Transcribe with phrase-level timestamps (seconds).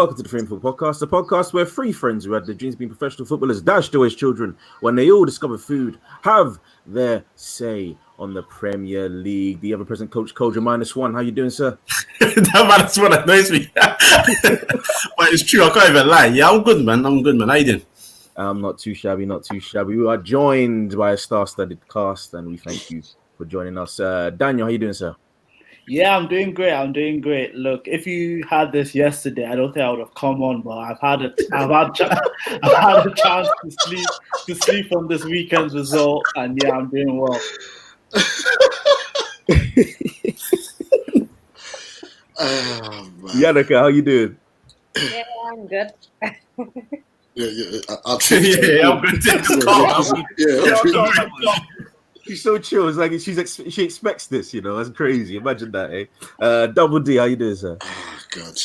[0.00, 2.74] welcome to the Free Football Podcast, the podcast where three friends who had their dreams
[2.74, 7.22] of being professional footballers dashed away as children when they all discovered food have their
[7.36, 9.60] say on the Premier League.
[9.60, 11.12] The ever present coach, Kojo minus one.
[11.12, 11.76] How you doing, sir?
[12.20, 13.70] that minus one annoys me.
[13.74, 16.26] but it's true, I can't even lie.
[16.28, 17.04] Yeah, I'm good, man.
[17.04, 17.50] I'm good, man.
[17.50, 17.82] How you doing?
[18.36, 19.98] I'm not too shabby, not too shabby.
[19.98, 23.02] We are joined by a star-studded cast, and we thank you
[23.36, 24.00] for joining us.
[24.00, 25.14] Uh, Daniel, how you doing, sir?
[25.86, 26.72] Yeah, I'm doing great.
[26.72, 27.54] I'm doing great.
[27.54, 30.78] Look, if you had this yesterday, I don't think I would have come on, but
[30.78, 32.00] I've had a, I've had,
[32.62, 34.06] I've had a chance to sleep,
[34.46, 37.40] to sleep on this weekend's result, and yeah, I'm doing well.
[42.38, 44.36] oh, Yannicka, how you doing?
[44.96, 45.90] Yeah, I'm good.
[46.22, 46.30] yeah,
[47.34, 49.24] yeah, I, yeah, I'm good.
[50.38, 51.79] yeah,
[52.30, 52.88] she's so chill.
[52.88, 54.76] It's like she's ex- she expects this, you know.
[54.76, 55.36] That's crazy.
[55.36, 56.04] Imagine that, eh?
[56.38, 57.76] Uh, Double D, how you doing, sir?
[57.80, 58.58] Oh god,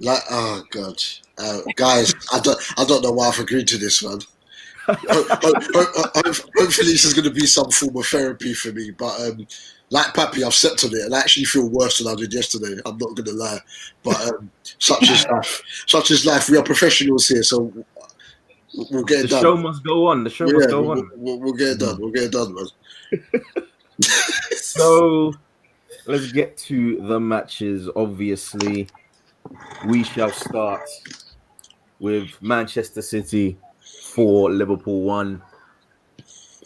[0.00, 1.02] like oh god,
[1.38, 4.20] uh, guys, I don't I don't know why I've agreed to this, one.
[4.88, 8.90] hopefully, this is going to be some form of therapy for me.
[8.90, 9.46] But um,
[9.90, 12.80] like Pappy, I've slept on it, and I actually feel worse than I did yesterday.
[12.84, 13.60] I'm not going to lie,
[14.02, 15.62] but um, such is life.
[15.86, 16.48] Such is life.
[16.48, 17.72] We are professionals here, so
[18.90, 19.42] we'll get it the done.
[19.42, 20.24] show must go on.
[20.24, 21.10] The show yeah, must go we'll, on.
[21.16, 22.00] We'll, we'll, get it done.
[22.00, 22.66] We'll get it done, man.
[24.56, 25.32] so
[26.06, 27.88] let's get to the matches.
[27.96, 28.88] Obviously,
[29.86, 30.82] we shall start
[31.98, 33.56] with Manchester City
[34.14, 35.42] four Liverpool one.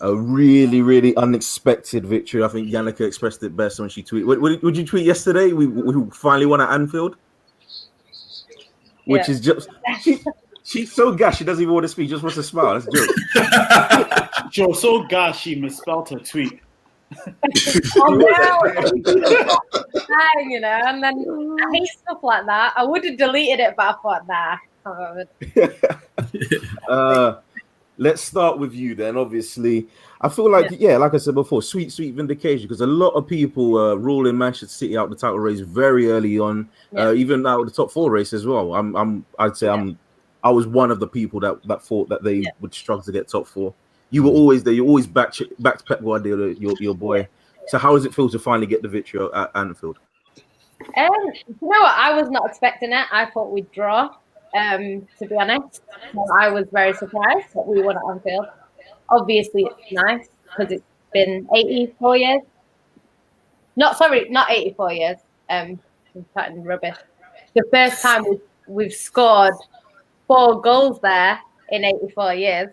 [0.03, 2.43] A really, really unexpected victory.
[2.43, 4.25] I think Yannicka expressed it best when she tweeted.
[4.25, 5.53] What, what, would you tweet yesterday?
[5.53, 7.17] We, we finally won at Anfield,
[9.05, 9.31] which yeah.
[9.31, 9.69] is just
[10.01, 10.19] she,
[10.65, 11.37] she's so gash.
[11.37, 12.09] She doesn't even want to speak.
[12.09, 12.81] Just wants to smile.
[12.81, 14.11] That's a joke.
[14.51, 16.61] Joe, so gash she misspelled her tweet.
[17.97, 18.73] oh no,
[20.49, 22.73] you know, and then I hate stuff like that.
[22.77, 24.57] I would have deleted it, but I thought, nah,
[26.89, 27.41] uh,
[27.99, 29.17] let's start with you then.
[29.17, 29.89] Obviously,
[30.21, 30.91] I feel like yeah.
[30.91, 34.39] yeah, like I said before, sweet, sweet vindication because a lot of people uh, ruling
[34.39, 37.09] Manchester City out the title race very early on, yeah.
[37.09, 38.75] uh, even out of the top four race as well.
[38.75, 39.75] I'm, I'm, I'd say yeah.
[39.75, 39.99] I'm,
[40.43, 43.29] I was one of the people that that thought that they would struggle to get
[43.29, 43.75] top four.
[44.11, 44.75] You were always there.
[44.75, 47.29] You always back back to Pep Guardiola, your your boy.
[47.69, 49.99] So how does it feel to finally get the victory at Anfield?
[50.97, 51.13] Um,
[51.47, 51.95] you know what?
[51.97, 53.07] I was not expecting it.
[53.13, 54.11] I thought we'd draw.
[54.57, 55.83] Um, to be honest,
[56.41, 58.47] I was very surprised that we won at Anfield.
[59.09, 62.43] Obviously, it's nice because it's been 84 years.
[63.77, 65.17] Not sorry, not 84 years.
[65.49, 65.79] Um,
[66.37, 66.97] I'm rubbish.
[67.55, 69.55] The first time we've, we've scored
[70.27, 71.39] four goals there
[71.71, 72.71] in 84 years.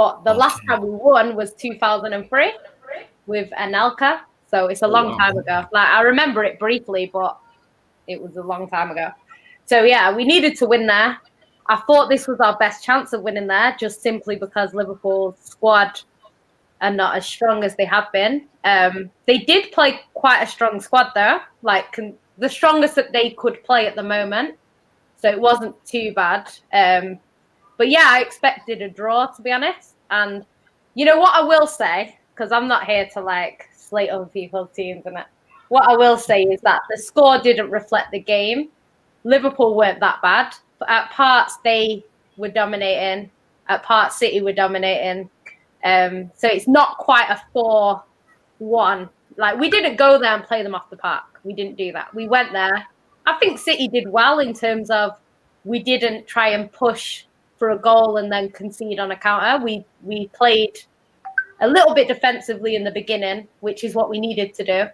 [0.00, 2.54] But the last time we won was 2003
[3.26, 4.20] with Anelka.
[4.50, 5.18] So it's a long oh, wow.
[5.18, 5.66] time ago.
[5.72, 7.38] Like I remember it briefly, but
[8.06, 9.10] it was a long time ago.
[9.66, 11.18] So yeah, we needed to win there.
[11.66, 16.00] I thought this was our best chance of winning there, just simply because Liverpool's squad
[16.80, 18.46] are not as strong as they have been.
[18.64, 23.32] Um, they did play quite a strong squad though, like con- the strongest that they
[23.32, 24.56] could play at the moment.
[25.18, 26.50] So it wasn't too bad.
[26.72, 27.20] Um,
[27.80, 29.94] but yeah, I expected a draw to be honest.
[30.10, 30.44] And
[30.94, 34.68] you know what I will say, because I'm not here to like slate other people's
[34.74, 35.16] teams and.
[35.70, 38.68] What I will say is that the score didn't reflect the game.
[39.24, 40.54] Liverpool weren't that bad.
[40.86, 42.04] At parts, they
[42.36, 43.30] were dominating.
[43.68, 45.30] At parts, City were dominating.
[45.84, 48.02] Um, so it's not quite a 4
[48.58, 49.08] 1.
[49.36, 51.40] Like, we didn't go there and play them off the park.
[51.44, 52.12] We didn't do that.
[52.14, 52.84] We went there.
[53.24, 55.18] I think City did well in terms of
[55.64, 57.24] we didn't try and push
[57.60, 59.62] for a goal and then concede on a counter.
[59.62, 60.80] We we played
[61.60, 64.88] a little bit defensively in the beginning, which is what we needed to do.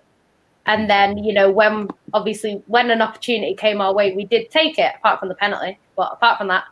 [0.67, 4.81] And then, you know, when obviously when an opportunity came our way, we did take
[4.81, 5.79] it, apart from the penalty.
[5.97, 6.65] But apart from that,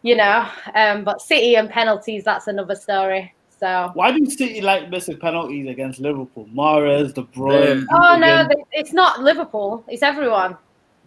[0.00, 3.34] you know, um, but City and penalties, that's another story.
[3.60, 6.48] So why do City like missing penalties against Liverpool?
[6.54, 7.84] Mahrez, De Bruyne.
[7.92, 9.84] Oh no, it's not Liverpool.
[9.88, 10.56] It's everyone.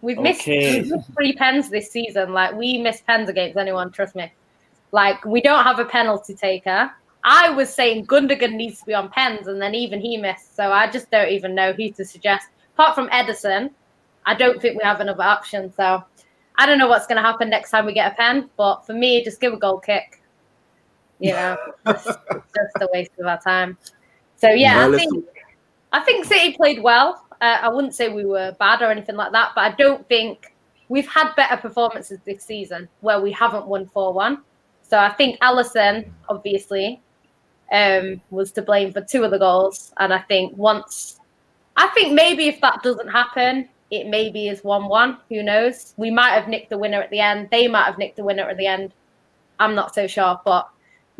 [0.02, 2.32] We've missed, we've missed three pens this season.
[2.32, 3.92] Like we miss pens against anyone.
[3.92, 4.32] Trust me.
[4.92, 6.90] Like we don't have a penalty taker.
[7.22, 10.56] I was saying Gundogan needs to be on pens, and then even he missed.
[10.56, 12.48] So I just don't even know who to suggest.
[12.74, 13.70] Apart from Ederson,
[14.24, 15.72] I don't think we have another option.
[15.74, 16.02] So
[16.56, 18.48] I don't know what's going to happen next time we get a pen.
[18.56, 20.22] But for me, just give a goal kick.
[21.18, 21.56] You know,
[21.86, 23.76] just, just a waste of our time.
[24.36, 25.26] So yeah, I think
[25.92, 27.22] I think City played well.
[27.40, 30.54] Uh, I wouldn't say we were bad or anything like that, but I don't think
[30.88, 34.42] we've had better performances this season where we haven't won 4 1.
[34.82, 37.00] So I think Alisson, obviously,
[37.72, 39.92] um, was to blame for two of the goals.
[39.98, 41.20] And I think once,
[41.76, 45.18] I think maybe if that doesn't happen, it maybe is 1 1.
[45.28, 45.94] Who knows?
[45.96, 47.48] We might have nicked the winner at the end.
[47.50, 48.92] They might have nicked the winner at the end.
[49.60, 50.40] I'm not so sure.
[50.44, 50.68] But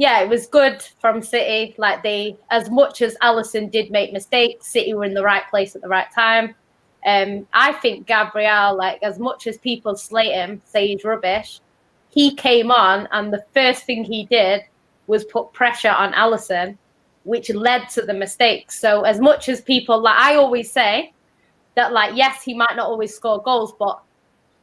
[0.01, 1.75] yeah, it was good from City.
[1.77, 5.77] Like they, as much as Alisson did make mistakes, City were in the right place
[5.77, 6.55] at the right time.
[7.05, 11.61] Um, I think Gabriel, like as much as people slate him, say he's rubbish,
[12.09, 14.63] he came on and the first thing he did
[15.07, 16.79] was put pressure on Alisson,
[17.25, 18.81] which led to the mistakes.
[18.81, 21.13] So as much as people like I always say
[21.75, 24.01] that like yes, he might not always score goals, but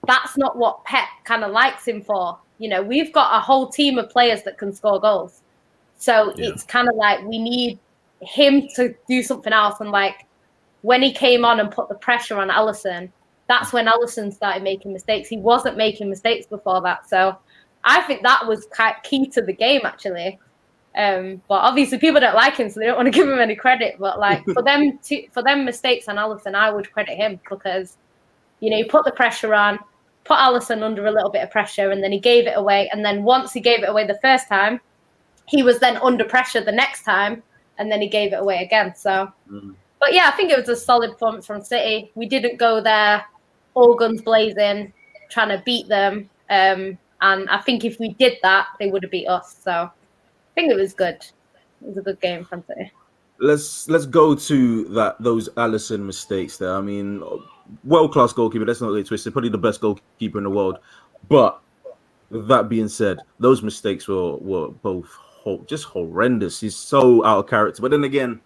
[0.07, 2.39] that's not what Pep kind of likes him for.
[2.59, 5.41] You know, we've got a whole team of players that can score goals.
[5.97, 6.49] So yeah.
[6.49, 7.79] it's kind of like we need
[8.21, 10.25] him to do something else and like
[10.81, 13.09] when he came on and put the pressure on Alisson,
[13.47, 15.27] that's when Alisson started making mistakes.
[15.27, 17.09] He wasn't making mistakes before that.
[17.09, 17.37] So
[17.83, 18.67] I think that was
[19.03, 20.39] key to the game actually.
[20.97, 23.55] Um, but obviously people don't like him, so they don't want to give him any
[23.55, 23.97] credit.
[23.99, 27.97] But like for them to for them mistakes on Alisson, I would credit him because
[28.59, 29.79] you know he put the pressure on,
[30.27, 32.89] put Alisson under a little bit of pressure, and then he gave it away.
[32.91, 34.79] And then once he gave it away the first time,
[35.47, 37.41] he was then under pressure the next time,
[37.77, 38.95] and then he gave it away again.
[38.95, 39.31] So.
[39.51, 42.11] Mm but yeah, I think it was a solid performance from City.
[42.15, 43.25] We didn't go there
[43.77, 44.91] all guns blazing,
[45.29, 46.29] trying to beat them.
[46.49, 49.57] Um, and I think if we did that, they would have beat us.
[49.63, 49.89] So I
[50.55, 51.23] think it was good.
[51.81, 52.91] It was a good game from City.
[53.39, 56.73] Let's let's go to that those Alisson mistakes there.
[56.73, 57.21] I mean,
[57.83, 58.65] world class goalkeeper.
[58.65, 59.33] That's not really twisted.
[59.33, 60.79] Probably the best goalkeeper in the world.
[61.29, 61.59] But
[62.31, 66.59] that being said, those mistakes were were both ho- just horrendous.
[66.59, 67.81] He's so out of character.
[67.81, 68.41] But then again,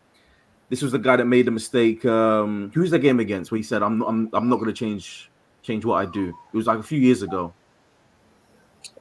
[0.70, 2.06] this was the guy that made the mistake.
[2.06, 3.52] Um, who's the game against?
[3.52, 5.30] Where he said, "I'm not, I'm, I'm not going to change
[5.62, 7.54] change what I do." It was like a few years ago.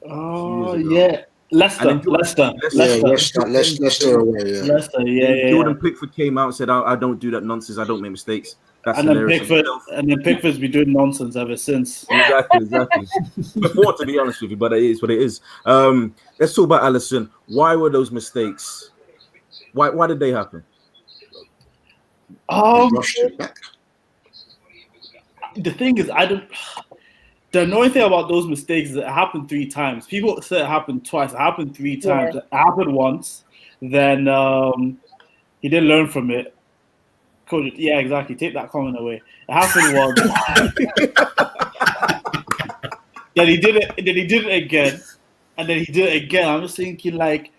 [0.05, 4.61] Oh yeah, Leicester, Leicester, Leicester, yeah, Leicester, Leicester, Leicester, away, yeah.
[4.63, 5.49] Leicester, yeah, yeah.
[5.49, 7.77] Jordan Pickford came out and said, I, "I don't do that nonsense.
[7.77, 11.55] I don't make mistakes." That's and then Pickford, and then Pickford's been doing nonsense ever
[11.55, 12.03] since.
[12.09, 13.07] Exactly, exactly.
[13.59, 15.41] Before, to be honest with you, but it is what it is.
[15.65, 17.29] Um, let's talk about Alisson.
[17.47, 18.89] Why were those mistakes?
[19.73, 20.63] Why why did they happen?
[22.49, 22.89] Um,
[25.55, 26.49] the thing is, I don't.
[27.51, 30.07] The annoying thing about those mistakes is it happened three times.
[30.07, 31.33] People said it happened twice.
[31.33, 32.35] It happened three times.
[32.35, 32.41] Yeah.
[32.41, 33.43] It happened once.
[33.81, 34.97] Then um,
[35.61, 36.55] he didn't learn from it.
[37.51, 38.33] Coach, yeah, exactly.
[38.33, 39.21] Take that comment away.
[39.49, 40.21] It happened once.
[43.35, 43.93] then he did it.
[43.97, 45.03] Then he did it again,
[45.57, 46.47] and then he did it again.
[46.47, 47.51] I'm just thinking like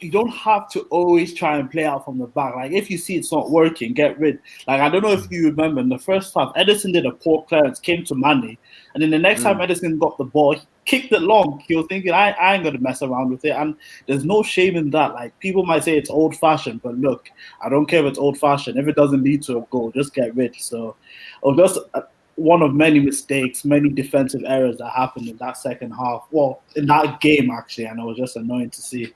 [0.00, 2.56] you don't have to always try and play out from the back.
[2.56, 4.38] Like if you see it's not working, get rid.
[4.66, 7.44] Like I don't know if you remember in the first half, Ederson did a poor
[7.44, 8.56] clearance, came to Mane,
[8.94, 9.44] and then the next mm.
[9.44, 11.62] time Ederson got the ball, kicked it long.
[11.66, 13.50] He was thinking, I, I ain't gonna mess around with it.
[13.50, 13.76] And
[14.06, 15.14] there's no shame in that.
[15.14, 17.30] Like people might say it's old fashioned, but look,
[17.62, 18.78] I don't care if it's old fashioned.
[18.78, 20.56] If it doesn't lead to a goal, just get rid.
[20.56, 20.96] So,
[21.42, 22.02] oh, just uh,
[22.36, 26.26] one of many mistakes, many defensive errors that happened in that second half.
[26.30, 29.14] Well, in that game actually, and it was just annoying to see.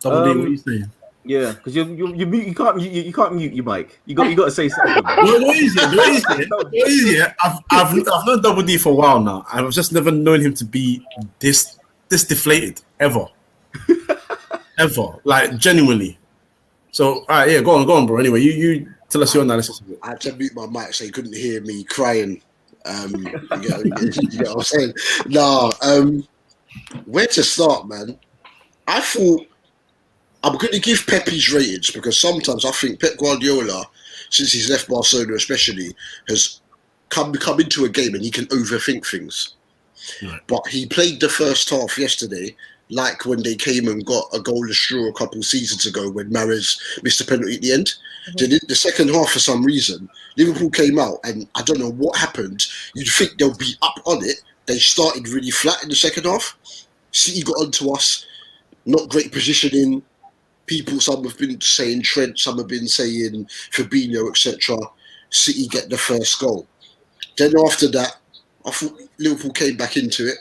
[0.00, 0.90] Double um, D, what are you saying?
[1.24, 3.98] Yeah, because you you you, you can't you, you can't mute your mic.
[4.04, 5.02] You got you got to say something.
[5.04, 5.96] what is it?
[5.96, 6.48] What is it?
[6.50, 7.34] What is it?
[7.42, 9.46] I've I've I've known Double D for a while now.
[9.50, 11.02] I've just never known him to be
[11.38, 11.78] this
[12.10, 13.26] this deflated ever,
[14.78, 15.18] ever.
[15.24, 16.18] Like genuinely.
[16.90, 18.18] So all right, yeah, go on, go on, bro.
[18.18, 19.98] Anyway, you you tell us your analysis of it.
[20.02, 22.42] I had to mute my mic so you couldn't hear me crying.
[22.84, 23.14] Um,
[23.62, 24.94] you, know, you know what I'm saying?
[25.28, 26.28] No, um,
[27.06, 28.18] where to start, man?
[28.86, 29.46] I thought
[30.44, 33.84] I'm going to give Pep his ratings because sometimes I think Pep Guardiola,
[34.28, 35.96] since he's left Barcelona especially,
[36.28, 36.60] has
[37.08, 39.54] come come into a game and he can overthink things.
[40.22, 40.40] Right.
[40.46, 42.54] But he played the first half yesterday
[42.90, 46.30] like when they came and got a goalless draw a couple of seasons ago when
[46.30, 47.94] Mahrez missed a penalty at the end.
[48.28, 48.50] Mm-hmm.
[48.50, 52.18] Then the second half, for some reason, Liverpool came out and I don't know what
[52.18, 52.66] happened.
[52.94, 54.42] You'd think they'll be up on it.
[54.66, 56.58] They started really flat in the second half.
[57.12, 58.26] City got onto us,
[58.84, 60.02] not great positioning,
[60.66, 64.76] people, some have been saying Trent, some have been saying Fabinho, etc.
[65.30, 66.66] City get the first goal.
[67.36, 68.16] Then after that,
[68.64, 70.38] I thought Liverpool came back into it,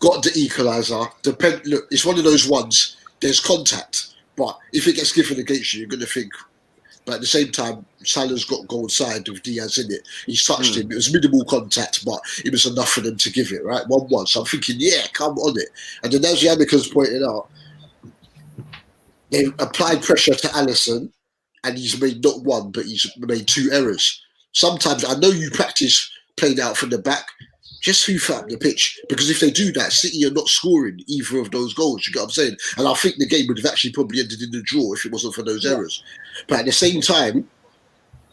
[0.00, 1.10] got the equaliser.
[1.22, 1.62] Depend.
[1.66, 2.96] Look, it's one of those ones.
[3.20, 6.32] There's contact, but if it gets given against you, you're going to think.
[7.04, 10.06] But at the same time, Salah's got goal side with Dias in it.
[10.26, 10.82] He's touched mm.
[10.82, 10.92] him.
[10.92, 13.86] It was minimal contact, but it was enough for them to give it, right?
[13.88, 14.26] 1 1.
[14.26, 15.68] So I'm thinking, yeah, come on it.
[16.02, 17.48] And then as Yannick has pointed out,
[19.30, 21.10] They've applied pressure to Alisson,
[21.64, 24.22] and he's made not one, but he's made two errors.
[24.52, 27.26] Sometimes I know you practice playing out from the back,
[27.80, 31.38] just hoof up the pitch because if they do that, City are not scoring either
[31.38, 32.06] of those goals.
[32.06, 32.56] You get what I'm saying?
[32.76, 35.12] And I think the game would have actually probably ended in the draw if it
[35.12, 36.02] wasn't for those errors.
[36.48, 37.48] But at the same time,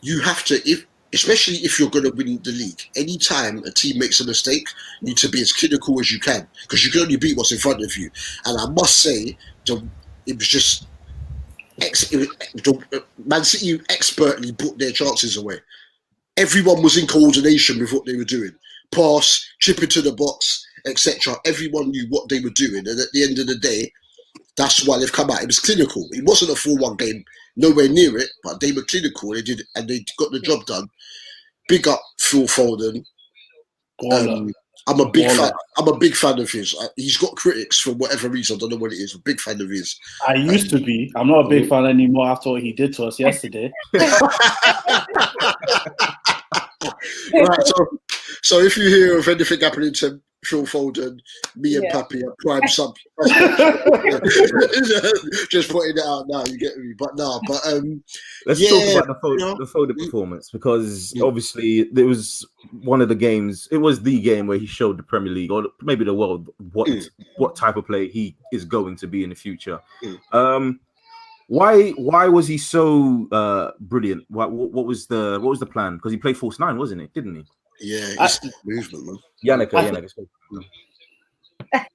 [0.02, 2.82] you have to if especially if you're going to win the league.
[2.96, 4.68] Anytime a team makes a mistake,
[5.02, 7.54] you need to be as clinical as you can because you can only beat what's
[7.54, 8.12] in front of you.
[8.46, 9.82] And I must say, the,
[10.28, 10.88] it was just
[11.82, 12.78] ex, it was,
[13.26, 15.60] Man City expertly put their chances away.
[16.38, 18.52] Everyone was in coordination with what they were doing.
[18.92, 21.36] Pass, chip into the box, etc.
[21.46, 23.92] Everyone knew what they were doing, and at the end of the day,
[24.58, 25.42] that's why they've come out.
[25.42, 26.08] It was clinical.
[26.12, 27.24] It wasn't a 4 1 game,
[27.56, 29.32] nowhere near it, but they were clinical.
[29.32, 30.90] They did, and they got the job done.
[31.68, 33.04] Big up Phil Foden.
[34.12, 34.52] Um,
[34.88, 35.52] I'm a big fan.
[35.78, 36.76] I'm a big fan of his.
[36.96, 38.56] He's got critics for whatever reason.
[38.56, 39.16] I don't know what it is.
[39.16, 40.00] A big fan of his.
[40.28, 41.12] I used um, to be.
[41.16, 43.72] I'm not a big fan anymore after what he did to us yesterday.
[47.34, 47.66] right.
[47.66, 47.88] So,
[48.44, 51.20] so if you hear of anything happening to Phil Foden,
[51.56, 51.92] me and yeah.
[51.92, 52.96] Pappy are prime sub.
[55.50, 56.94] Just putting it out now, you get me.
[56.98, 58.04] But no, but um,
[58.46, 61.24] let's yeah, talk about the Foden, you know, the Foden performance because yeah.
[61.24, 63.68] obviously it was one of the games.
[63.72, 66.88] It was the game where he showed the Premier League or maybe the world what
[66.88, 67.04] mm.
[67.38, 69.80] what type of play he is going to be in the future.
[70.04, 70.20] Mm.
[70.34, 70.80] Um,
[71.48, 74.26] why why was he so uh brilliant?
[74.30, 75.98] What, what was the what was the plan?
[75.98, 77.14] Because he played false nine, wasn't it?
[77.14, 77.46] Didn't he?
[77.80, 79.18] Yeah, it's I, movement, man.
[79.46, 80.10] Yannick, Yannick.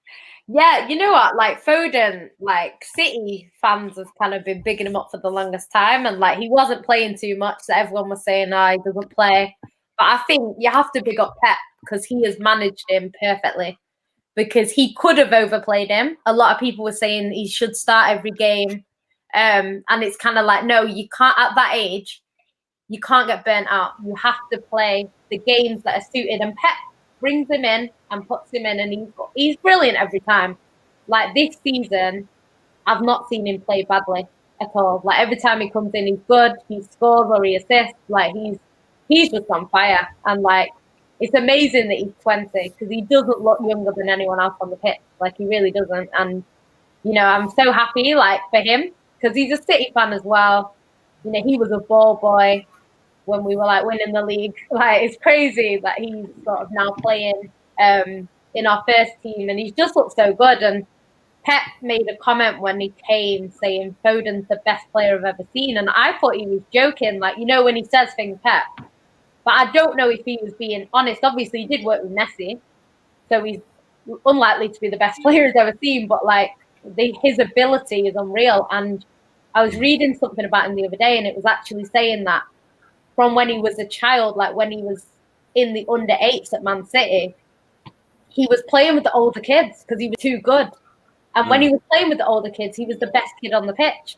[0.49, 1.37] yeah, you know what?
[1.37, 5.71] Like Foden, like City fans have kind of been bigging him up for the longest
[5.73, 9.15] time, and like he wasn't playing too much, so everyone was saying, "Oh, he doesn't
[9.15, 9.57] play."
[9.97, 13.79] But I think you have to big up Pep because he has managed him perfectly.
[14.37, 16.17] Because he could have overplayed him.
[16.25, 18.85] A lot of people were saying he should start every game,
[19.35, 22.23] um, and it's kind of like, no, you can't at that age.
[22.91, 23.93] You can't get burnt out.
[24.05, 26.41] You have to play the games that are suited.
[26.41, 26.77] And Pep
[27.21, 30.59] brings him in and puts him in, and he's he's brilliant every time.
[31.07, 32.29] Like this season,
[32.87, 34.27] I've not seen him play badly
[34.61, 35.01] at all.
[35.05, 36.57] Like every time he comes in, he's good.
[36.69, 37.99] He scores or he assists.
[38.09, 38.59] Like he's
[39.09, 40.09] he's just on fire.
[40.27, 40.71] And like
[41.21, 44.77] it's amazing that he's 20 because he doesn't look younger than anyone else on the
[44.77, 44.99] pitch.
[45.21, 46.11] Like he really doesn't.
[46.19, 46.43] And
[47.05, 50.75] you know, I'm so happy like for him because he's a City fan as well.
[51.25, 52.67] You know, he was a ball boy
[53.31, 54.55] when we were like winning the league.
[54.71, 59.59] Like it's crazy that he's sort of now playing um, in our first team, and
[59.59, 60.63] he's just looked so good.
[60.63, 60.87] And
[61.45, 65.77] Pep made a comment when he came saying Foden's the best player I've ever seen,
[65.79, 67.21] and I thought he was joking.
[67.21, 68.65] Like you know when he says things, Pep.
[69.45, 71.25] But I don't know if he was being honest.
[71.25, 72.61] Obviously, he did work with Messi,
[73.29, 73.61] so he's
[74.27, 76.07] unlikely to be the best player he's ever seen.
[76.07, 76.51] But like
[76.85, 78.67] the, his ability is unreal.
[78.71, 79.05] And
[79.55, 82.43] I was reading something about him the other day, and it was actually saying that
[83.15, 85.07] from when he was a child, like when he was
[85.55, 87.35] in the under eights at Man City,
[88.29, 90.69] he was playing with the older kids because he was too good.
[91.35, 91.51] And mm.
[91.51, 93.73] when he was playing with the older kids, he was the best kid on the
[93.73, 94.17] pitch.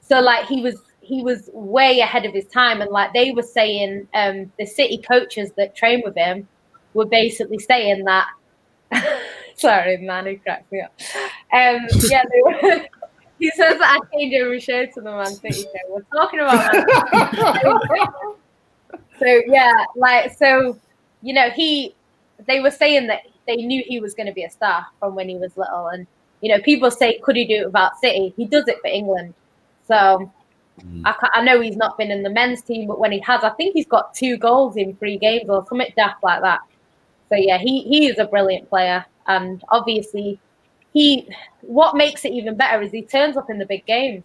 [0.00, 2.80] So like he was he was way ahead of his time.
[2.80, 6.48] And like they were saying, um, the city coaches that train with him
[6.94, 8.28] were basically saying that
[9.56, 10.92] sorry, man, he cracked me up.
[11.52, 12.86] Um, yeah, they were
[13.44, 15.68] he says that I changed every show to the Man City show.
[15.90, 16.72] We're talking about
[19.18, 20.78] So yeah, like so,
[21.20, 21.94] you know, he
[22.46, 25.28] they were saying that they knew he was going to be a star from when
[25.28, 26.06] he was little, and
[26.40, 28.32] you know, people say could he do it without City?
[28.34, 29.34] He does it for England.
[29.86, 30.32] So
[30.80, 31.02] mm.
[31.04, 33.50] I, I know he's not been in the men's team, but when he has, I
[33.50, 36.60] think he's got two goals in three games or something daft like that.
[37.28, 40.40] So yeah, he he is a brilliant player, and obviously
[40.94, 41.28] he
[41.60, 44.22] what makes it even better is he turns up in the big games.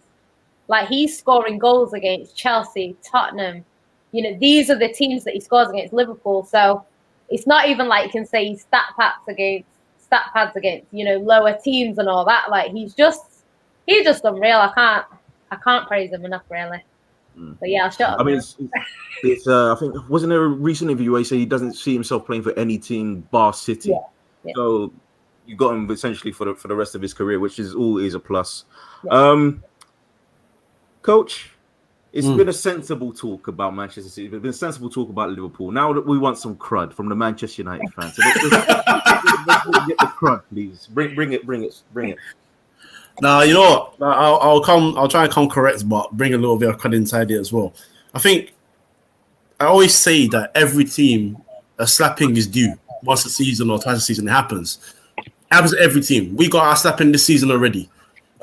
[0.68, 3.64] Like he's scoring goals against Chelsea, Tottenham.
[4.12, 6.44] You know, these are the teams that he scores against Liverpool.
[6.44, 6.86] So
[7.28, 11.04] it's not even like you can say he's stat pads against stat pads against, you
[11.04, 12.50] know, lower teams and all that.
[12.50, 13.44] Like he's just
[13.86, 14.58] he's just unreal.
[14.58, 15.06] I can't
[15.50, 16.84] I can't praise him enough really.
[17.34, 17.52] Hmm.
[17.58, 18.20] But yeah, I'll shut up.
[18.20, 18.56] I mean, it's,
[19.22, 21.92] it's uh, I think wasn't there a recent interview where he said he doesn't see
[21.92, 23.90] himself playing for any team bar City.
[23.90, 23.96] Yeah,
[24.44, 24.52] yeah.
[24.54, 24.92] So
[25.46, 28.14] you got him essentially for the for the rest of his career, which is always
[28.14, 28.64] a plus.
[29.10, 29.62] Um,
[31.02, 31.50] coach,
[32.12, 32.36] it's mm.
[32.36, 34.26] been a sensible talk about Manchester City.
[34.26, 35.70] It's been a sensible talk about Liverpool.
[35.70, 38.66] Now that we want some crud from the Manchester United fans, so let's, let's,
[39.46, 40.88] let's, let's, get the crud, please.
[40.88, 42.18] Bring bring it, bring it, bring it.
[43.20, 44.14] Now you know what?
[44.14, 44.96] I'll, I'll come.
[44.96, 47.52] I'll try and come correct, but bring a little bit of crud inside it as
[47.52, 47.74] well.
[48.14, 48.54] I think
[49.58, 51.42] I always say that every team
[51.78, 54.94] a slapping is due once a season or twice a season happens
[55.50, 56.36] happens to every team.
[56.36, 57.90] We got our slapping this season already.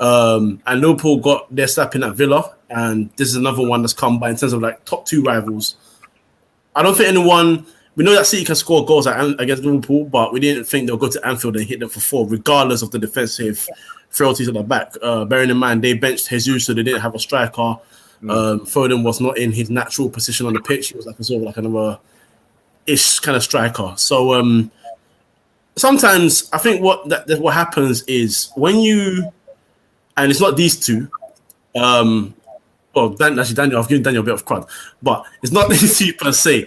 [0.00, 4.20] Um, and Liverpool got their slapping at Villa, and this is another one that's come
[4.20, 5.76] by in terms of like top two rivals.
[6.76, 7.66] I don't think anyone.
[7.96, 11.08] We know that City can score goals against Liverpool, but we didn't think they'll go
[11.08, 13.68] to Anfield and hit them for four, regardless of the defensive
[14.10, 14.94] frailties at the back.
[15.02, 17.76] Uh, bearing in mind they benched Jesus, so they didn't have a striker.
[18.22, 18.30] Mm.
[18.30, 20.90] Um, Foden was not in his natural position on the pitch.
[20.90, 21.98] He was like a sort of like another
[22.86, 23.94] ish kind of striker.
[23.96, 24.70] So um,
[25.78, 29.32] sometimes I think what that, that, what happens is when you
[30.16, 31.10] and it's not these two.
[31.76, 32.34] Um,
[32.94, 34.68] well, Dan, actually, Daniel, I've given Daniel a bit of crud,
[35.00, 36.66] but it's not these two per se.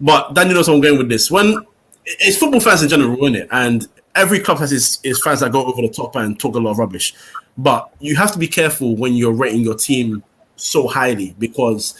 [0.00, 1.30] But Daniel knows I'm going with this.
[1.30, 1.66] When
[2.04, 3.48] it's football fans in general, isn't it?
[3.50, 6.58] And every club has its, its fans that go over the top and talk a
[6.58, 7.14] lot of rubbish.
[7.58, 10.22] But you have to be careful when you're rating your team
[10.56, 11.98] so highly because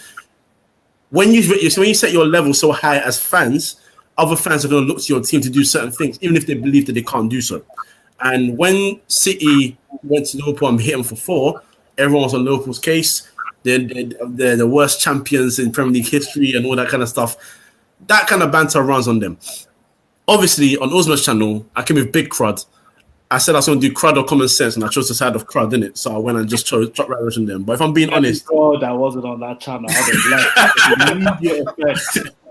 [1.10, 1.42] when you
[1.76, 3.76] when you set your level so high as fans,
[4.18, 6.46] other fans are going to look to your team to do certain things, even if
[6.46, 7.64] they believe that they can't do so.
[8.20, 11.62] And when City went to Liverpool and hit them for four,
[11.98, 13.28] everyone was on Liverpool's case.
[13.62, 17.08] They're, they're, they're, the worst champions in Premier League history and all that kind of
[17.08, 17.36] stuff.
[18.08, 19.38] That kind of banter runs on them.
[20.26, 22.64] Obviously, on Uzma's channel, I came with big crud.
[23.30, 25.14] I said I was going to do crud or common sense, and I chose the
[25.14, 25.98] side of crud, didn't it?
[25.98, 27.62] So I went and just chose drop right on them.
[27.62, 29.88] But if I'm being honest, oh, that wasn't on that channel.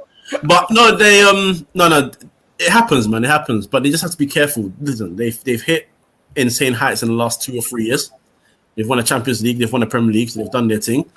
[0.43, 2.11] but no, they um no no,
[2.59, 3.23] it happens, man.
[3.23, 3.67] It happens.
[3.67, 4.71] But they just have to be careful.
[4.79, 5.89] Listen, they've they've hit
[6.35, 8.11] insane heights in the last two or three years.
[8.75, 11.09] They've won a Champions League, they've won a Premier League, so they've done their thing.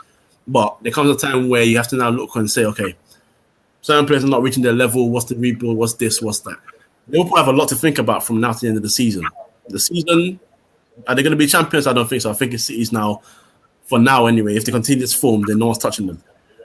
[0.47, 2.97] But there comes a time where you have to now look and say, okay,
[3.81, 5.09] certain players are not reaching their level.
[5.09, 5.77] What's the rebuild?
[5.77, 6.21] What's this?
[6.21, 6.57] What's that?
[7.09, 9.27] Liverpool have a lot to think about from now to the end of the season.
[9.69, 10.41] The season,
[11.07, 11.87] are they going to be champions?
[11.87, 12.31] I don't think so.
[12.31, 13.23] I think it's City's now,
[13.85, 14.57] for now anyway.
[14.57, 16.23] If they continue this form, then no one's touching them.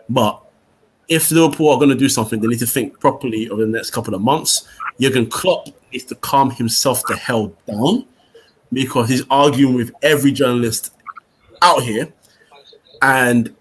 [0.09, 0.41] But
[1.09, 3.89] if Liverpool are going to do something, they need to think properly over the next
[3.89, 4.67] couple of months.
[4.99, 8.05] Jurgen Klopp needs to calm himself the hell down
[8.71, 10.93] because he's arguing with every journalist
[11.63, 12.13] out here,
[13.01, 13.53] and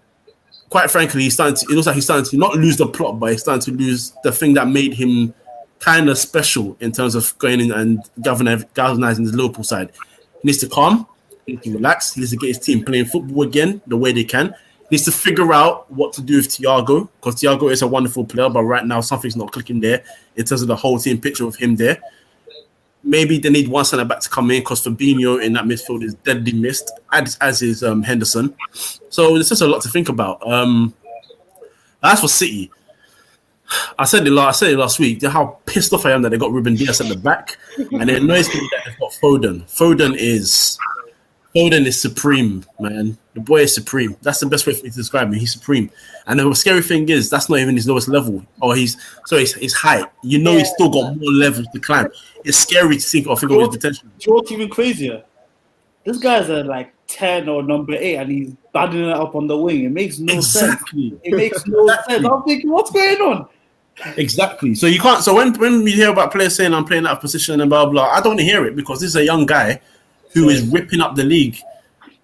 [0.69, 1.65] quite frankly, he's starting to.
[1.71, 4.13] It looks like he's starting to not lose the plot, but he's starting to lose
[4.23, 5.33] the thing that made him
[5.79, 9.89] kind of special in terms of going in and galvanizing the Liverpool side.
[10.41, 11.07] He needs to calm,
[11.45, 14.11] he needs to relax, he needs to get his team playing football again the way
[14.11, 14.53] they can
[14.91, 18.49] needs to figure out what to do with Thiago because Thiago is a wonderful player,
[18.49, 20.03] but right now something's not clicking there
[20.35, 21.99] in terms of the whole team picture of him there.
[23.03, 26.15] Maybe they need one centre back to come in because Fabinho in that midfield is
[26.15, 28.53] deadly missed, as, as is um, Henderson.
[29.09, 30.45] So there's just a lot to think about.
[30.45, 30.93] Um,
[32.03, 32.71] as for City,
[33.97, 35.23] I said it last, I said it last week.
[35.23, 38.21] How pissed off I am that they got Ruben Dias at the back, and it
[38.21, 39.61] annoys me that they've got Foden.
[39.63, 40.77] Foden is
[41.55, 43.17] Foden is supreme, man.
[43.33, 44.15] The boy is supreme.
[44.21, 45.33] That's the best way for me to describe him.
[45.33, 45.89] He's supreme.
[46.27, 48.45] And the scary thing is, that's not even his lowest level.
[48.61, 50.05] Or he's sorry, his, his height.
[50.21, 50.59] You know, yeah.
[50.59, 52.09] he's still got more levels to climb.
[52.45, 54.07] It's scary to think of, his potential.
[54.19, 55.23] You know even crazier?
[56.05, 59.57] This guy's a like ten or number eight, and he's batting it up on the
[59.57, 59.85] wing.
[59.85, 61.09] It makes no exactly.
[61.09, 61.21] sense.
[61.23, 62.15] It makes no exactly.
[62.15, 62.27] sense.
[62.27, 63.47] I'm thinking, what's going on?
[64.17, 64.75] Exactly.
[64.75, 65.23] So you can't.
[65.23, 67.87] So when when we hear about players saying I'm playing out of position and blah
[67.87, 69.81] blah, I don't hear it because this is a young guy
[70.33, 71.57] who is ripping up the league,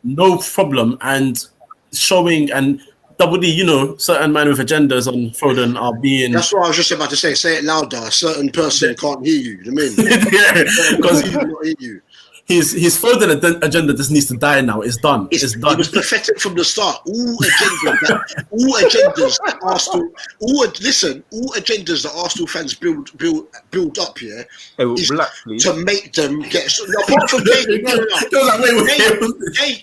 [0.03, 1.47] no problem, and
[1.93, 2.81] showing and
[3.17, 6.31] double D, you know, certain men with agendas on Foden are being.
[6.31, 7.33] That's what I was just about to say.
[7.33, 7.97] Say it louder.
[7.97, 9.59] A certain person can't hear you.
[9.63, 9.95] You know I mean?
[10.31, 10.63] yeah,
[10.97, 12.01] because he not hear you
[12.45, 13.31] his his further
[13.63, 14.81] agenda just needs to die now.
[14.81, 15.27] It's done.
[15.31, 15.73] It's, it's done.
[15.73, 17.01] It was pathetic from the start.
[17.07, 20.09] All agendas, all agendas that Arsenal,
[20.41, 24.45] all listen, all agendas that Arsenal fans build build build up here
[24.77, 26.71] hey, is relax, to make them get.
[27.07, 27.95] Apart from Cahill, no,
[28.31, 28.75] no,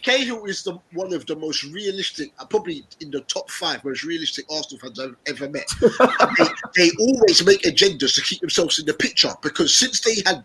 [0.02, 4.04] Cahill is the one of the most realistic, uh, probably in the top five most
[4.04, 5.68] realistic Arsenal fans I've ever met.
[5.80, 6.44] they,
[6.76, 10.44] they always make agendas to keep themselves in the picture because since they had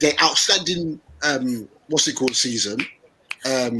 [0.00, 2.78] their outstanding um, what's it called season,
[3.44, 3.78] um,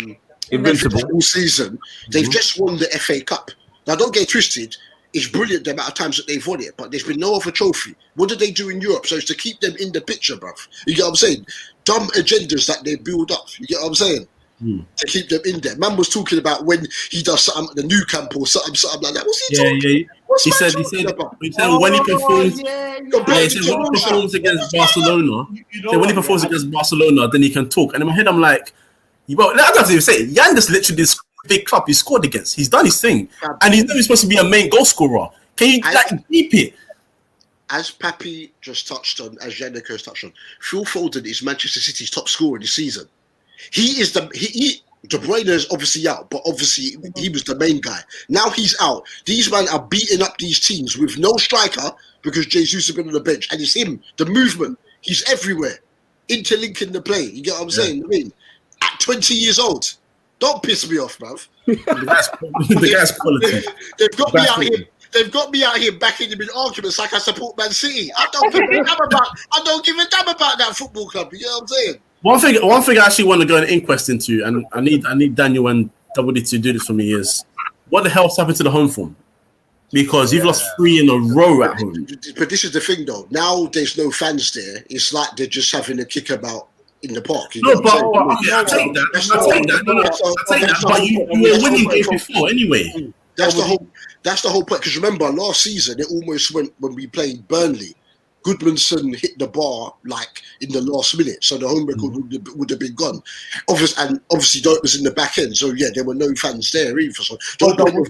[0.51, 1.79] invincible season.
[2.11, 2.33] They've mm-hmm.
[2.33, 3.51] just won the FA Cup.
[3.87, 4.77] Now, don't get twisted.
[5.15, 7.51] It's brilliant the amount of times that they've won it, but there's been no other
[7.51, 7.95] trophy.
[8.15, 9.07] What do they do in Europe?
[9.07, 10.69] So it's to keep them in the picture, bruv.
[10.87, 11.47] You get what I'm saying?
[11.85, 13.47] Dumb agendas that they build up.
[13.59, 14.29] You get what I'm saying?
[14.59, 14.81] Hmm.
[14.97, 15.77] To keep them in there.
[15.77, 19.03] Man was talking about when he does something at the Nou Camp or something, something
[19.03, 19.25] like that.
[19.25, 19.99] What's he yeah, talking?
[20.01, 20.18] Yeah.
[20.45, 21.07] He said, he said,
[21.41, 24.73] he said oh, when he performs, yeah, yeah, he said when he oh, performs against
[24.73, 27.95] Barcelona, you know when he performs against Barcelona, then he can talk.
[27.95, 28.73] And in my head, I'm like,
[29.29, 30.27] well, I don't have to even say.
[30.27, 32.55] Jan just literally this big club he scored against.
[32.55, 33.29] He's done his thing,
[33.63, 35.29] and he's not supposed to be a main goal scorer.
[35.57, 36.75] Can you as, like deep it?
[37.71, 42.29] As Pappy just touched on, as has touched on, Phil Foden is Manchester City's top
[42.29, 43.09] scorer this season.
[43.73, 47.55] He is the he, he De Bruyne is obviously out, but obviously he was the
[47.57, 48.01] main guy.
[48.29, 49.07] Now he's out.
[49.27, 53.13] These men are beating up these teams with no striker because Jesus has been on
[53.13, 54.03] the bench, and it's him.
[54.17, 55.79] The movement, he's everywhere,
[56.29, 57.23] interlinking the play.
[57.23, 57.75] You get what I'm yeah.
[57.75, 58.05] saying?
[58.05, 58.33] I mean,
[58.83, 59.95] at 20 years old,
[60.41, 61.47] don't piss me off, bruv.
[61.67, 63.67] the guy's quality.
[63.99, 64.89] They've got me out here.
[65.13, 68.11] They've got me out here backing him in arguments like I support Man City.
[68.15, 69.29] I don't give a damn about.
[69.53, 71.33] I don't give a damn about that football club.
[71.33, 71.95] You know what I'm saying?
[72.23, 75.07] One thing, one thing I actually want to go an inquest into, and I need,
[75.07, 77.45] I need Daniel and Double D to do this for me is
[77.91, 79.15] what the hell's happened to the home form?
[79.93, 82.07] Because you've lost three in a row at home.
[82.37, 83.27] But this is the thing, though.
[83.31, 84.85] Now there's no fans there.
[84.91, 86.69] It's like they're just having a kickabout
[87.03, 87.55] in the park.
[87.55, 88.31] You No, know but, but saying?
[88.33, 89.11] okay, I take that.
[89.13, 89.85] That's I take that.
[89.87, 90.81] No, no, I take that.
[90.83, 93.13] But you, you were winning games before anyway.
[93.37, 93.87] That's the whole.
[94.25, 94.81] That's the whole point.
[94.83, 97.95] Because remember, last season it almost went when we played Burnley.
[98.45, 102.55] Gudmundsson hit the bar like in the last minute, so the home record would, have,
[102.57, 103.21] would have been gone.
[103.69, 106.71] Obviously, and obviously, Dope was in the back end, so yeah, there were no fans
[106.73, 107.13] there either.
[107.15, 108.09] So But the- was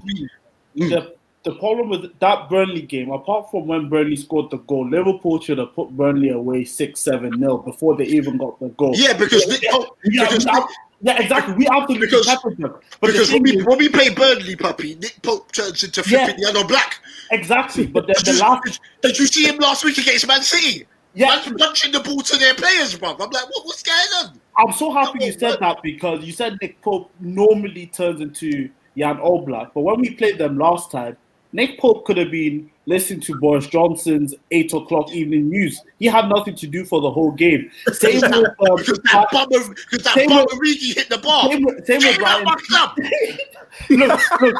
[0.77, 0.91] Mm.
[0.91, 1.15] the,
[1.45, 5.59] the problem with that Burnley game, apart from when Burnley scored the goal, Liverpool should
[5.59, 8.93] have put Burnley away 6 7 nil before they even got the goal.
[8.95, 10.69] yeah, because Nick Pope, Yeah, because have-
[11.01, 11.55] yeah, exactly.
[11.55, 12.75] We absolutely Because- peppered them.
[13.01, 16.27] But because when we is- when we play Burnley, puppy, Nick Pope turns into Yeah.
[16.27, 16.93] flipping Jan Oblak.
[17.31, 17.87] Exactly.
[17.87, 20.87] But the, the last, did you see him last week against Man City?
[21.15, 23.11] yeah, Man punching the ball to their players, bro.
[23.11, 24.41] I'm like, what, what's going on?
[24.57, 29.17] I'm so happy you said that because you said Nick Pope normally turns into Jan
[29.19, 31.17] Oblak, but when we played them last time,
[31.53, 35.81] Nick Pope could have been listening to Boris Johnson's eight o'clock evening news.
[35.99, 37.71] He had nothing to do for the whole game.
[37.93, 41.51] Same with um, that bummer, that Same with- hit the bar.
[41.51, 42.45] same with, same with Brian.
[43.91, 44.57] look, look,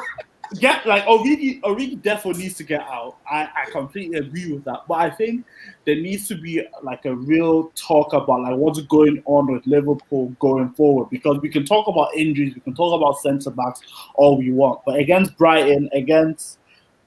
[0.55, 3.17] get like Origi, Origi definitely needs to get out.
[3.31, 4.81] I, I completely agree with that.
[4.89, 5.45] But I think
[5.85, 10.29] there needs to be like a real talk about like what's going on with Liverpool
[10.39, 13.81] going forward because we can talk about injuries, we can talk about centre backs
[14.15, 16.58] all we want, but against Brighton, against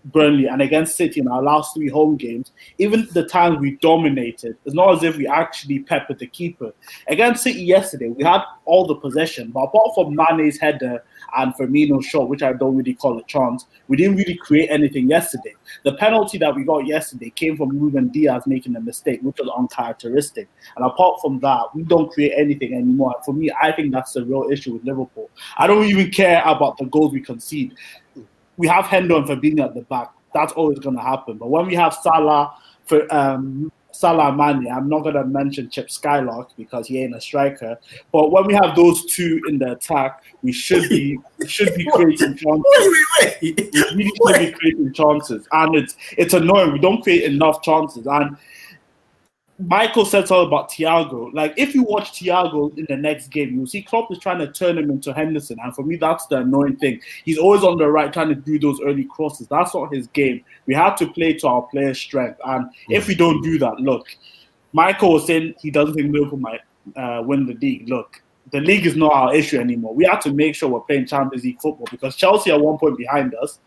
[0.05, 4.57] Burnley and against City in our last three home games, even the times we dominated,
[4.65, 6.73] it's not as if we actually peppered the keeper.
[7.07, 11.03] Against City yesterday, we had all the possession, but apart from Mane's header
[11.37, 15.09] and Firmino's shot, which I don't really call a chance, we didn't really create anything
[15.09, 15.53] yesterday.
[15.83, 19.49] The penalty that we got yesterday came from Ruben Dias making a mistake, which was
[19.55, 20.49] uncharacteristic.
[20.75, 23.15] And apart from that, we don't create anything anymore.
[23.25, 25.29] For me, I think that's the real issue with Liverpool.
[25.57, 27.75] I don't even care about the goals we concede
[28.57, 30.11] we have Hendo and Fabinho at the back.
[30.33, 31.37] That's always going to happen.
[31.37, 32.53] But when we have Salah,
[32.85, 37.21] for um, Salah Mane, I'm not going to mention Chip Skylark because he ain't a
[37.21, 37.77] striker.
[38.11, 41.85] But when we have those two in the attack, we should be we should be
[41.93, 42.63] creating chances.
[43.21, 43.73] Wait, wait, We wait.
[43.95, 46.71] really should be creating chances, and it's it's annoying.
[46.73, 48.37] We don't create enough chances, and
[49.65, 51.34] Michael said something about Thiago.
[51.34, 54.52] Like, if you watch Thiago in the next game, you'll see Klopp is trying to
[54.52, 55.58] turn him into Henderson.
[55.63, 57.02] And for me, that's the annoying thing.
[57.26, 59.47] He's always on the right trying to do those early crosses.
[59.47, 60.43] That's not his game.
[60.65, 62.39] We have to play to our players' strength.
[62.45, 64.08] And if we don't do that, look,
[64.74, 66.62] Michael was saying he doesn't think Liverpool might
[66.95, 67.89] uh, win the league.
[67.89, 68.21] Look,
[68.52, 69.93] the league is not our issue anymore.
[69.93, 72.97] We have to make sure we're playing Champions League football because Chelsea are one point
[72.97, 73.60] behind us.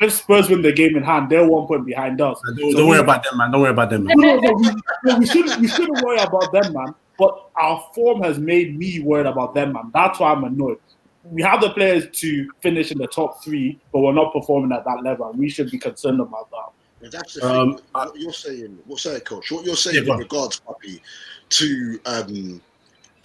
[0.00, 2.38] If Spurs win the game in hand, they're one point behind us.
[2.44, 3.50] Don't, So don't worry about them, man.
[3.50, 4.16] Don't worry about them, man.
[4.18, 4.70] no, no, we,
[5.04, 5.60] no, we shouldn't.
[5.60, 6.94] We shouldn't worry about them, man.
[7.18, 9.90] But our form has made me worried about them, man.
[9.94, 10.78] That's why I'm annoyed.
[11.24, 14.84] We have the players to finish in the top three, but we're not performing at
[14.84, 15.32] that level.
[15.32, 17.04] We should be concerned about that.
[17.04, 17.84] And that's the Um, thing.
[17.92, 19.50] What you're saying, what's that, coach?
[19.50, 21.02] What you're saying Yeah, in regards, puppy,
[21.48, 22.60] to um,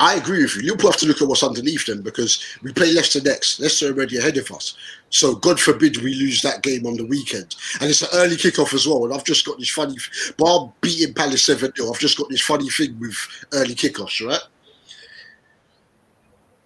[0.01, 0.63] I agree with you.
[0.63, 3.59] Liverpool have to look at what's underneath them because we play Leicester next.
[3.59, 4.75] Leicester are already ahead of us.
[5.11, 7.55] So God forbid we lose that game on the weekend.
[7.79, 9.05] And it's an early kickoff as well.
[9.05, 9.95] And I've just got this funny,
[10.39, 13.15] bar beating Palace 7 0, I've just got this funny thing with
[13.53, 14.41] early kickoffs, right?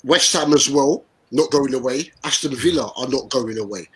[0.06, 2.14] West Ham as well, not going away.
[2.24, 3.90] Aston Villa are not going away.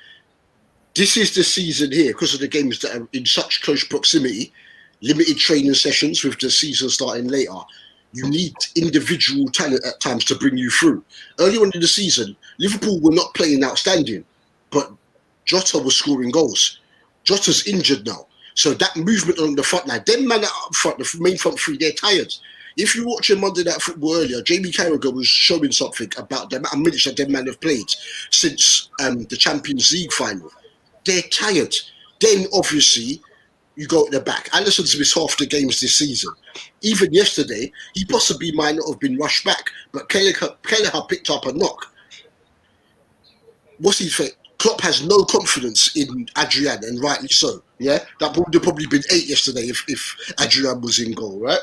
[0.95, 4.51] This is the season here because of the games that are in such close proximity,
[5.01, 7.53] limited training sessions with the season starting later.
[8.11, 11.03] You need individual talent at times to bring you through.
[11.39, 14.25] Early on in the season, Liverpool were not playing outstanding,
[14.71, 14.91] but
[15.45, 16.79] Jota was scoring goals.
[17.23, 18.25] Jota's injured now.
[18.55, 21.77] So that movement on the front line, them man up front, the main front three,
[21.77, 22.33] they're tired.
[22.77, 26.57] If you watch him Monday Night Football earlier, Jamie Carragher was showing something about the
[26.57, 27.89] amount of minutes that them man have played
[28.31, 30.51] since um, the Champions League final.
[31.05, 31.75] They're tired.
[32.19, 33.21] Then obviously
[33.79, 34.49] you go at the back.
[34.51, 36.33] Alisson's missed half the games this season.
[36.81, 41.53] Even yesterday, he possibly might not have been rushed back, but Kelleher, picked up a
[41.53, 41.85] knock.
[43.77, 44.35] What's he think?
[44.57, 47.63] Klopp has no confidence in Adrian, and rightly so.
[47.77, 51.61] Yeah, that would have probably been eight yesterday if, if Adrian was in goal, right?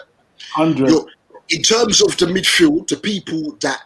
[0.55, 0.88] Hundred.
[0.88, 1.11] Look,
[1.50, 3.83] in terms of the midfield, the people that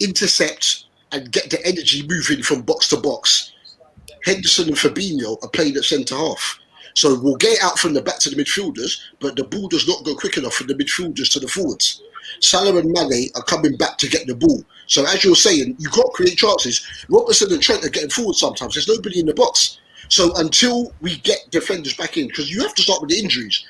[0.00, 3.52] intercept and get the energy moving from box to box,
[4.24, 6.58] Henderson and Fabinho are playing at centre half.
[6.94, 10.04] So we'll get out from the back to the midfielders, but the ball does not
[10.04, 12.02] go quick enough from the midfielders to the forwards.
[12.40, 14.64] Salah and Mane are coming back to get the ball.
[14.86, 16.86] So as you're saying, you've got to create chances.
[17.08, 18.74] Robertson and Trent are getting forward sometimes.
[18.74, 19.78] There's nobody in the box.
[20.08, 23.64] So until we get defenders back in, because you have to start with the injuries.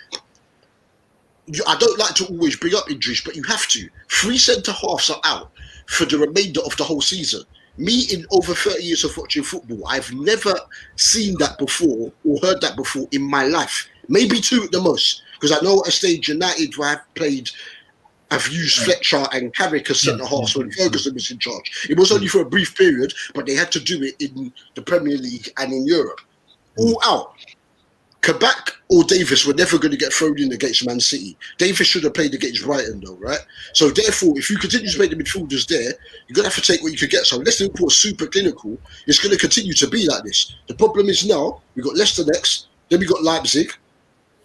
[1.66, 3.88] I don't like to always bring up injuries, but you have to.
[4.09, 5.50] Three centre halves are out
[5.87, 7.42] for the remainder of the whole season.
[7.81, 10.55] Me in over 30 years of watching football, I've never
[10.97, 13.88] seen that before or heard that before in my life.
[14.09, 17.51] Maybe two at the most, because I know at a stage United where I've played,
[18.31, 21.87] I've used Fletcher and Carrick as centre halves when Ferguson was in charge.
[21.88, 24.83] It was only for a brief period, but they had to do it in the
[24.83, 26.21] Premier League and in Europe.
[26.79, 26.85] Mm.
[26.85, 27.35] All out.
[28.22, 31.38] Kabak or Davis were never going to get thrown in against Man City.
[31.59, 33.38] Davis should have played against Brighton, though, right?
[33.72, 36.72] So therefore, if you continue to make the midfielders there, you're going to have to
[36.72, 37.24] take what you could get.
[37.24, 40.54] So unless Liverpool are super clinical, it's going to continue to be like this.
[40.66, 43.72] The problem is now we've got Leicester next, then we've got Leipzig,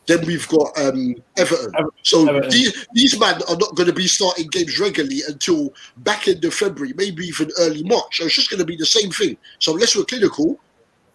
[0.08, 1.74] then we've got um, Everton.
[2.04, 2.52] So Everton.
[2.52, 6.54] These, these men are not going to be starting games regularly until back end of
[6.54, 8.20] February, maybe even early March.
[8.20, 9.36] So it's just going to be the same thing.
[9.60, 10.60] So unless we're clinical,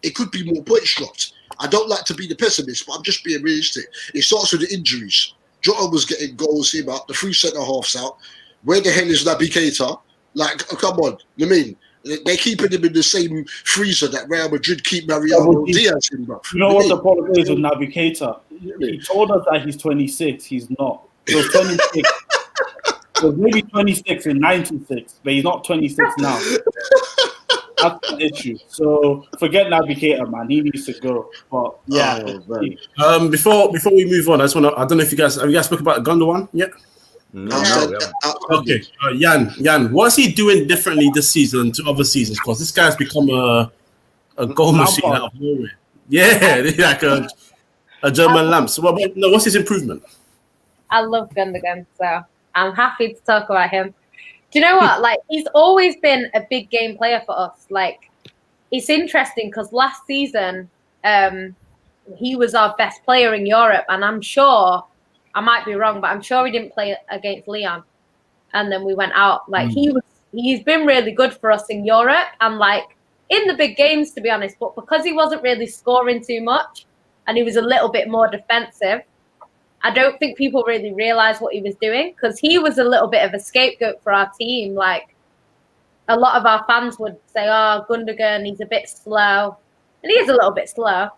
[0.02, 1.34] it could be more points dropped.
[1.60, 3.84] I don't like to be the pessimist, but I'm just being realistic.
[4.14, 5.34] It starts with the injuries.
[5.60, 8.16] Jota was getting goals, him out, the three centre halves out.
[8.64, 10.00] Where the hell is Naby Keita?
[10.34, 11.76] Like, oh, come on, you mean?
[12.04, 16.08] They- They're keeping him in the same freezer that Real Madrid keep Mariano but Diaz
[16.12, 16.40] in, bro.
[16.54, 18.36] You know what the problem is with Navigator?
[18.78, 20.44] He told us that he's 26.
[20.44, 21.02] He's not.
[21.26, 22.08] He was 26.
[23.20, 26.40] he was maybe 26 in 96, but he's not 26 now.
[27.82, 28.58] That's the issue.
[28.68, 30.48] So forget Navigator, man.
[30.50, 31.30] He needs to go.
[31.50, 33.16] But yeah, Oh.
[33.16, 34.78] Um, before before we move on, I just want to.
[34.80, 36.70] I don't know if you guys have you guys spoke about Gundogan one yet.
[37.32, 38.56] No, Outstanding- no, yeah.
[38.58, 42.38] Okay, uh, Jan, Jan, what's he doing differently this season to other seasons?
[42.40, 43.70] Because this guy's become a
[44.36, 45.22] a goal machine Lampard.
[45.22, 45.70] out of nowhere.
[46.08, 47.28] Yeah, like a,
[48.02, 48.68] a German lamp.
[48.68, 50.02] So, what, what- no, what's his improvement?
[50.90, 52.22] I love Gundogan, so
[52.56, 53.94] I'm happy to talk about him.
[54.50, 55.00] Do you know what?
[55.10, 57.66] Like, he's always been a big game player for us.
[57.70, 58.10] Like,
[58.70, 60.68] it's interesting because last season,
[61.04, 61.56] um,
[62.16, 64.84] he was our best player in Europe, and I'm sure
[65.34, 67.82] I might be wrong, but I'm sure he didn't play against Lyon,
[68.52, 69.48] and then we went out.
[69.48, 72.84] Like, he was, he's been really good for us in Europe, and like
[73.28, 74.56] in the big games, to be honest.
[74.60, 76.86] But because he wasn't really scoring too much,
[77.26, 79.02] and he was a little bit more defensive.
[79.82, 83.08] I don't think people really realized what he was doing because he was a little
[83.08, 84.74] bit of a scapegoat for our team.
[84.74, 85.14] Like
[86.08, 89.56] a lot of our fans would say, "Oh, Gundogan, he's a bit slow,"
[90.02, 91.08] and he is a little bit slow.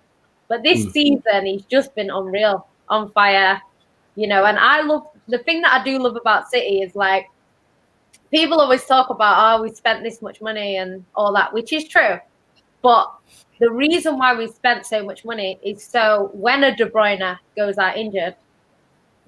[0.48, 0.90] But this hmm.
[0.90, 3.60] season, he's just been unreal, on fire,
[4.14, 4.44] you know.
[4.44, 7.26] And I love the thing that I do love about City is like
[8.30, 11.88] people always talk about, "Oh, we spent this much money" and all that, which is
[11.88, 12.18] true.
[12.82, 13.12] But
[13.60, 17.78] the reason why we spent so much money is so when a De Bruyne goes
[17.78, 18.34] out injured,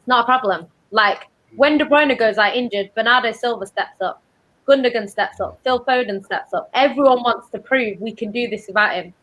[0.05, 0.67] it's not a problem.
[0.91, 4.23] Like when De Bruyne goes out injured, Bernardo Silva steps up,
[4.69, 6.69] Gundogan steps up, Phil Foden steps up.
[6.75, 9.15] Everyone wants to prove we can do this without him.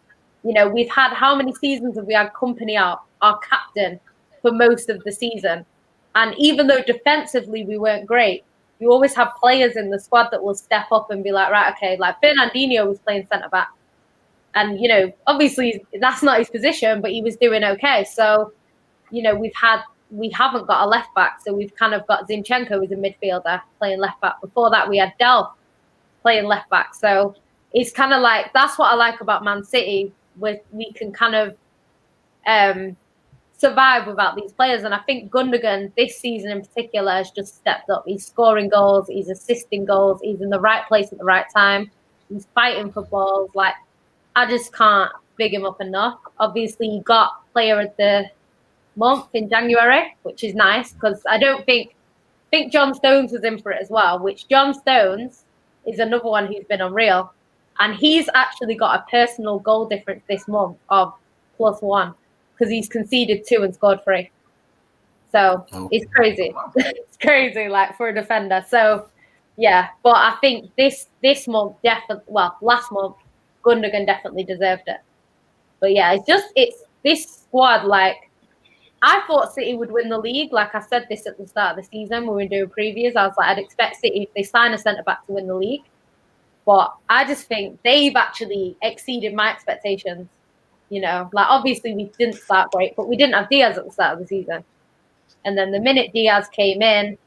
[0.43, 3.99] You know, we've had how many seasons have we had Kompany out, our captain,
[4.41, 5.67] for most of the season?
[6.15, 8.43] And even though defensively we weren't great,
[8.79, 11.71] you always have players in the squad that will step up and be like, right,
[11.75, 13.69] okay, like Fernandinho was playing centre back.
[14.55, 18.03] And, you know, obviously that's not his position, but he was doing okay.
[18.03, 18.51] So,
[19.11, 21.39] you know, we've had, we haven't got a left back.
[21.43, 24.41] So we've kind of got Zinchenko as a midfielder playing left back.
[24.41, 25.51] Before that, we had Delph
[26.21, 26.93] playing left back.
[26.93, 27.35] So
[27.73, 31.35] it's kind of like, that's what I like about Man City, where we can kind
[31.35, 31.55] of
[32.45, 32.97] um,
[33.57, 34.83] survive without these players.
[34.83, 38.03] And I think Gundogan this season in particular has just stepped up.
[38.05, 41.89] He's scoring goals, he's assisting goals, he's in the right place at the right time,
[42.29, 43.51] he's fighting for balls.
[43.55, 43.75] Like,
[44.35, 46.19] I just can't big him up enough.
[46.39, 48.29] Obviously, he got player of the
[48.95, 51.95] month in January, which is nice because I don't think
[52.49, 54.19] think John Stones was in for it as well.
[54.19, 55.45] Which John Stones
[55.85, 57.33] is another one who's been unreal,
[57.79, 61.13] and he's actually got a personal goal difference this month of
[61.57, 62.13] plus one
[62.53, 64.29] because he's conceded two and scored three.
[65.31, 65.97] So Okay.
[65.97, 66.53] it's crazy.
[66.75, 68.63] it's crazy, like for a defender.
[68.67, 69.07] So
[69.57, 73.15] yeah, but I think this this month definitely, well, last month,
[73.63, 74.97] Gundogan definitely deserved it.
[75.79, 77.85] But yeah, it's just it's this squad.
[77.85, 78.29] Like
[79.01, 80.53] I thought City would win the league.
[80.53, 83.15] Like I said this at the start of the season when we were doing previews.
[83.15, 85.55] I was like, I'd expect City if they sign a centre back to win the
[85.55, 85.83] league.
[86.65, 90.27] But I just think they've actually exceeded my expectations.
[90.89, 93.91] You know, like obviously we didn't start great, but we didn't have Dias at the
[93.91, 94.63] start of the season.
[95.45, 97.17] And then the minute Dias came in,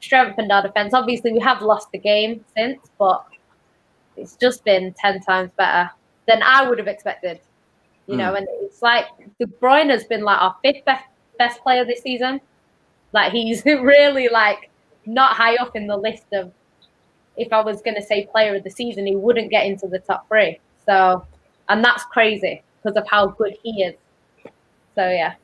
[0.00, 0.92] strengthened our defense.
[0.92, 3.24] Obviously, we have lost the game since, but
[4.16, 5.90] it's just been 10 times better
[6.28, 7.40] than I would have expected.
[8.08, 8.38] You know, hmm.
[8.38, 9.06] and it's like
[9.38, 11.04] De Bruyne has been like our fifth best,
[11.42, 12.40] best player this season.
[13.12, 14.70] Like, he's really like
[15.06, 16.52] not high up in the list of
[17.36, 19.98] if I was going to say player of the season, he wouldn't get into the
[19.98, 20.60] top three.
[20.86, 21.26] So,
[21.68, 23.94] and that's crazy because of how good he is.
[24.94, 25.34] So, yeah.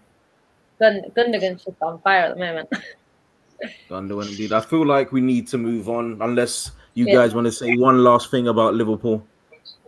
[0.78, 2.68] Gun- Gundogan's just on fire at the moment.
[3.90, 4.52] Gundogan indeed.
[4.52, 7.14] I feel like we need to move on unless you yeah.
[7.14, 9.26] guys want to say one last thing about Liverpool,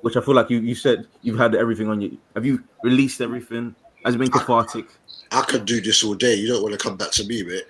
[0.00, 2.18] which I feel like you you said you've had everything on you.
[2.34, 3.76] Have you released everything?
[4.04, 4.86] Has it been cathartic?
[5.32, 6.34] I could do this all day.
[6.34, 7.64] You don't want to come back to me, mate.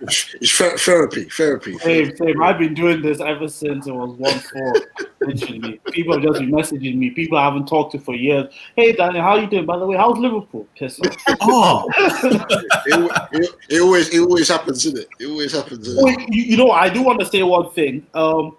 [0.00, 1.76] it's, it's, therapy, therapy.
[1.78, 2.40] Same, same.
[2.40, 4.74] I've been doing this ever since it was one four.
[5.20, 7.10] Literally, people have just been messaging me.
[7.10, 8.52] People I haven't talked to for years.
[8.76, 9.66] Hey, Daniel, how you doing?
[9.66, 10.68] By the way, how's Liverpool?
[10.76, 11.00] Piss
[11.40, 15.08] oh, it, it, it, always it always happens, isn't it?
[15.18, 15.96] It always happens.
[15.96, 18.06] Well, you, you know, I do want to say one thing.
[18.14, 18.56] Um,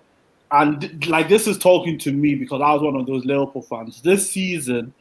[0.51, 4.01] and like this is talking to me because I was one of those Liverpool fans.
[4.01, 4.93] This season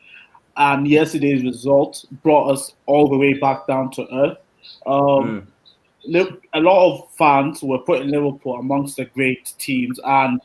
[0.61, 4.39] and yesterday's result brought us all the way back down to earth.
[4.87, 5.49] Um,
[6.07, 6.39] mm.
[6.53, 10.41] A lot of fans were putting Liverpool amongst the great teams, and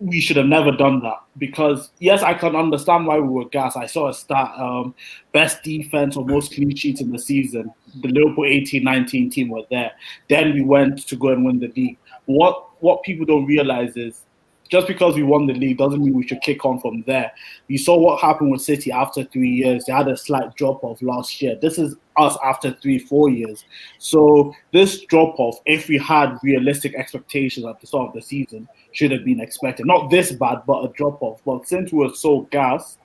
[0.00, 3.76] we should have never done that because yes, I can understand why we were gas.
[3.76, 4.94] I saw a stat: um,
[5.32, 7.70] best defense or most clean sheets in the season.
[8.02, 9.92] The Liverpool 18-19 team were there.
[10.28, 11.98] Then we went to go and win the league.
[12.24, 14.25] What what people don't realize is
[14.66, 17.32] just because we won the league doesn't mean we should kick on from there.
[17.68, 19.84] You saw what happened with City after three years.
[19.84, 21.56] They had a slight drop off last year.
[21.60, 23.64] This is us after three, four years.
[23.98, 28.68] So this drop off, if we had realistic expectations at the start of the season,
[28.92, 29.86] should have been expected.
[29.86, 31.40] Not this bad, but a drop off.
[31.44, 32.98] But since we were so gassed,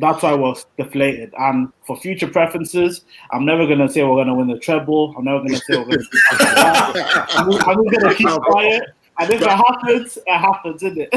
[0.00, 1.32] that's why I was deflated.
[1.38, 5.14] And for future preferences, I'm never gonna say we're gonna win the treble.
[5.16, 6.04] I'm never gonna say we're gonna.
[7.30, 8.82] I'm, I'm gonna keep quiet.
[9.18, 11.10] And if but, it happens, it happens, isn't it?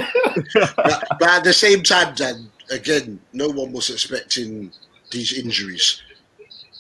[0.76, 4.72] but, but, at the same time, Dan, again, no one was expecting
[5.12, 6.02] these injuries.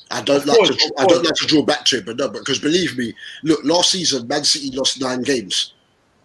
[0.09, 2.17] I don't of like course, to I don't like to draw back to it, but
[2.17, 5.73] no, because believe me, look, last season Man City lost nine games.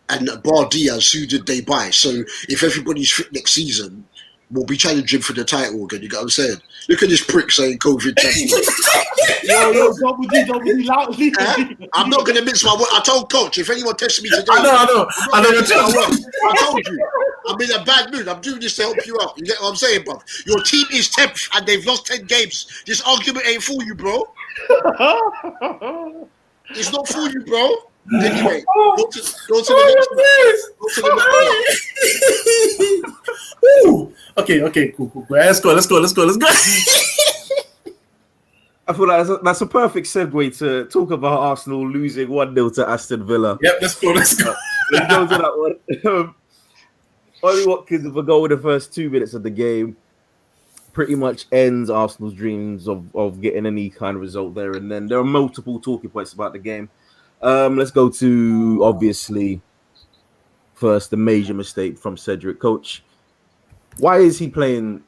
[0.09, 1.91] And Bar Dias, who did they buy?
[1.91, 4.07] So if everybody's fit next season,
[4.51, 6.03] will be challenging for the title again.
[6.03, 6.57] You get what I'm saying?
[6.89, 8.15] Look at this prick saying COVID.
[9.43, 11.33] yo, yo, double D, double D, loudly.
[11.95, 12.87] I'm not going to miss my word.
[12.93, 15.51] I told coach if anyone tests me today, I know, I know, I know.
[16.51, 17.09] I told you.
[17.49, 18.29] I'm in a bad mood.
[18.29, 19.37] I'm doing this to help you out.
[19.37, 20.21] You get what I'm saying, bro?
[20.47, 22.83] Your team is 10th and they've lost 10 games.
[22.87, 24.33] This argument ain't for you, bro.
[26.71, 27.77] it's not for you, bro.
[28.15, 30.19] Anyway, go to, go to the next one.
[30.79, 31.11] Go to the
[33.99, 35.37] next okay, okay, cool, cool, cool.
[35.37, 36.47] Let's go, let's go, let's go, let's go.
[38.89, 42.55] I feel like that's a, that's a, perfect segue to talk about Arsenal losing 1
[42.55, 43.59] 0 to Aston Villa.
[43.61, 44.55] Yep, let's go, let's go.
[44.93, 45.75] let's go to that one.
[46.07, 46.35] Um,
[47.43, 49.97] Ollie Watkins with a goal in the first two minutes of the game
[50.97, 54.73] pretty much ends Arsenal's dreams of, of getting any kind of result there.
[54.73, 56.89] And then there are multiple talking points about the game.
[57.43, 59.61] Um, let's go to obviously
[60.75, 62.61] first the major mistake from Cedric.
[62.61, 63.03] Coach,
[63.99, 65.03] why is he playing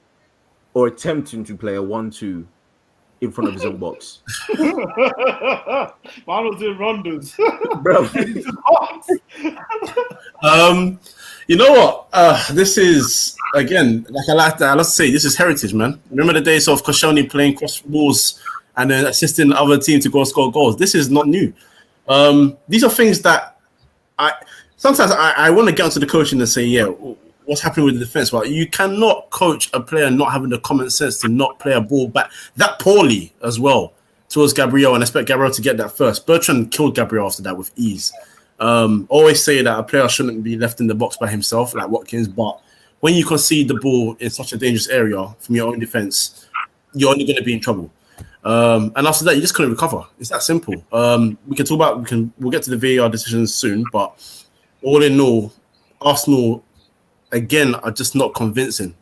[0.74, 2.46] or attempting to play a one-two
[3.20, 4.20] in front of his own box?
[6.26, 7.36] Ronald's doing rondos,
[7.82, 8.04] bro.
[10.42, 10.98] um,
[11.46, 12.08] you know what?
[12.12, 15.74] Uh, this is again, like I like to, I like to say, this is heritage,
[15.74, 16.00] man.
[16.10, 18.42] Remember the days of Koscielny playing cross balls
[18.76, 20.76] and then assisting the other team to go score goals.
[20.76, 21.52] This is not new.
[22.08, 23.58] Um, these are things that
[24.18, 24.32] I
[24.76, 26.86] sometimes I, I want to get onto the coaching and say, yeah,
[27.44, 28.32] what's happening with the defense?
[28.32, 31.80] Well, you cannot coach a player not having the common sense to not play a
[31.80, 33.92] ball back that poorly as well
[34.28, 36.26] towards Gabriel and expect Gabriel to get that first.
[36.26, 38.12] Bertrand killed Gabriel after that with ease.
[38.60, 41.88] Um, always say that a player shouldn't be left in the box by himself, like
[41.88, 42.60] Watkins, but
[43.00, 46.46] when you concede the ball in such a dangerous area from your own defense,
[46.94, 47.90] you're only going to be in trouble.
[48.44, 50.04] Um, and after that, you just couldn't recover.
[50.18, 50.74] It's that simple.
[50.92, 54.44] Um, we can talk about we can we'll get to the VAR decisions soon, but
[54.82, 55.52] all in all,
[56.00, 56.64] Arsenal
[57.32, 58.94] again are just not convincing.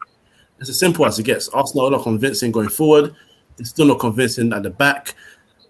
[0.59, 1.49] It's as simple as it gets.
[1.51, 3.15] Arsenal are not convincing going forward.
[3.59, 5.15] It's still not convincing at the back.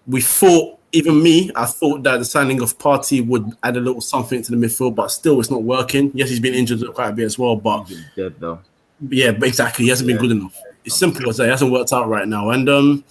[0.07, 4.01] We thought, even me, I thought that the signing of Partey would add a little
[4.01, 6.11] something to the midfield, but still it's not working.
[6.13, 8.59] Yes, he's been injured quite a bit as well, but dead though.
[9.09, 9.85] Yeah, exactly.
[9.85, 10.15] He hasn't yeah.
[10.15, 10.57] been good enough.
[10.87, 11.47] It's simple as that.
[11.47, 12.49] It hasn't worked out right now.
[12.51, 13.03] And um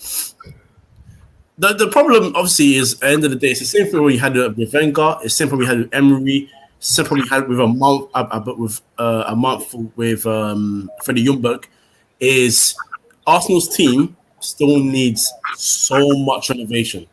[1.59, 4.03] the, the problem obviously is at the end of the day, it's the same thing
[4.03, 6.51] we had with Wenger, it's the same thing we had with Emery,
[6.81, 10.91] same we had with a month uh, uh but with uh, a month with um
[11.05, 11.67] Freddie Ljungberg,
[12.19, 12.75] is
[13.27, 17.07] Arsenal's team still needs so much renovation.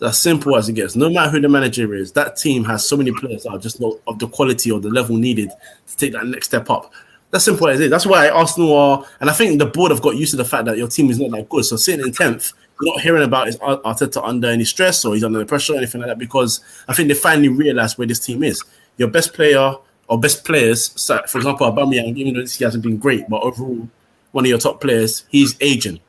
[0.00, 0.94] As simple as it gets.
[0.94, 3.80] No matter who the manager is, that team has so many players that are just
[3.80, 5.50] not of the quality or the level needed
[5.88, 6.92] to take that next step up.
[7.30, 7.90] That's simple as it.
[7.90, 10.64] That's why Arsenal are, and I think the board have got used to the fact
[10.64, 11.64] that your team is not that good.
[11.64, 15.38] So sitting in tenth, not hearing about is Arteta under any stress or he's under
[15.38, 18.42] the pressure or anything like that because I think they finally realized where this team
[18.42, 18.62] is.
[18.96, 19.74] Your best player
[20.08, 23.88] or best players, for example, Aubameyang, even though he hasn't been great, but overall
[24.32, 26.00] one of your top players, he's aging.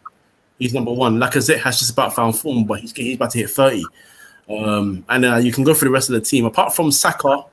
[0.57, 1.17] He's number one.
[1.17, 3.83] Lacazette has just about found form, but he's, he's about to hit 30.
[4.49, 6.45] Um, and uh, you can go through the rest of the team.
[6.45, 7.43] Apart from Saka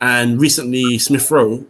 [0.00, 1.64] and recently Smith Rowe,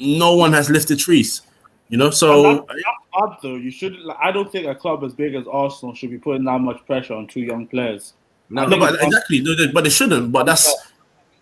[0.00, 1.42] no one has lifted trees.
[1.88, 2.66] You know, so
[3.12, 3.56] odd though.
[3.56, 3.98] You should.
[3.98, 6.84] Like, I don't think a club as big as Arsenal should be putting that much
[6.86, 8.14] pressure on two young players.
[8.48, 10.30] No, no but exactly, no, but they shouldn't.
[10.30, 10.72] But that's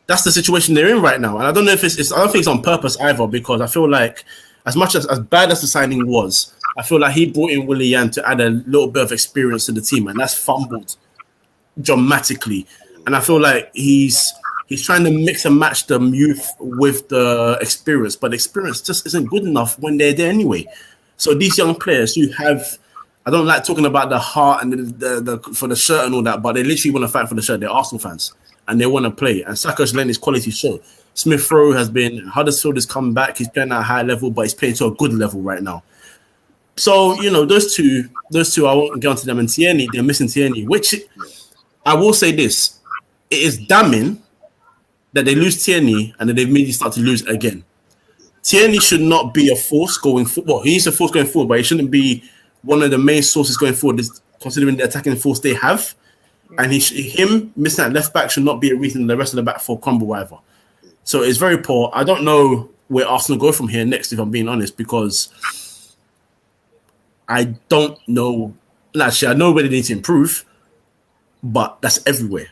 [0.07, 2.13] that's the situation they're in right now, and I don't know if it's, it's.
[2.13, 4.25] I don't think it's on purpose either, because I feel like
[4.65, 7.67] as much as as bad as the signing was, I feel like he brought in
[7.67, 10.97] Willian to add a little bit of experience to the team, and that's fumbled
[11.81, 12.67] dramatically.
[13.07, 14.33] And I feel like he's
[14.69, 19.27] he's trying to mix and match the youth with the experience, but experience just isn't
[19.27, 20.67] good enough when they're there anyway.
[21.17, 22.79] So these young players who have,
[23.27, 26.15] I don't like talking about the heart and the, the, the for the shirt and
[26.15, 27.61] all that, but they literally want to fight for the shirt.
[27.61, 28.35] They're Arsenal fans
[28.69, 29.43] and they want to play.
[29.43, 30.81] And Saka's letting his quality show.
[31.15, 33.39] Smith Rowe has been Huddersfield has come back.
[33.39, 35.83] He's playing at a high level, but he's playing to a good level right now.
[36.77, 39.41] So you know those two, those two, I won't get onto them.
[39.41, 40.95] And Tierney, they're missing Tierney, which
[41.85, 42.79] I will say this:
[43.31, 44.23] it is damning
[45.13, 47.65] that they lose Tierney and then they immediately start to lose again.
[48.43, 50.49] Tierney should not be a force going forward.
[50.49, 52.25] Well, he needs a force going forward, but he shouldn't be
[52.63, 54.01] one of the main sources going forward,
[54.41, 55.95] considering the attacking force they have.
[56.57, 59.37] And he, him missing that left back should not be a reason the rest of
[59.37, 60.39] the back four crumble either.
[61.05, 61.91] So it's very poor.
[61.93, 65.95] I don't know where Arsenal go from here next, if I'm being honest, because
[67.29, 68.55] I don't know.
[68.99, 70.45] Actually, I know where they need to improve,
[71.43, 72.49] but that's everywhere.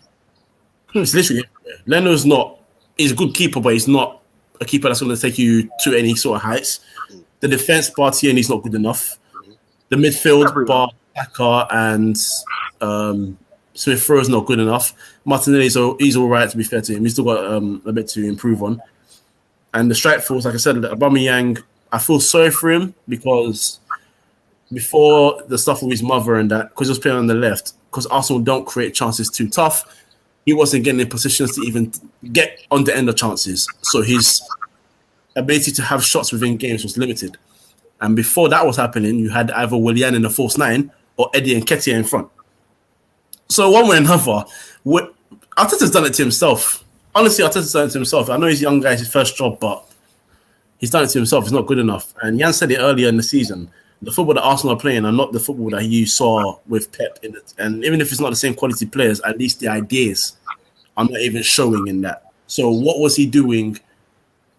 [0.95, 1.83] It's literally everywhere.
[1.87, 2.61] Leno's not.
[2.97, 4.23] He's a good keeper, but he's not
[4.61, 6.81] a keeper that's going to take you to any sort of heights.
[7.41, 9.19] The defense bar Tierney's not good enough.
[9.89, 12.17] The midfield bar Saka and
[12.81, 13.39] um,
[13.75, 14.95] Smith Rowe is not good enough.
[15.25, 17.03] Martinelli so he's all right to be fair to him.
[17.03, 18.81] He's still got um, a bit to improve on.
[19.75, 21.63] And the strike force, like I said, Aubameyang,
[21.93, 23.81] I feel sorry for him because
[24.73, 27.75] before the stuff with his mother and that, because he was playing on the left,
[27.91, 29.85] because Arsenal don't create chances too tough,
[30.47, 31.93] he wasn't getting in positions to even
[32.33, 33.69] get on the end of chances.
[33.83, 34.41] So his
[35.35, 37.37] ability to have shots within games was limited.
[38.01, 41.61] And before that was happening, you had either Willian in the false nine or Eddie
[41.61, 42.29] Nketiah in front.
[43.49, 44.45] So one way or another,
[45.57, 46.85] Arteta's done it to himself.
[47.15, 48.31] Honestly, Arteta's done it to himself.
[48.31, 49.85] I know he's a young guy, it's his first job, but
[50.79, 51.45] he's done it to himself.
[51.45, 52.15] He's not good enough.
[52.23, 53.71] And Jan said it earlier in the season.
[54.03, 57.19] The football that Arsenal are playing are not the football that you saw with Pep
[57.23, 57.55] in it.
[57.59, 60.36] And even if it's not the same quality players, at least the ideas
[60.97, 62.33] are not even showing in that.
[62.47, 63.79] So what was he doing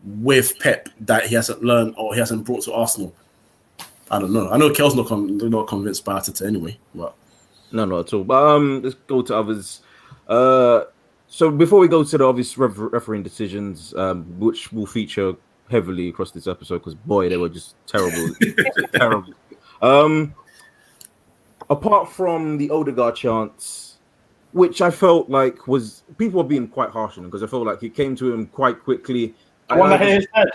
[0.03, 3.13] with Pep that he hasn't learned or he hasn't brought to Arsenal?
[4.09, 4.49] I don't know.
[4.49, 7.13] I know Kel's not, con- not convinced by Arteta anyway, but
[7.71, 8.23] no, not at all.
[8.23, 9.81] But um, let's go to others.
[10.27, 10.83] Uh,
[11.27, 15.33] so before we go to the obvious refer- refereeing decisions, um, which will feature
[15.69, 18.33] heavily across this episode, because boy, they were just terrible,
[18.93, 19.33] terrible.
[19.81, 20.33] Um,
[21.69, 23.86] apart from the Odegaard chance,
[24.58, 27.66] which I felt like was people were being quite harsh on him because I felt
[27.66, 29.36] like he came to him quite quickly.
[29.70, 30.49] The one that hit his head.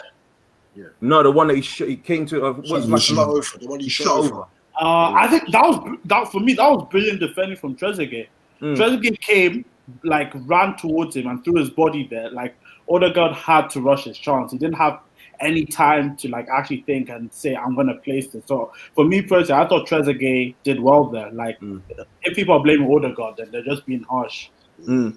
[0.75, 0.87] Yeah.
[1.01, 2.47] No, the one that he, sh- he came to.
[2.47, 3.59] Uh, was like, shot over.
[3.59, 4.35] The one he shot, over.
[4.35, 4.43] over.
[4.81, 6.55] Uh, I think that was that for me.
[6.55, 8.29] That was brilliant defending from Trezeguet.
[8.61, 8.77] Mm.
[8.77, 9.65] Trezeguet came
[10.03, 12.31] like ran towards him and threw his body there.
[12.31, 12.57] Like
[12.89, 14.53] Odegaard had to rush his chance.
[14.53, 15.01] He didn't have
[15.43, 18.45] any time to like actually think and say I'm gonna place this.
[18.47, 21.31] So for me personally, I thought Trezeguet did well there.
[21.33, 21.83] Like mm.
[22.23, 24.49] if people are blaming Odegaard, then they're just being harsh.
[24.87, 25.17] Mm.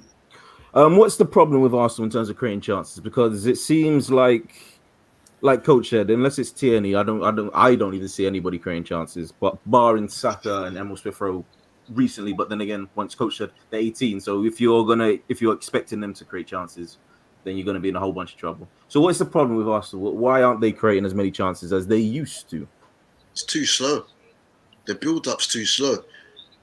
[0.74, 3.00] Um, what's the problem with Arsenal in terms of creating chances?
[3.00, 4.54] Because it seems like
[5.42, 8.58] like coach said, unless it's Tierney, I don't, I don't, I don't even see anybody
[8.58, 9.32] creating chances.
[9.32, 11.46] But barring Saka and Emil Smith Rowe
[11.94, 15.54] recently, but then again, once coach said they're 18, so if you're gonna, if you're
[15.54, 16.98] expecting them to create chances,
[17.46, 18.68] then you're gonna be in a whole bunch of trouble.
[18.89, 20.12] So what's the problem with Arsenal?
[20.16, 22.68] Why aren't they creating as many chances as they used to?
[23.32, 24.06] It's too slow.
[24.86, 26.04] The build-up's too slow.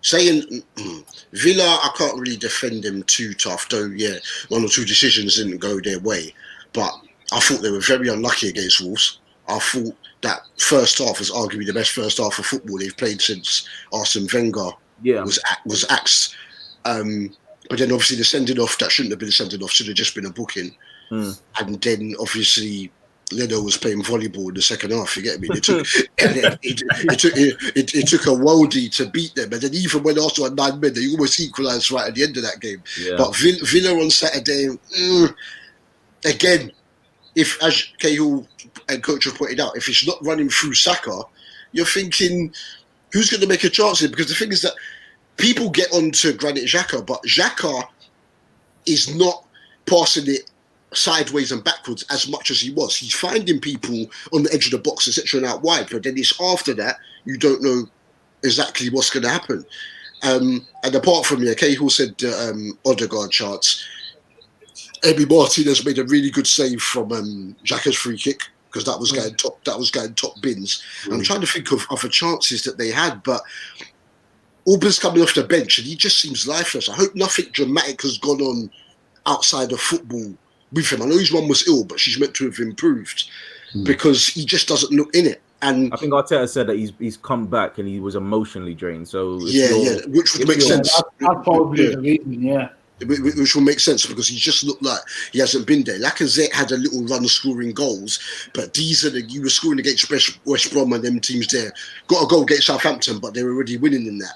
[0.03, 0.63] Saying
[1.33, 3.69] Villa, I can't really defend them too tough.
[3.69, 4.17] Though, yeah,
[4.49, 6.35] one or two decisions didn't go their way,
[6.73, 6.93] but
[7.33, 9.21] I thought they were very unlucky against Wolves.
[9.49, 13.21] I thought that first half was arguably the best first half of football they've played
[13.21, 14.71] since Arsene Wenger
[15.03, 15.23] yeah.
[15.23, 16.37] was was axed.
[16.85, 17.31] Um,
[17.69, 19.97] but then obviously the sending off that shouldn't have been a sending off, should have
[19.97, 20.75] just been a booking.
[21.11, 21.41] Mm.
[21.61, 22.91] And then obviously
[23.33, 25.17] Leno was playing volleyball in the second half.
[25.17, 25.49] You get me?
[25.53, 25.81] It took,
[26.19, 30.03] it, it, it, took it, it, took a worldie to beat them, and then even
[30.03, 32.83] when Arsenal had nine men, they almost equalised right at the end of that game.
[33.01, 33.17] Yeah.
[33.17, 35.35] But Villa on Saturday, mm,
[36.25, 36.73] again,
[37.35, 38.47] if as Cahill
[38.89, 41.23] and coach have pointed out, if it's not running through Saka,
[41.73, 42.53] you're thinking
[43.13, 44.09] who's going to make a chance here?
[44.09, 44.75] Because the thing is that
[45.43, 47.83] people get onto Granit Xhaka, but Xhaka
[48.87, 49.45] is not
[49.87, 50.49] passing it
[50.95, 52.97] sideways and backwards as much as he was.
[52.97, 55.89] He's finding people on the edge of the box, etc., and out wide.
[55.91, 57.87] But then it's after that you don't know
[58.45, 59.65] exactly what's going to happen.
[60.23, 63.85] Um, and apart from yeah, Cahill said uh, um, Odegaard charts.
[65.03, 69.11] Emi Martinez made a really good save from um, Xhaka's free kick because that was
[69.11, 69.17] Mm.
[69.17, 69.65] going top.
[69.65, 70.81] That was going top bins.
[71.11, 73.43] I'm trying to think of other chances that they had, but
[74.67, 76.89] Auburn's coming off the bench and he just seems lifeless.
[76.89, 78.71] I hope nothing dramatic has gone on
[79.27, 80.33] outside of football
[80.73, 81.03] with him.
[81.03, 83.25] I know his mum was ill, but she's meant to have improved
[83.73, 83.85] Hmm.
[83.85, 85.41] because he just doesn't look in it.
[85.63, 89.09] And I think Arteta said that he's he's come back and he was emotionally drained.
[89.09, 90.93] So if yeah, yeah, which would make sense.
[90.95, 91.91] That's, that's probably Yeah.
[91.91, 92.69] the reason, yeah.
[93.05, 95.01] Which will make sense because he just looked like
[95.33, 95.99] he hasn't been there.
[95.99, 98.21] Lacazette had a little run scoring goals,
[98.55, 101.73] but these are the you were scoring against West, West Brom and them teams there.
[102.07, 104.35] Got a goal against Southampton, but they're already winning in that.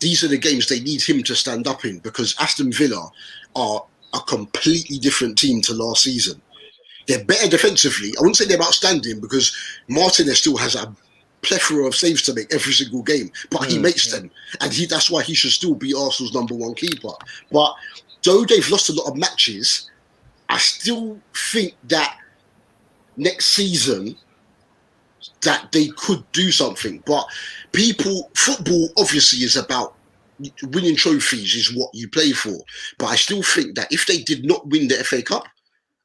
[0.00, 3.10] These are the games they need him to stand up in because Aston Villa
[3.54, 3.84] are
[4.14, 6.40] a completely different team to last season.
[7.06, 8.08] They're better defensively.
[8.16, 9.56] I wouldn't say they're outstanding because
[9.88, 10.94] Martinez still has a
[11.42, 13.82] plethora of saves to make every single game, but he Mm.
[13.82, 14.30] makes them,
[14.60, 17.12] and he that's why he should still be Arsenal's number one keeper.
[17.52, 17.74] But
[18.24, 19.88] though they've lost a lot of matches,
[20.48, 21.20] I still
[21.52, 22.18] think that
[23.16, 24.16] next season
[25.42, 27.02] that they could do something.
[27.06, 27.26] But
[27.72, 29.94] people, football obviously is about
[30.64, 32.58] winning trophies is what you play for.
[32.98, 35.44] But I still think that if they did not win the FA Cup,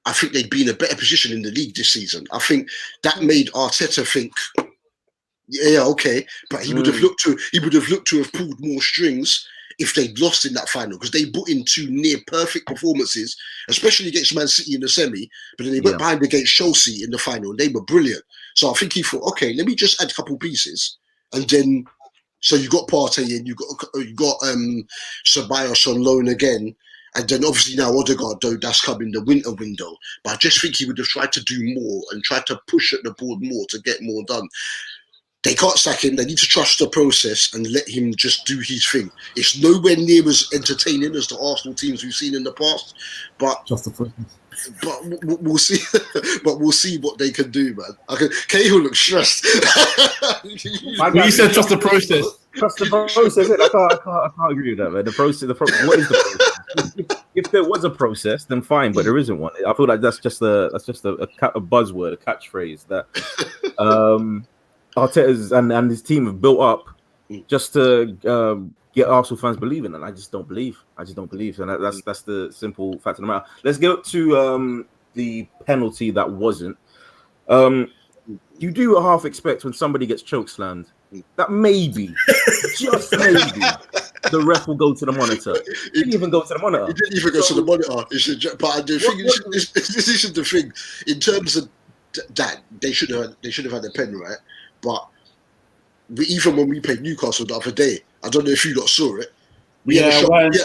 [0.05, 2.25] I think they'd be in a better position in the league this season.
[2.31, 2.69] I think
[3.03, 4.31] that made Arteta think,
[5.47, 7.01] yeah, okay, but he would have Mm.
[7.01, 9.45] looked to he would have looked to have pulled more strings
[9.79, 13.35] if they'd lost in that final because they put in two near perfect performances,
[13.67, 15.29] especially against Man City in the semi.
[15.57, 15.97] But then they went Yeah.
[15.97, 18.23] behind against Chelsea in the final, and they were brilliant.
[18.55, 20.97] So I think he thought, okay, let me just add a couple pieces,
[21.33, 21.85] and then
[22.41, 24.85] so you got Partey in, you got you got um
[25.25, 26.75] Ceballos on loan again.
[27.13, 29.97] And then obviously now Odegaard, though that's come in the winter window.
[30.23, 32.93] But I just think he would have tried to do more and tried to push
[32.93, 34.47] at the board more to get more done.
[35.43, 36.15] They can't sack him.
[36.15, 39.09] They need to trust the process and let him just do his thing.
[39.35, 42.93] It's nowhere near as entertaining as the Arsenal teams we've seen in the past,
[43.39, 44.11] but Just the first.
[44.83, 45.79] but w- w- we'll see.
[46.43, 47.97] but we'll see what they can do, man.
[48.07, 49.43] I can, Cahill looks stressed.
[50.97, 53.37] My you said trust the process, Trust the process.
[53.37, 55.05] I can't, I can't, I can't agree with that, man.
[55.05, 56.13] The process, the pro- what is the
[56.75, 56.93] process?
[56.97, 59.53] If, if there was a process, then fine, but there isn't one.
[59.65, 63.07] I feel like that's just a that's just a, a, a buzzword, a catchphrase that
[63.79, 64.45] um
[64.97, 66.85] Arteta's and, and his team have built up
[67.47, 70.77] just to um, get Arsenal fans believing, and I just don't believe.
[70.97, 73.45] I just don't believe, and that, that's that's the simple fact of the matter.
[73.63, 76.77] Let's go to um the penalty that wasn't.
[77.47, 77.89] Um,
[78.59, 80.87] you do half expect when somebody gets chokeslammed
[81.35, 82.13] that maybe,
[82.77, 83.39] just maybe,
[84.31, 85.53] the ref will go to the monitor.
[85.93, 86.85] Didn't even go to the He monitor.
[86.93, 88.17] didn't even go to the monitor.
[88.17, 90.71] Should, ju- but the thing is, what- this, this isn't the thing.
[91.07, 91.67] In terms of
[92.35, 94.37] that, they should have they should have had a pen, right?
[94.81, 95.07] But
[96.09, 98.89] we, even when we played Newcastle the other day, I don't know if you lot
[98.89, 99.31] saw it.
[99.85, 100.29] We had a shot.
[100.29, 100.61] when- yeah,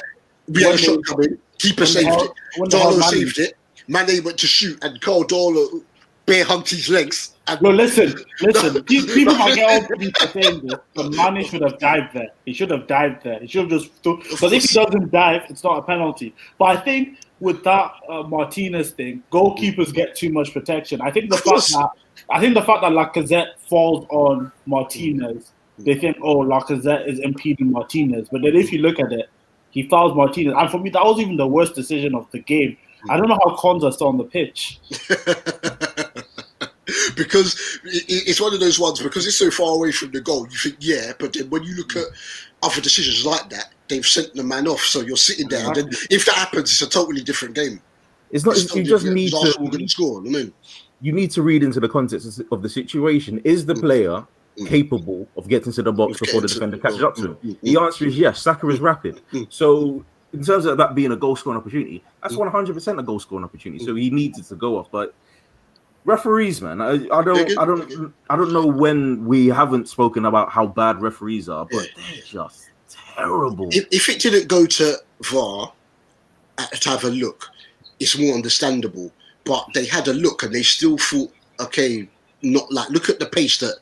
[0.49, 1.39] we had a shot coming.
[1.59, 2.31] Keeper saved it.
[2.71, 3.55] Darlow saved it.
[3.89, 5.83] Mane went to shoot, and Karl Darlow
[6.27, 7.35] bare humped his legs.
[7.47, 8.83] And No, listen, listen.
[8.85, 12.29] People might get all people saying this, but Mane should have dived there.
[12.45, 13.39] He should have dived there.
[13.39, 16.35] He should have just because if he doesn't dive, it's not a penalty.
[16.59, 21.01] But I think with that uh, Martinez thing, goalkeepers get too much protection.
[21.01, 21.91] I think the fact that
[22.31, 27.71] I think the fact that Lacazette falls on Martinez, they think, oh, Lacazette is impeding
[27.71, 28.29] Martinez.
[28.31, 29.29] But then if you look at it,
[29.71, 32.77] he fouls Martinez, and for me, that was even the worst decision of the game.
[33.11, 34.81] I don't know how cons are still on the pitch.
[37.17, 37.55] because
[37.85, 40.47] it, it- it's one of those ones because it's so far away from the goal.
[40.51, 42.07] You think, yeah, but then when you look at
[42.63, 45.67] other decisions like that, they've sent the man off, so you're sitting there.
[45.67, 47.81] And then if that happens, it's a totally different game.
[48.31, 48.57] It's not.
[48.57, 49.89] It's You just need Arsenal to.
[49.89, 50.19] score.
[50.21, 50.53] I mean,
[51.01, 53.41] You need to read into the context of the situation.
[53.45, 54.25] Is the player
[54.59, 54.69] Mm.
[54.69, 57.35] capable of getting to the box before the defender catches up to him?
[57.45, 58.41] Mm, mm, The answer is yes.
[58.41, 59.21] Saka is rapid.
[59.31, 59.47] Mm.
[59.51, 60.03] So
[60.33, 63.21] in terms of that being a goal scoring opportunity, that's one hundred percent a goal
[63.21, 63.85] scoring opportunity.
[63.85, 65.15] So he needed to go off, but.
[66.07, 70.51] Referees, man, I, I don't, I don't, I don't know when we haven't spoken about
[70.51, 73.69] how bad referees are, but they're just terrible.
[73.73, 75.73] if, if it didn't go to VAR
[76.57, 77.49] to have a look,
[77.99, 79.11] it's more understandable.
[79.45, 82.09] But they had a look and they still thought, okay,
[82.43, 83.77] not like look at the pace that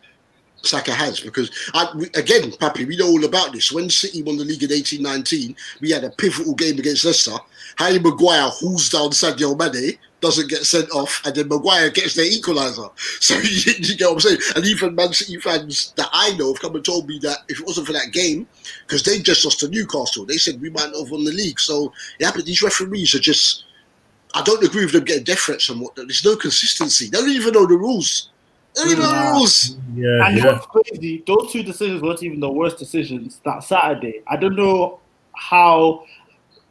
[0.62, 3.70] Saka has because I, we, again, Pappy, we know all about this.
[3.70, 7.36] When City won the league in eighteen nineteen, we had a pivotal game against Leicester.
[7.76, 12.24] Harry Maguire hauls down Sadio Mane, doesn't get sent off, and then Maguire gets their
[12.24, 12.90] equaliser.
[13.20, 14.38] So you, you get what I'm saying?
[14.56, 17.60] And even Man City fans that I know have come and told me that if
[17.60, 18.46] it wasn't for that game,
[18.86, 21.60] because they just lost to Newcastle, they said we might not have won the league.
[21.60, 23.64] So yeah, but these referees are just.
[24.36, 25.94] I don't agree with them getting deference and what.
[25.94, 27.08] There's no consistency.
[27.08, 28.30] They don't even know the rules.
[28.82, 29.76] Who knows?
[29.94, 30.46] Yeah, And yeah.
[30.46, 34.22] what's crazy, those two decisions weren't even the worst decisions that Saturday.
[34.26, 34.98] I don't know
[35.36, 36.04] how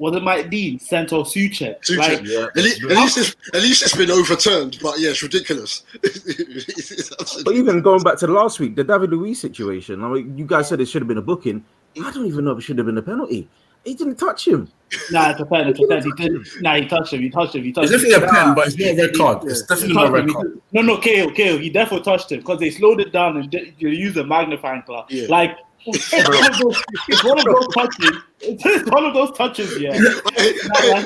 [0.03, 1.81] was it Mike Dean sent off Soucek?
[1.83, 2.45] Soucek, Like, Yeah.
[2.47, 5.83] At least, at least, it's, at least it's been overturned, but yeah, it's ridiculous.
[6.03, 10.37] It's absolutely- But even going back to last week, the David Luiz situation, I mean,
[10.37, 11.63] you guys said it should have been a booking.
[12.03, 13.47] I don't even know if it should have been a penalty.
[13.85, 14.69] He didn't touch him.
[15.11, 16.03] nah, it's a pen, it's a pen.
[16.05, 16.47] He didn't.
[16.61, 17.21] Nah, he touched him.
[17.21, 17.63] He touched him.
[17.63, 18.09] He touched It's him.
[18.11, 19.43] definitely a pen, but it's not a red card.
[19.51, 20.61] It's definitely not a red card.
[20.71, 21.57] No, no, KO, KO.
[21.57, 24.83] He definitely touched him because they slowed it down and did, you use a magnifying
[24.85, 25.05] glass.
[25.09, 25.27] Yeah.
[25.29, 28.17] Like it's one, of those, it's one of those touches.
[28.41, 29.79] It's one of those touches.
[29.79, 29.91] Yeah.
[30.35, 31.05] Hey, hey,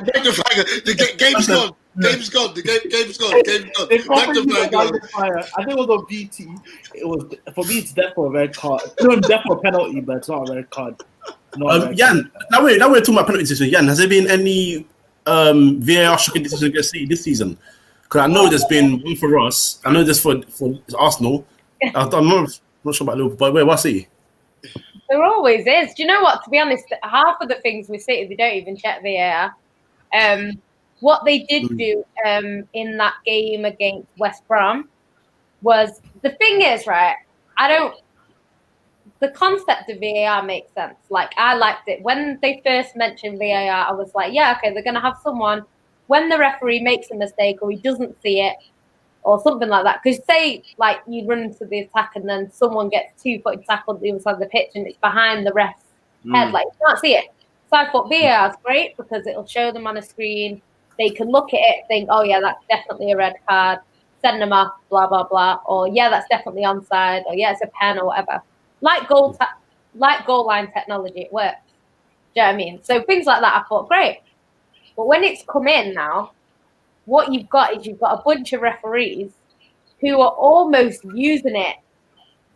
[0.85, 1.75] the ga- game's gone.
[1.95, 2.53] The game's gone.
[2.53, 3.41] The game, game's gone.
[3.43, 3.87] Game's gone.
[3.89, 4.91] They probably used Magnifier a gone.
[4.93, 5.37] magnifier.
[5.39, 6.47] I think it was on BT.
[6.95, 7.23] It was
[7.55, 7.79] for me.
[7.79, 8.81] It's definitely a red card.
[9.01, 10.95] No, definitely a penalty, but it's not a red card.
[11.57, 11.97] Not Um, red card.
[11.97, 13.71] Jan, now we're now we're talking about penalty decisions.
[13.71, 14.85] Jan, has there been any
[15.25, 17.57] um, VAR shocking decisions against City this season?
[18.03, 19.79] Because I know there's been one for us.
[19.83, 21.45] I know there's for for Arsenal.
[21.83, 24.07] I, I'm not, not sure about Liverpool, but wait, what's City?
[25.09, 25.93] There always is.
[25.93, 26.43] Do you know what?
[26.43, 29.55] To be honest, half of the things we see, they don't even check VAR.
[30.13, 30.61] Um,
[30.99, 31.77] what they did Mm.
[31.77, 34.89] do um, in that game against West Brom
[35.61, 37.15] was the thing is right.
[37.57, 37.95] I don't.
[39.19, 40.97] The concept of VAR makes sense.
[41.09, 43.87] Like I liked it when they first mentioned VAR.
[43.87, 45.63] I was like, yeah, okay, they're gonna have someone
[46.07, 48.55] when the referee makes a mistake or he doesn't see it
[49.27, 49.99] or something like that.
[50.01, 53.99] Because say like you run into the attack and then someone gets two footed tackled
[53.99, 55.81] the other side of the pitch and it's behind the ref's
[56.33, 56.53] head, Mm.
[56.53, 57.25] like you can't see it.
[57.69, 60.61] So I thought VAR is great because it'll show them on a screen.
[60.97, 63.79] They can look at it, think, oh yeah, that's definitely a red card,
[64.21, 67.67] send them off, blah blah blah, or yeah, that's definitely onside, or yeah, it's a
[67.79, 68.41] pen or whatever.
[68.81, 69.57] Like goal, ta-
[69.95, 71.57] like goal line technology, it works.
[72.33, 72.79] Do you know what I mean?
[72.83, 74.21] So things like that, I thought great.
[74.95, 76.31] But when it's come in now,
[77.07, 79.31] what you've got is you've got a bunch of referees
[79.99, 81.77] who are almost using it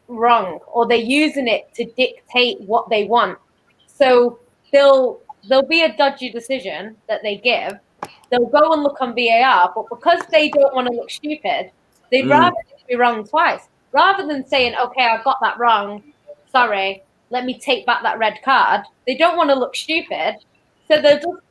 [0.07, 3.39] wrong, or they're using it to dictate what they want.
[3.87, 4.39] So
[4.71, 7.79] they'll there'll be a dodgy decision that they give.
[8.29, 11.71] They'll go and look on VAR, but because they don't want to look stupid,
[12.11, 12.29] they'd Mm.
[12.31, 12.55] rather
[12.87, 13.67] be wrong twice.
[13.91, 16.03] Rather than saying, okay, I got that wrong,
[16.51, 18.81] sorry, let me take back that red card.
[19.07, 20.37] They don't want to look stupid.
[20.87, 21.41] So they'll just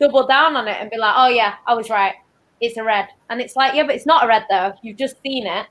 [0.00, 2.14] double down on it and be like, oh yeah, I was right.
[2.60, 3.08] It's a red.
[3.30, 4.72] And it's like, yeah, but it's not a red though.
[4.82, 5.66] You've just seen it.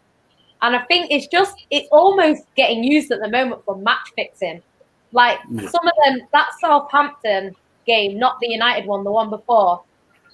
[0.62, 4.62] And I think it's just, it's almost getting used at the moment for match fixing.
[5.12, 5.68] Like Yeah.
[5.70, 7.56] some of them, that Southampton
[7.86, 9.84] game, not the United one, the one before,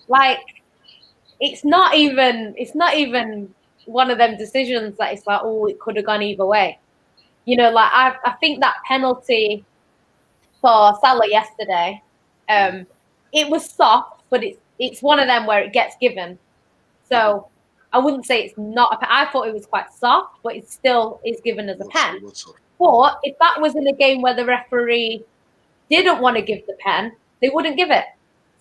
[0.07, 0.39] like
[1.39, 3.53] it's not even, it's not even
[3.85, 6.79] one of them decisions that it's like, oh, it could have gone either way.
[7.45, 9.65] You know, like I, I think that penalty
[10.61, 12.01] for Salah yesterday,
[12.47, 12.87] um,
[13.33, 16.37] it was soft, but it's it's one of them where it gets given.
[17.09, 17.47] So
[17.91, 19.09] I wouldn't say it's not a pen.
[19.11, 22.21] I thought it was quite soft, but it still is given as a pen.
[22.79, 25.23] But if that was in a game where the referee
[25.89, 27.11] didn't want to give the pen,
[27.41, 28.05] they wouldn't give it.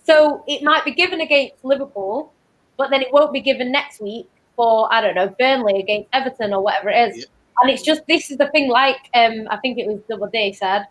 [0.05, 2.31] So it might be given against Liverpool,
[2.77, 6.53] but then it won't be given next week for I don't know Burnley against Everton
[6.53, 7.17] or whatever it is.
[7.17, 7.25] Yeah.
[7.61, 8.69] And it's just this is the thing.
[8.69, 10.85] Like um, I think it was Double Day said,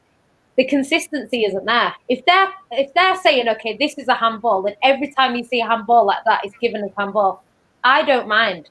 [0.56, 1.94] the consistency isn't there.
[2.08, 5.60] If they're if they're saying okay, this is a handball, and every time you see
[5.60, 7.42] a handball like that, it's given as handball.
[7.84, 8.68] I don't mind.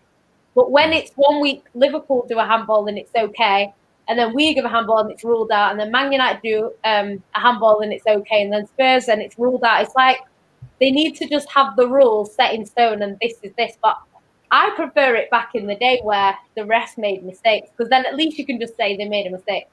[0.55, 3.73] But when it's one week Liverpool do a handball and it's okay,
[4.07, 6.71] and then we give a handball and it's ruled out, and then Man United do
[6.83, 9.81] um, a handball and it's okay, and then Spurs and it's ruled out.
[9.81, 10.19] It's like
[10.79, 13.77] they need to just have the rules set in stone, and this is this.
[13.81, 13.97] But
[14.51, 18.15] I prefer it back in the day where the refs made mistakes, because then at
[18.15, 19.65] least you can just say they made a mistake.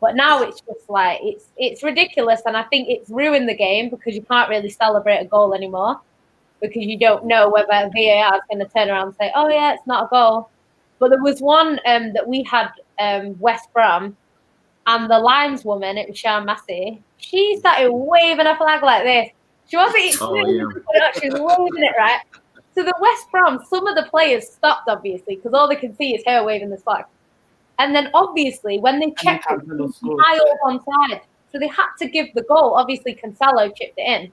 [0.00, 3.90] But now it's just like it's it's ridiculous, and I think it's ruined the game
[3.90, 6.00] because you can't really celebrate a goal anymore
[6.60, 9.74] because you don't know whether VAR is going to turn around and say, "Oh yeah,
[9.74, 10.50] it's not a goal."
[10.98, 12.70] But there was one um, that we had
[13.00, 14.16] um, West Brom,
[14.86, 17.02] and the lineswoman, it was Sian Massey.
[17.18, 19.30] She started waving a flag like this.
[19.68, 20.22] She wasn't.
[20.22, 21.12] Oh, yeah.
[21.20, 22.20] She was waving it right.
[22.74, 26.14] So the West Brom, some of the players stopped obviously because all they can see
[26.14, 27.04] is her waving this flag.
[27.78, 31.20] And then obviously when they checked it, it was scored.
[31.52, 32.74] So they had to give the goal.
[32.74, 34.32] Obviously, Cancelo chipped it in.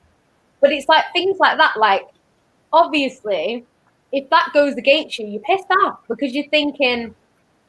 [0.59, 1.77] But it's like things like that.
[1.77, 2.07] Like,
[2.73, 3.65] obviously,
[4.11, 7.15] if that goes against you, you're pissed off because you're thinking,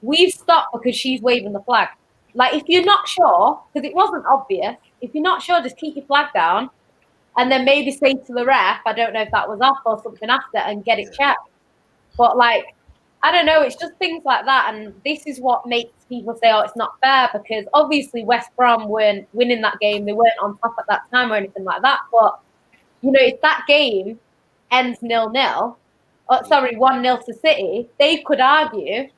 [0.03, 1.89] we've stopped because she's waving the flag.
[2.35, 5.97] Like, if you're not sure, because it wasn't obvious, if you're not sure, just keep
[5.97, 6.71] your flag down
[7.37, 10.03] and then maybe say to the ref, I don't know if that was off or
[10.03, 11.49] something after, and get it checked.
[12.17, 12.75] But, like,
[13.27, 14.73] I don't know, it's just things like that.
[14.73, 18.89] And this is what makes people say, oh, it's not fair because obviously West Brom
[18.89, 20.05] weren't winning that game.
[20.05, 22.01] They weren't on top at that time or anything like that.
[22.13, 22.39] But,
[23.03, 24.21] you know, if that game
[24.71, 25.77] ends nil nil,
[26.29, 29.09] or sorry, 1 nil to City, they could argue,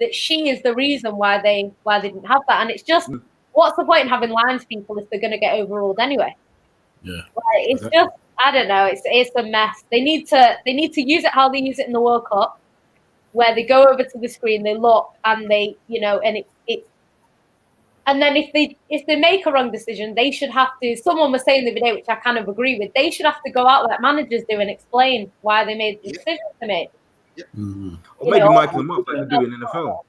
[0.00, 2.60] that she is the reason why they why they didn't have that.
[2.60, 3.22] And it's just Mm.
[3.52, 6.36] what's the point in having lines people if they're going to get overruled anyway?
[7.02, 7.22] Yeah.
[7.34, 8.10] Like, it's just
[8.44, 8.84] I don't know.
[8.84, 9.84] It's it's a mess.
[9.90, 12.26] They need to they need to use it how they use it in the World
[12.30, 12.60] Cup,
[13.36, 16.52] where they go over to the screen, they look, and they you know, and it's
[16.66, 16.88] it's.
[18.08, 20.96] And then if they if they make a wrong decision, they should have to.
[20.96, 22.90] Someone was saying the other day, which I kind of agree with.
[22.94, 26.08] They should have to go out like managers do and explain why they made the
[26.08, 26.12] Yeah.
[26.12, 26.90] decision to make.
[27.54, 27.98] Mhm.
[28.18, 28.60] Or maybe Yeah.
[28.60, 30.04] mic them up like they do in the NFL.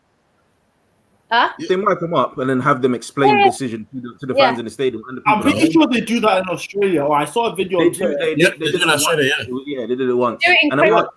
[1.31, 1.49] Huh?
[1.67, 3.43] They mic them up and then have them explain Yeah.
[3.45, 4.45] the decision to the, to the Yeah.
[4.45, 5.03] fans in the stadium.
[5.09, 5.71] And the I'm people at pretty home.
[5.73, 7.01] sure they do that in Australia.
[7.03, 7.97] Or I saw a video They on do.
[7.99, 8.17] Twitter.
[8.19, 9.63] They, Yeah, they, they did it in Australia, once.
[9.67, 10.43] Yeah, they did it once.
[10.45, 11.07] Do it in And I'm like,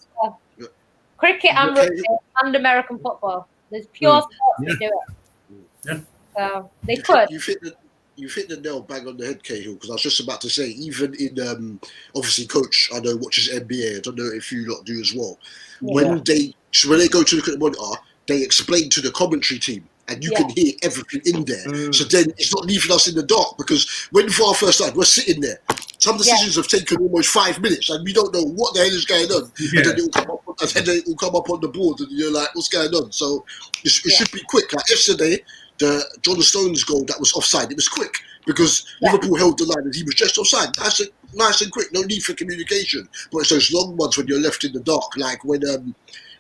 [1.21, 2.03] cricket and rugby
[2.43, 3.47] and American football.
[3.71, 4.23] There's pure Mm.
[4.23, 4.69] sports Yeah.
[4.69, 5.65] that do it.
[5.85, 6.01] Yeah.
[6.37, 7.19] So they you, could.
[7.19, 7.75] Hit, you hit the
[8.17, 9.75] you hit the nail bang on the head, Cahill.
[9.75, 11.81] Because I was just about to say, even in um,
[12.15, 13.97] obviously, coach, I know watches NBA.
[13.97, 15.39] I don't know if you lot do as well.
[15.81, 19.11] When they so when they go to look at the monitor, they explain to the
[19.13, 19.89] commentary team.
[20.11, 20.39] And you Yeah.
[20.39, 21.65] can hear everything in there.
[21.67, 21.95] Mm.
[21.95, 25.05] So then it's not leaving us in the dark because when VAR first started, we're
[25.05, 25.61] sitting there.
[25.99, 26.25] Some Yeah.
[26.25, 29.31] decisions have taken almost five minutes and we don't know what the hell is going
[29.31, 29.53] on.
[29.59, 29.81] Yeah.
[29.81, 32.01] And then it will come up and then it will come up on the board
[32.01, 33.13] and you're like, what's going on?
[33.13, 33.45] So
[33.85, 34.17] it, it Yeah.
[34.19, 34.73] should be quick.
[34.73, 35.45] Like yesterday,
[35.79, 38.15] the John Stones goal that was offside, it was quick
[38.47, 39.13] because Yeah.
[39.13, 40.71] Liverpool held the line and he was just offside.
[40.79, 43.09] Nice and, nice and quick, no need for communication.
[43.31, 45.95] But it's those long ones when you're left in the dark, like when um,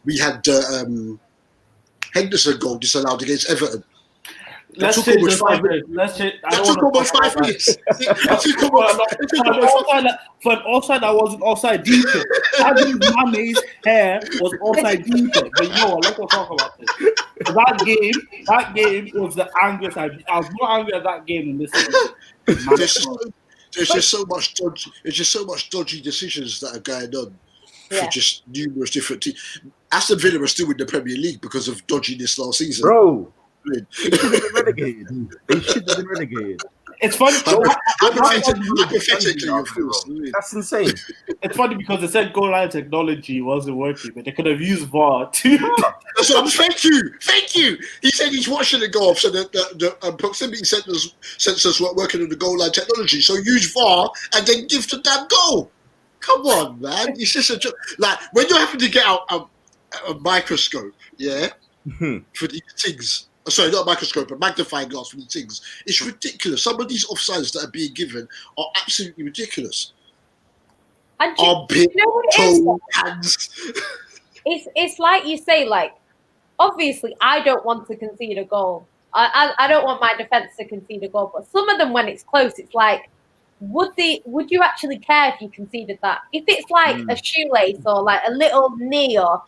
[0.05, 1.21] we had uh, um,
[2.15, 3.85] Henderson goal disallowed er against Everton.
[4.77, 5.89] That Let's took almost five minutes.
[5.91, 6.35] Let's change.
[6.43, 7.77] That took wanna almost five minutes.
[7.89, 11.03] That took For almost- an- that took for an five- offside that- for an offside
[11.03, 12.25] that wasn't offside defense.
[12.55, 15.31] Sadio Mane's hair was offside defense.
[15.57, 16.05] But you know what?
[16.05, 16.89] Let's not talk about this.
[17.47, 21.49] That game, that game was the angriest I, I was more angry at that game
[21.49, 21.73] than this.
[21.73, 22.15] season.
[22.77, 23.09] There's just,
[23.75, 24.91] there's just so much dodgy.
[25.03, 27.37] There's just so much dodgy decisions that are going on
[27.91, 28.05] Yeah.
[28.05, 29.61] for just numerous different teams.
[29.93, 32.82] Aston Villa are still in the Premier League because of dodginess last season.
[32.82, 33.32] bro,
[33.66, 35.36] they should have been relegated.
[35.49, 36.62] They should have been relegated.
[37.03, 37.38] It's funny.
[37.47, 40.05] Hypothetically, hypothetically, of course.
[40.32, 40.93] That's insane.
[41.43, 44.88] It's funny because they said goal line technology wasn't working, but they could have used
[44.88, 45.57] VAR too.
[46.16, 46.51] That's what I'm.
[46.51, 47.78] Thank you, thank you.
[48.03, 51.80] He said he's watching it go off, so the, the, the um, proximity sensors sensors
[51.80, 53.22] weren't working on the goal line technology.
[53.22, 55.70] So use VAR and then give the damn goal.
[56.20, 57.14] Come on, man.
[57.16, 57.74] It's just a joke.
[57.99, 59.41] Like when you're having to get out a,
[60.09, 61.49] a microscope, yeah,
[61.86, 62.24] Mhm.
[62.34, 63.28] for these things.
[63.47, 65.62] uh, Sorry, not a microscope, a magnifying glass for these things.
[65.86, 66.62] It's ridiculous.
[66.62, 68.28] Some of these offsides that are being given
[68.59, 69.93] are absolutely ridiculous.
[71.20, 72.59] And do, Armpit, you know what it is?
[72.61, 73.49] toe, hands.
[74.47, 75.93] It's it's like you say, like
[76.59, 78.86] obviously I don't want to concede a goal.
[79.12, 81.93] I, I I don't want my defense to concede a goal, but some of them
[81.93, 83.11] when it's close, it's like
[83.61, 86.20] would the would you actually care if you conceded that?
[86.32, 87.12] If it's like Mm.
[87.12, 89.43] a shoelace or like a little knee or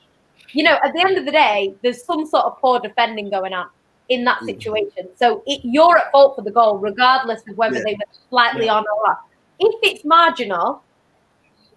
[0.55, 3.53] you know, at the end of the day, there's some sort of poor defending going
[3.53, 3.67] on
[4.09, 4.47] in that Mm.
[4.47, 5.09] situation.
[5.17, 7.85] So it, you're at fault for the goal, regardless of whether Yeah.
[7.85, 9.19] they were slightly on or off.
[9.59, 10.83] If it's marginal,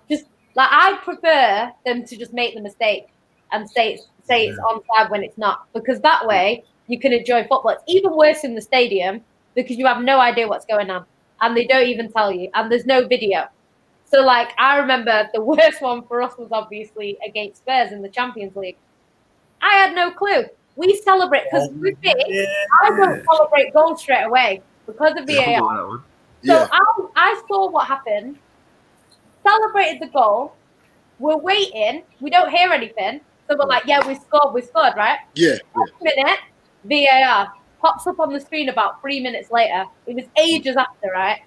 [0.10, 3.06] just like I prefer them to just make the mistake
[3.52, 7.42] and say it's, say it's onside when it's not, because that way you can enjoy
[7.44, 7.70] football.
[7.70, 9.22] It's even worse in the stadium
[9.56, 11.06] because you have no idea what's going on,
[11.42, 13.46] and they don't even tell you, and there's no video.
[14.16, 18.08] So, like, I remember the worst one for us was obviously against Spurs in the
[18.08, 18.78] Champions League.
[19.62, 20.46] I had no clue.
[20.78, 22.14] We celebrate because with me,
[22.82, 26.02] I don't celebrate goals straight away because of VAR.
[26.46, 28.38] So Yeah, I, I saw what happened,
[29.44, 30.56] celebrated the goal.
[31.20, 32.04] We're waiting.
[32.22, 33.20] We don't hear anything.
[33.50, 35.20] So we're like, yeah, we scored, we scored, right?
[35.36, 36.14] yeah, yeah.
[36.16, 36.40] Minute,
[36.86, 39.86] VAR pops up on the screen about three minutes later.
[40.08, 41.40] It was ages after, right?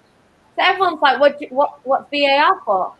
[0.59, 2.93] So everyone's like, what, what, what's VAR for?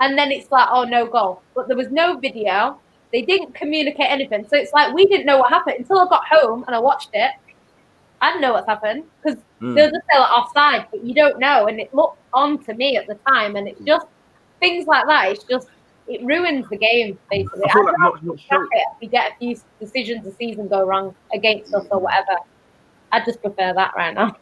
[0.00, 1.42] And then it's like, oh, no goal.
[1.54, 2.78] But there was no video.
[3.12, 4.46] They didn't communicate anything.
[4.48, 7.10] So it's like, we didn't know what happened until I got home and I watched
[7.12, 7.32] it.
[8.20, 9.74] I didn't know what's happened because Mm.
[9.74, 11.68] they'll just say like offside, but you don't know.
[11.68, 14.06] And it looked on to me at the time, and it's just
[14.60, 15.30] things like that.
[15.30, 15.68] It's just
[16.06, 17.62] it ruins the game basically.
[17.64, 20.32] I feel like not, not get show, it if we get a few decisions a
[20.32, 22.36] season go wrong against us or whatever.
[23.12, 24.36] I just prefer that right now.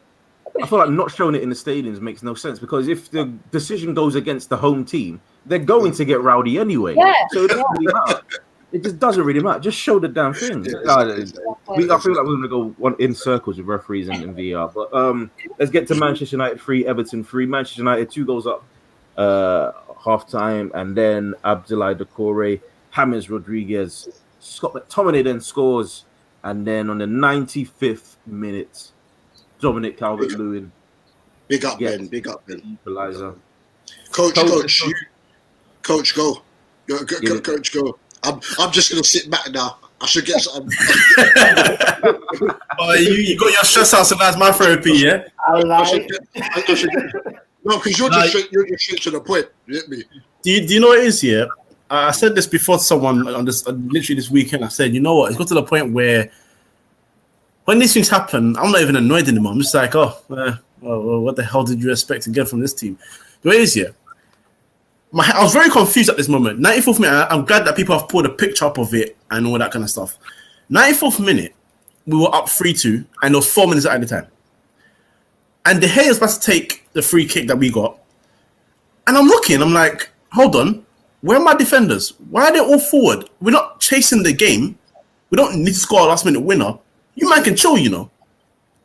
[0.60, 3.32] I feel like not showing it in the stadiums makes no sense because if the
[3.50, 6.94] decision goes against the home team, they're going to get rowdy anyway.
[6.96, 7.14] Yeah.
[7.30, 8.22] So it doesn't really matter.
[8.72, 9.60] It just doesn't really matter.
[9.60, 10.62] Just show the damn thing.
[10.62, 10.70] We,
[11.90, 14.72] I feel like we're gonna go one in circles with referees and, and VR.
[14.72, 17.44] But um, let's get to Manchester United three, Everton three.
[17.44, 18.64] Manchester United two goals up,
[19.18, 19.72] uh,
[20.02, 22.62] half time, and then Abdoulaye Doucouré,
[22.94, 26.06] James Rodriguez, Scott McTominay then scores,
[26.42, 28.91] and then on the ninety fifth minute,
[29.62, 30.70] Dominic Calvert Lewin
[31.48, 31.96] Big up, Yes.
[31.96, 32.06] Ben.
[32.08, 32.60] Big up, Ben.
[32.74, 33.34] equalizer.
[34.10, 34.82] Coach, Coach, coach, coach.
[34.86, 34.94] you,
[35.82, 36.42] coach, go.
[36.86, 37.28] Go, go, Yeah.
[37.30, 37.98] go coach, go.
[38.24, 39.78] I'm, I'm just gonna sit back now.
[40.00, 40.68] I should get some.
[42.78, 45.24] oh, you, you got your stress out, so that's my therapy, yeah.
[45.48, 45.86] I I like.
[45.88, 47.04] should get, I, I should get,
[47.64, 49.46] no, because you're Like- just straight, you're just straight to the point.
[49.66, 50.04] You get me?
[50.42, 51.46] Do you, do you know what it is here?
[51.88, 54.64] I said this before to someone on this, literally this weekend.
[54.64, 55.28] I said, you know what?
[55.30, 56.30] It's got to the point where
[57.64, 59.52] when these things happen, I'm not even annoyed anymore.
[59.52, 62.48] I'm just like, oh, uh, well, well, what the hell did you expect to get
[62.48, 62.98] from this team?
[63.42, 63.94] The way it is here,
[65.12, 66.60] my, I was very confused at this moment.
[66.60, 69.58] 94th minute, I'm glad that people have pulled a picture up of it and all
[69.58, 70.18] that kind of stuff.
[70.70, 71.54] 94th minute,
[72.06, 74.26] we were up 3 2, and there was four minutes at the time.
[75.64, 77.98] And De Gea was about to take the free kick that we got.
[79.06, 80.84] And I'm looking, I'm like, hold on,
[81.20, 82.14] where are my defenders?
[82.30, 83.28] Why are they all forward?
[83.40, 84.76] We're not chasing the game.
[85.30, 86.78] We don't need to score a last minute winner.
[87.14, 88.10] You man can chill, you know.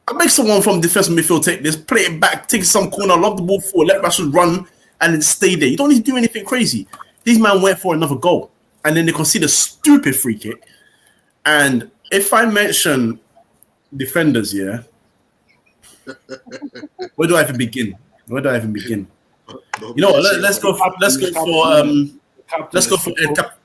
[0.07, 3.37] I make someone from defensive midfield take this, play it back, take some corner, lob
[3.37, 4.65] the ball forward, let Rashford run,
[5.01, 5.67] and then stay there.
[5.67, 6.87] You don't need to do anything crazy.
[7.23, 8.51] These man went for another goal,
[8.85, 10.63] and then they concede a stupid free kick.
[11.45, 13.19] And if I mention
[13.95, 14.83] defenders, yeah,
[17.15, 17.97] where do I even begin?
[18.27, 19.07] Where do I even begin?
[19.95, 20.11] You know?
[20.11, 20.75] Let, us go.
[20.75, 22.19] For, let's go for um.
[22.71, 23.57] Let's go for El Cap-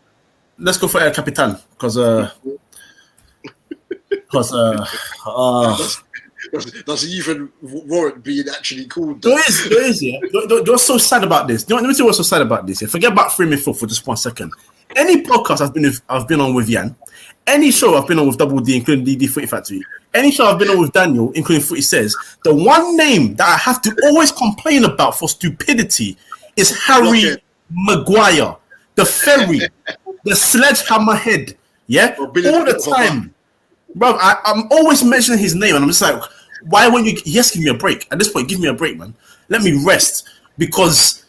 [0.59, 2.31] let's go for El Capitan because uh
[4.33, 4.87] because uh
[5.27, 5.77] uh
[6.85, 9.23] it even warrant being actually called?
[9.23, 10.19] there is there is yeah.
[10.33, 11.65] You're, you're- you're so sad about this.
[11.69, 12.83] You know, let me tell you what's so sad about this.
[12.83, 12.89] Yeah?
[12.89, 14.53] Forget about free midfield for just one second.
[14.97, 16.95] Any podcast I've been with, I've been on with Yan,
[17.47, 19.81] any show I've been on with Double D, including DD Footy Factory,
[20.13, 22.15] any show I've been on with Daniel, including Footy Says,
[22.45, 26.19] the one name that I have to always complain about for stupidity
[26.57, 27.37] is Harry
[27.71, 28.57] Maguire,
[28.97, 29.61] the ferry,
[30.25, 31.57] the sledgehammer head.
[31.87, 33.35] Yeah, all the time.
[33.95, 36.23] Bro, I, I'm always mentioning his name, and I'm just like,
[36.65, 37.19] why won't you?
[37.25, 38.07] Yes, give me a break.
[38.11, 39.15] At this point, give me a break, man.
[39.49, 40.29] Let me rest
[40.59, 41.25] because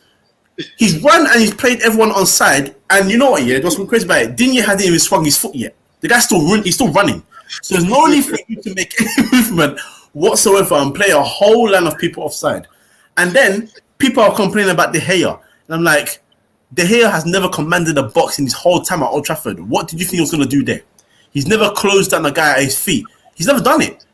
[0.77, 2.75] he's run and he's played everyone on side.
[2.89, 3.43] And you know what?
[3.43, 4.35] Yeah, what's been crazy about it?
[4.35, 5.75] Digne hadn't even swung his foot yet.
[6.01, 7.23] The guy's still run, he's still running.
[7.61, 9.79] So there's no need for you to make any movement
[10.13, 12.67] whatsoever and play a whole line of people offside.
[13.17, 16.21] And then people are complaining about De Gea, and I'm like,
[16.73, 19.59] De Gea has never commanded a box in his whole time at Old Trafford.
[19.59, 20.81] What did you think he was going to do there?
[21.33, 23.05] He's never closed down a guy at his feet.
[23.35, 24.05] He's never done it.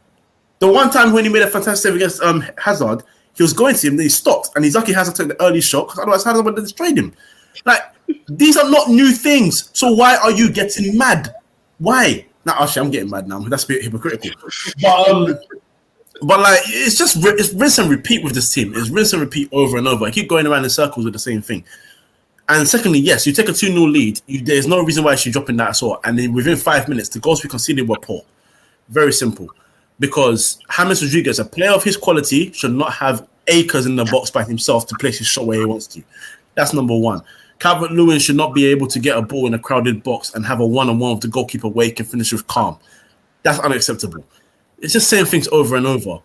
[0.59, 3.03] The one time when he made a fantastic save against um, Hazard,
[3.35, 5.61] he was going to him, then he stopped, and he's lucky Hazard took the early
[5.61, 7.13] shot because otherwise Hazard would have destroyed him.
[7.65, 7.81] Like
[8.27, 9.69] these are not new things.
[9.73, 11.33] So why are you getting mad?
[11.77, 12.25] Why?
[12.45, 13.39] Now, actually, I'm getting mad now.
[13.39, 14.31] That's a bit hypocritical.
[14.81, 15.39] But um,
[16.21, 18.73] but like it's just it's rinse and repeat with this team.
[18.75, 20.05] It's rinse and repeat over and over.
[20.05, 21.63] I keep going around in circles with the same thing.
[22.49, 25.17] And secondly, yes, you take a 2 0 lead, you, there's no reason why you
[25.17, 25.99] should drop in that at all.
[26.03, 28.23] And then within five minutes, the goals we conceded were poor.
[28.89, 29.49] Very simple.
[29.99, 34.31] Because James Rodriguez, a player of his quality, should not have acres in the box
[34.31, 36.01] by himself to place his shot where he wants to.
[36.55, 37.21] That's number one.
[37.59, 40.45] Calvert Lewin should not be able to get a ball in a crowded box and
[40.45, 42.79] have a one on one with the goalkeeper wake and finish with calm.
[43.43, 44.25] That's unacceptable.
[44.79, 46.19] It's just saying things over and over.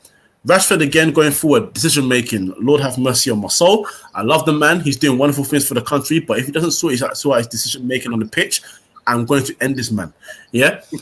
[0.46, 2.52] Rashford again going forward, decision making.
[2.60, 3.86] Lord have mercy on my soul.
[4.14, 4.80] I love the man.
[4.80, 6.20] He's doing wonderful things for the country.
[6.20, 8.60] But if he doesn't sort his, sort his decision making on the pitch,
[9.06, 10.12] I'm going to end this man.
[10.52, 10.82] Yeah,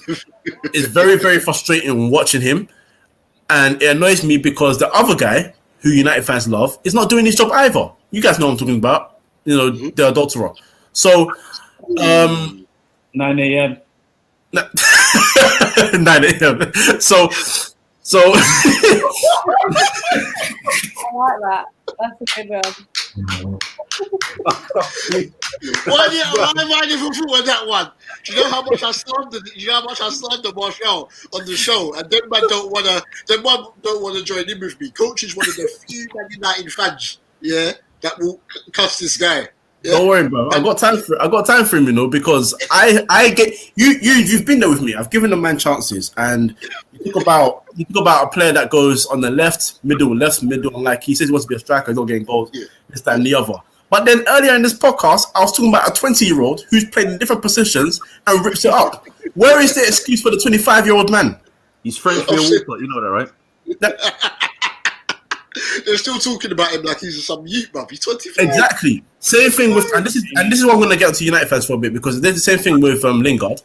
[0.73, 2.69] it's very very frustrating watching him,
[3.51, 7.27] and it annoys me because the other guy who United fans love is not doing
[7.27, 7.91] his job either.
[8.11, 9.19] You guys know what I'm talking about.
[9.45, 10.53] You know the adulterer.
[10.93, 11.33] So,
[12.01, 12.67] um,
[13.15, 13.77] 9 a.m.
[14.53, 16.73] 9 a.m.
[17.01, 17.31] So,
[18.03, 18.41] so I
[21.15, 21.65] like that.
[21.99, 23.59] That's a good one.
[25.85, 27.91] Why, did, why am I never thought of that one?
[28.25, 29.45] Do you know how much I slandered?
[29.45, 31.95] Do you know how much I slandered Martial on the show?
[31.95, 33.03] And them man don't want to.
[33.27, 34.91] Them man don't want to join in with me.
[34.91, 39.17] Coach is one of the few Man United fans, yeah, that will c- cuss this
[39.17, 39.49] guy.
[39.85, 39.93] Yeah?
[39.93, 40.49] Don't worry, bro.
[40.53, 43.53] I got time for I got time for him, you know, because I I get
[43.77, 44.95] you you you've been there with me.
[44.95, 46.55] I've given the man chances, and
[46.93, 50.43] you talk about you talk about a player that goes on the left, middle, left,
[50.43, 52.51] middle, and like he says he wants to be a striker, he's not getting goals,
[52.53, 52.65] Yeah.
[52.91, 53.55] this, that, and the other.
[53.91, 56.85] But then earlier in this podcast, I was talking about a 20 year old who's
[56.87, 59.07] played in different positions and rips it up.
[59.35, 61.39] Where is the excuse for the 25 year old man?
[61.83, 62.67] He's French Oh, Phil shit.
[62.69, 64.52] Walcott, you know that, right?
[65.85, 67.91] They're still talking about him like he's some youth, bruv.
[67.91, 68.45] He's 24.
[68.45, 69.05] Exactly.
[69.19, 71.25] Same thing with, and this is and this is what I'm going to get to
[71.25, 73.63] United fans for a bit because they did the same thing with um, Lingard.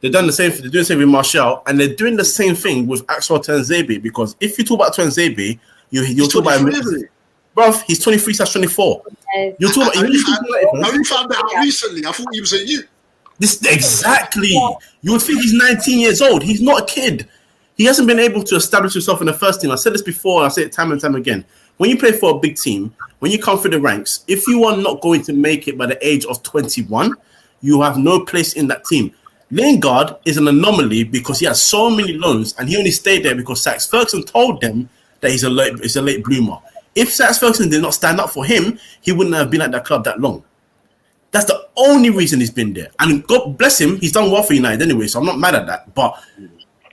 [0.00, 0.50] They've done the same.
[0.50, 3.38] Thing, they're doing the same with Martial, and they're doing the same thing with Axel
[3.38, 4.02] Tuanzebe.
[4.02, 5.58] Because if you talk about Tuanzebe,
[5.90, 7.04] you you He's talk about 23,
[7.56, 7.82] bruv.
[7.86, 9.02] He's 23 slash 24.
[9.58, 12.06] You talk about Have you you, talk about United have you found that out recently?
[12.06, 12.86] I thought he was a youth.
[13.38, 14.48] this exactly.
[15.02, 16.42] You would think he's 19 years old.
[16.42, 17.28] He's not a kid.
[17.76, 19.70] He hasn't been able to establish himself in the first team.
[19.70, 21.44] I said this before, I say it time and time again.
[21.76, 24.64] When you play for a big team, when you come through the ranks, if you
[24.64, 27.12] are not going to make it by the age of 21,
[27.62, 29.12] you have no place in that team.
[29.50, 33.34] Lingard is an anomaly because he has so many loans and he only stayed there
[33.34, 34.88] because Sax Ferguson told them
[35.20, 36.58] that he's a late, he's a late bloomer.
[36.94, 39.84] If Sax Ferguson did not stand up for him, he wouldn't have been at that
[39.84, 40.44] club that long.
[41.32, 42.90] That's the only reason he's been there.
[43.00, 45.66] And God bless him, he's done well for United anyway, so I'm not mad at
[45.66, 45.92] that.
[45.92, 46.22] But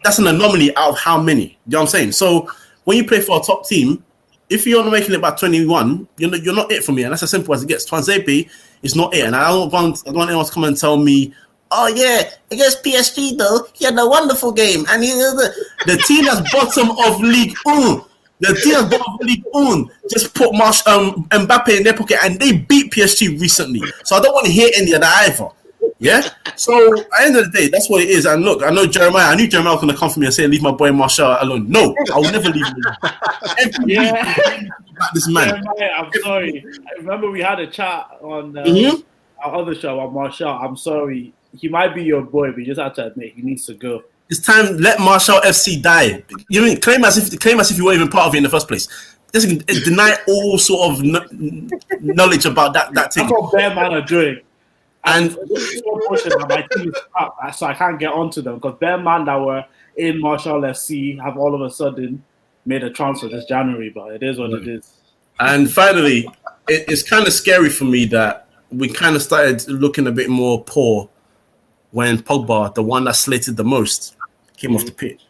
[0.04, 1.44] that's an anomaly out of how many?
[1.44, 2.12] You know what I'm saying?
[2.14, 2.50] So
[2.84, 4.04] when you play for a top team,
[4.50, 7.04] if you're not making it about 21, you're not, you're not it for me.
[7.04, 7.90] And that's as simple as it gets.
[7.90, 8.50] Tuanzebe
[8.82, 9.26] is not it.
[9.26, 11.34] And I don't want, I don't want anyone to come and tell me,
[11.72, 14.86] oh, yeah, against PSG, though, he had a wonderful game.
[14.90, 15.54] And he, the,
[15.86, 18.02] the team that's bottom of League One
[18.42, 22.18] the team that's bottom of League One just put Marsh, um, Mbappe in their pocket
[22.24, 23.82] and they beat PSG recently.
[24.04, 25.48] So I don't want to hear any of that either.
[26.02, 26.28] Yeah.
[26.56, 28.26] So at the end of the day, that's what it is.
[28.26, 29.28] And look, I know Jeremiah.
[29.28, 31.38] I knew Jeremiah was going to come for me and say, "Leave my boy Martial
[31.40, 32.76] alone." No, I will never leave him.
[33.60, 34.68] Every yeah.
[35.14, 35.50] this man.
[35.50, 36.66] Jeremiah, I'm sorry.
[36.90, 39.02] I remember we had a chat on uh, mm-hmm.
[39.48, 40.50] our other show on Martial.
[40.50, 41.34] I'm sorry.
[41.56, 44.04] He might be your boy, but you just have to admit he needs to go.
[44.28, 44.78] It's time.
[44.78, 46.24] Let Martial FC die.
[46.50, 48.44] You mean claim as if claim as if you weren't even part of it in
[48.44, 48.88] the first place.
[49.32, 51.04] Just deny all sort of
[52.02, 53.28] knowledge about that that thing.
[53.28, 54.42] That's what Bear Man are doing.
[55.04, 59.26] And my team is up, uh, so I can't get onto them because their Man
[59.26, 62.24] that were in Martial FC have all of a sudden
[62.66, 63.90] made a transfer this January.
[63.90, 64.94] But it is what it is.
[65.40, 66.28] And finally,
[66.68, 70.30] it, it's kind of scary for me that we kind of started looking a bit
[70.30, 71.10] more poor
[71.92, 74.16] when Pogba, the one that slated the most,
[74.56, 75.08] came off the mm-hmm.
[75.08, 75.22] pitch.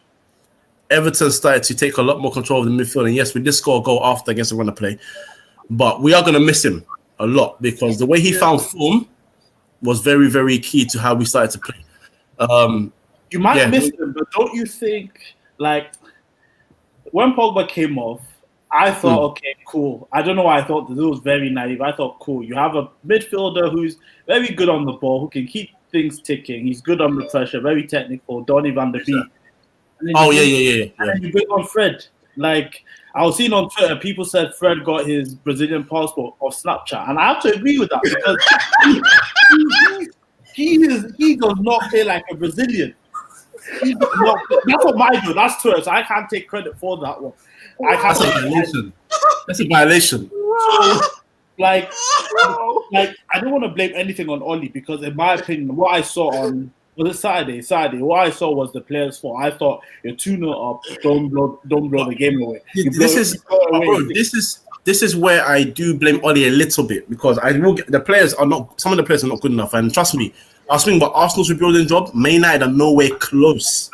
[0.89, 3.05] Everton started to take a lot more control of the midfield.
[3.05, 4.99] And yes, we did score a goal after against the runner play,
[5.69, 6.85] but we are going to miss him
[7.19, 9.07] a lot because the way he found form
[9.81, 11.83] was very, very key to how we started to play.
[12.39, 12.91] Um,
[13.29, 13.67] you might yeah.
[13.67, 15.93] miss him, but don't you think, like,
[17.11, 18.21] when Pogba came off,
[18.71, 19.31] I thought, mm.
[19.31, 20.07] okay, cool.
[20.13, 21.81] I don't know why I thought this was very naive.
[21.81, 22.43] I thought, cool.
[22.43, 26.65] You have a midfielder who's very good on the ball, who can keep things ticking.
[26.65, 28.41] He's good under pressure, very technical.
[28.41, 29.25] Donny van de Beek.
[30.15, 30.91] Oh yeah, yeah, yeah.
[30.99, 32.05] And then you bring on Fred.
[32.37, 37.09] Like I was seeing on Twitter, people said Fred got his Brazilian passport off Snapchat,
[37.09, 38.37] and I have to agree with that because
[39.51, 40.07] he,
[40.53, 42.95] he, is he does not play like a Brazilian.
[43.83, 45.33] Not, that's what my do.
[45.33, 47.33] That's Twitter, so I can't take credit for that one.
[47.87, 48.93] I can't that's a violation.
[49.47, 50.29] That's a violation.
[50.29, 51.01] So,
[51.57, 51.91] like,
[52.91, 56.01] like I don't want to blame anything on Oli because, in my opinion, what I
[56.01, 56.71] saw on
[57.01, 57.61] was it Saturday?
[57.61, 58.01] Saturday.
[58.01, 59.41] What I saw was the players' fault.
[59.41, 60.81] I thought you're two 0 up.
[61.01, 61.59] Don't blow.
[61.67, 62.61] Don't blow the game away.
[62.75, 67.09] this is bro, this is this is where I do blame Oli a little bit
[67.09, 68.79] because I will get the players are not.
[68.79, 70.33] Some of the players are not good enough, and trust me,
[70.69, 72.13] I was thinking about Arsenal's rebuilding job.
[72.13, 73.89] Man United are nowhere close.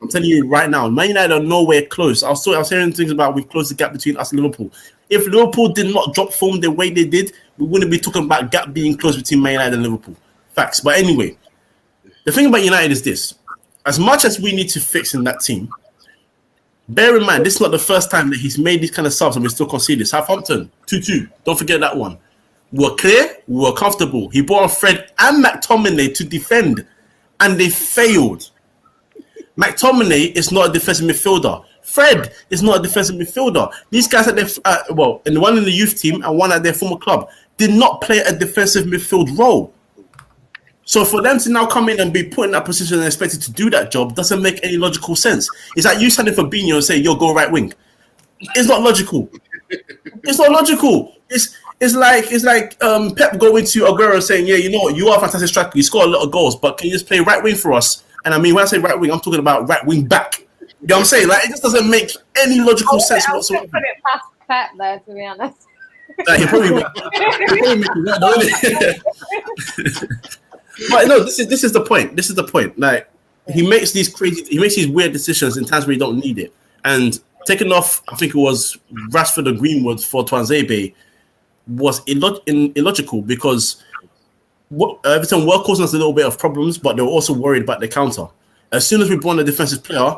[0.00, 2.22] I'm telling you right now, Man United are nowhere close.
[2.22, 4.70] I was, I was hearing things about we've closed the gap between us and Liverpool.
[5.10, 8.52] If Liverpool did not drop form the way they did, we wouldn't be talking about
[8.52, 10.14] gap being close between Man United and Liverpool.
[10.54, 10.80] Facts.
[10.80, 11.36] But anyway,
[12.28, 13.36] the thing about United is this:
[13.86, 15.72] as much as we need to fix in that team,
[16.90, 19.14] bear in mind this is not the first time that he's made these kind of
[19.14, 20.06] subs and we still conceded.
[20.06, 21.26] Southampton two-two.
[21.44, 22.18] Don't forget that one.
[22.70, 23.38] We were clear.
[23.46, 24.28] We were comfortable.
[24.28, 26.86] He brought on Fred and McTominay to defend,
[27.40, 28.50] and they failed.
[29.56, 31.64] McTominay is not a defensive midfielder.
[31.80, 33.72] Fred is not a defensive midfielder.
[33.88, 36.62] These guys at their uh, well, and one in the youth team and one at
[36.62, 39.72] their former club did not play a defensive midfield role.
[40.88, 43.42] So for them to now come in and be put in that position and expected
[43.42, 45.46] to do that job doesn't make any logical sense.
[45.76, 47.74] It's like you standing for Bino and saying, "Yo, go right wing."
[48.40, 49.28] It's not logical.
[49.68, 51.12] it's not logical.
[51.28, 54.96] It's it's like it's like um, Pep going to Aguero saying, "Yeah, you know what?
[54.96, 55.72] You are a fantastic striker.
[55.74, 58.02] You score a lot of goals, but can you just play right wing for us?"
[58.24, 60.40] And I mean, when I say right wing, I'm talking about right wing back.
[60.60, 61.28] You know what I'm saying?
[61.28, 63.66] Like it just doesn't make any logical sense I whatsoever.
[63.66, 65.66] Put it past Pep there, to be honest.
[66.26, 67.84] Like, he probably, he
[68.18, 68.48] probably
[70.90, 72.16] but no, this is this is the point.
[72.16, 72.78] This is the point.
[72.78, 73.10] Like
[73.52, 76.38] he makes these crazy, he makes these weird decisions in times where you don't need
[76.38, 76.54] it.
[76.84, 78.76] And taking off, I think it was
[79.10, 80.94] Rashford and Greenwood for Tuanzebe
[81.66, 82.42] was illog-
[82.76, 83.82] illogical because
[84.68, 87.62] what, Everton were causing us a little bit of problems, but they were also worried
[87.62, 88.26] about the counter.
[88.72, 90.14] As soon as we brought a defensive player,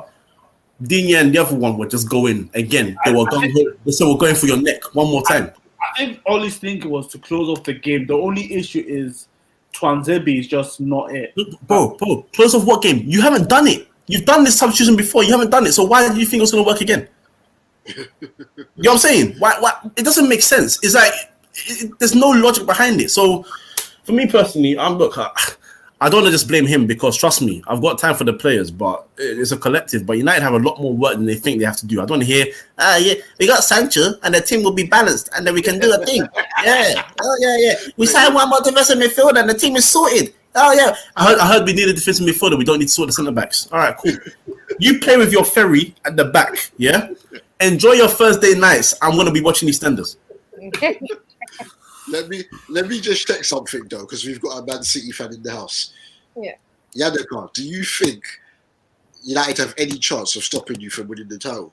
[0.82, 2.96] Digne and the other one were just going again.
[3.04, 3.52] They were going.
[3.84, 5.52] They said we're going for your neck one more time.
[5.80, 8.06] I think Ollie's thinking was to close off the game.
[8.06, 9.28] The only issue is
[9.72, 11.34] Tuanzebe is just not it.
[11.66, 13.02] Bro, bro, close off what game?
[13.06, 13.88] You haven't done it.
[14.06, 15.22] You've done this substitution before.
[15.22, 15.72] You haven't done it.
[15.72, 17.08] So why do you think it's going to work again?
[17.86, 19.34] you know what I'm saying?
[19.38, 19.72] Why, why?
[19.96, 20.78] It doesn't make sense.
[20.82, 21.12] It's like
[21.54, 23.10] it, there's no logic behind it.
[23.10, 23.44] So
[24.04, 25.16] for me personally, I'm look.
[25.16, 25.30] I,
[26.02, 28.32] I don't want to just blame him because trust me, I've got time for the
[28.32, 30.06] players, but it's a collective.
[30.06, 32.00] But United have a lot more work than they think they have to do.
[32.00, 32.46] I don't want to hear,
[32.78, 35.78] ah, yeah, we got Sancho and the team will be balanced and then we can
[35.78, 36.26] do a thing.
[36.62, 37.74] Yeah, oh yeah, yeah.
[37.96, 40.34] We signed one more defensive midfielder and the team is sorted.
[40.54, 41.38] Oh yeah, I heard.
[41.38, 42.58] I heard we need a defensive midfielder.
[42.58, 43.66] We don't need to sort the centre backs.
[43.72, 44.12] All right, cool.
[44.78, 46.70] you play with your ferry at the back.
[46.76, 47.08] Yeah.
[47.60, 48.94] Enjoy your Thursday nights.
[49.00, 50.16] I'm gonna be watching EastEnders.
[52.10, 55.34] let me let me just check something though, because we've got a Man City fan
[55.34, 55.92] in the house.
[56.36, 56.54] Yeah.
[56.96, 58.24] Yannicka, ah, do you think
[59.22, 61.72] United have any chance of stopping you from winning the title?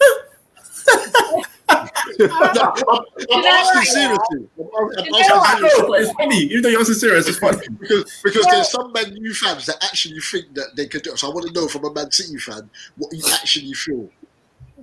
[2.18, 4.48] no, I'm, I'm asking seriously.
[4.58, 5.98] I'm, I'm asking seriously.
[5.98, 7.66] It's funny, even though you're asking serious, it's funny.
[7.80, 11.18] because because there's some Man U fans that actually think that they could do it.
[11.18, 14.08] So I want to know from a Man City fan what you actually feel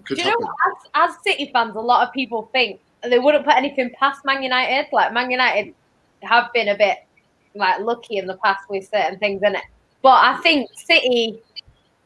[0.05, 0.55] could Do you know what?
[0.67, 2.79] As, as City fans, a lot of people think
[3.09, 4.87] they wouldn't put anything past Man United.
[4.91, 5.73] Like Man United
[6.23, 6.97] have been a bit
[7.55, 9.63] like lucky in the past with certain things in it,
[10.01, 11.39] but I think City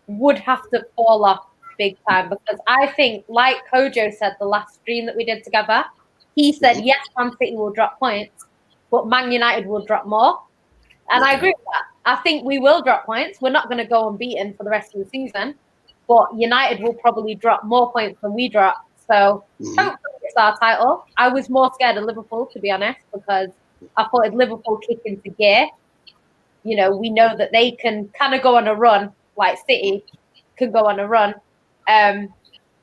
[0.07, 1.45] would have to fall off
[1.77, 5.83] big time because I think, like Kojo said the last stream that we did together,
[6.35, 8.45] he said yes, Man City will drop points,
[8.91, 10.39] but Man United will drop more.
[11.11, 12.17] And I agree with that.
[12.19, 13.41] I think we will drop points.
[13.41, 15.55] We're not going to go unbeaten for the rest of the season,
[16.07, 18.77] but United will probably drop more points than we drop.
[19.07, 19.75] So Mhm.
[19.77, 21.05] hopefully our title.
[21.17, 23.49] I was more scared of Liverpool, to be honest, because
[23.97, 25.67] I thought if Liverpool kick into gear,
[26.63, 30.03] you know, we know that they can kind of go on a run, like City
[30.57, 31.33] can go on a run.
[31.87, 32.33] Um,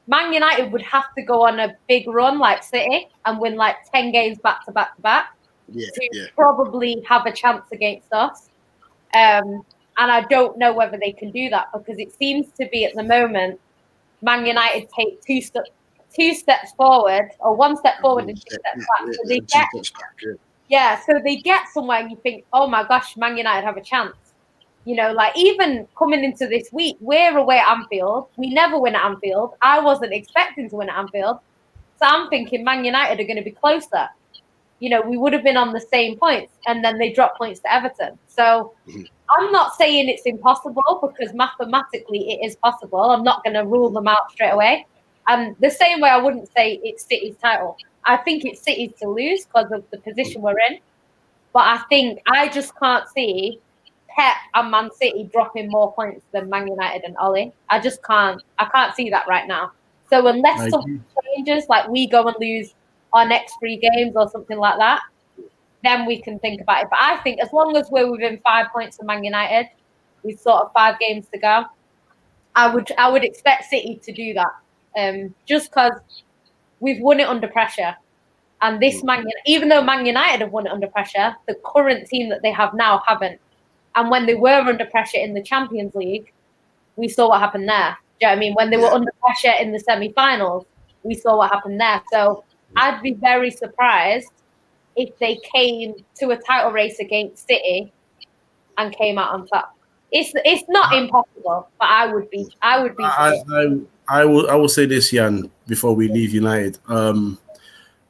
[0.08, 3.76] Man United would have to go on a big run like City and win like
[3.92, 5.36] 10 games back to back to back
[5.72, 6.24] Yeah, to yeah.
[6.36, 8.48] probably have a chance against us.
[9.14, 9.62] Um,
[9.98, 12.94] and I don't know whether they can do that because it seems to be at
[12.94, 13.60] the moment,
[14.22, 15.70] Man United take two steps
[16.14, 19.14] two steps forward or one step forward and two steps back.
[19.14, 19.92] So they Yeah, get two steps
[20.22, 20.38] back,
[20.68, 21.00] yeah.
[21.00, 24.14] so they get somewhere and you think, oh my gosh, Man United have a chance.
[24.84, 28.28] You know, like even coming into this week, we're away at Anfield.
[28.36, 29.54] We never win at Anfield.
[29.60, 31.38] I wasn't expecting to win at Anfield.
[31.98, 34.08] So I'm thinking Man United are going to be closer.
[34.78, 37.60] You know, we would have been on the same points and then they drop points
[37.60, 38.18] to Everton.
[38.28, 39.08] So Mhm.
[39.36, 43.00] I'm not saying it's impossible because mathematically it is possible.
[43.00, 44.86] I'm not going to rule them out straight away.
[45.28, 47.76] And the same way I wouldn't say it's City's title.
[48.04, 50.78] I think it's City's to lose because of the position we're in.
[51.52, 53.60] But I think I just can't see
[54.08, 57.52] Pep and Man City dropping more points than Man United and Ollie.
[57.68, 58.42] I just can't.
[58.58, 59.72] I can't see that right now.
[60.08, 61.04] So unless I something
[61.34, 62.74] changes, like we go and lose
[63.12, 65.02] our next three games or something like that,
[65.82, 66.88] then we can think about it.
[66.90, 69.68] But I think as long as we're within five points of Man United,
[70.22, 71.64] with sort of five games to go,
[72.54, 74.52] I would I would expect City to do that.
[74.96, 75.92] Um, just because
[76.80, 77.94] we've won it under pressure.
[78.62, 82.30] And this Man, even though Man United have won it under pressure, the current team
[82.30, 83.38] that they have now haven't.
[83.94, 86.32] And when they were under pressure in the Champions League,
[86.96, 87.96] we saw what happened there.
[88.18, 88.54] Do you know what I mean?
[88.54, 90.64] When they were under pressure in the semi-finals,
[91.02, 92.02] we saw what happened there.
[92.10, 92.44] So
[92.76, 94.30] I'd be very surprised
[94.96, 97.92] if they came to a title race against City
[98.78, 99.76] and came out on top.
[100.12, 103.04] It's it's not impossible, but I would be I would be.
[104.08, 106.78] I will I will say this, Jan, before we leave United.
[106.88, 107.38] Um,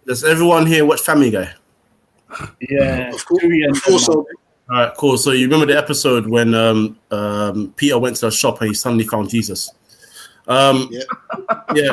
[0.06, 1.52] does everyone here watch Family Guy?
[2.68, 4.08] Yeah, Of course, Stewie of course.
[4.08, 4.26] All
[4.68, 5.16] right, cool.
[5.16, 8.74] So you remember the episode when um, um, Peter went to the shop and he
[8.74, 9.70] suddenly found Jesus.
[10.48, 11.02] Um, Yeah.
[11.74, 11.92] yeah.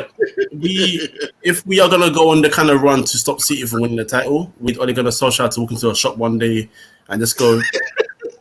[0.52, 1.08] We
[1.42, 3.96] if we are gonna go on the kind of run to stop City from winning
[3.96, 6.68] the title, we're only gonna social to walk into a shop one day
[7.08, 7.60] and just go,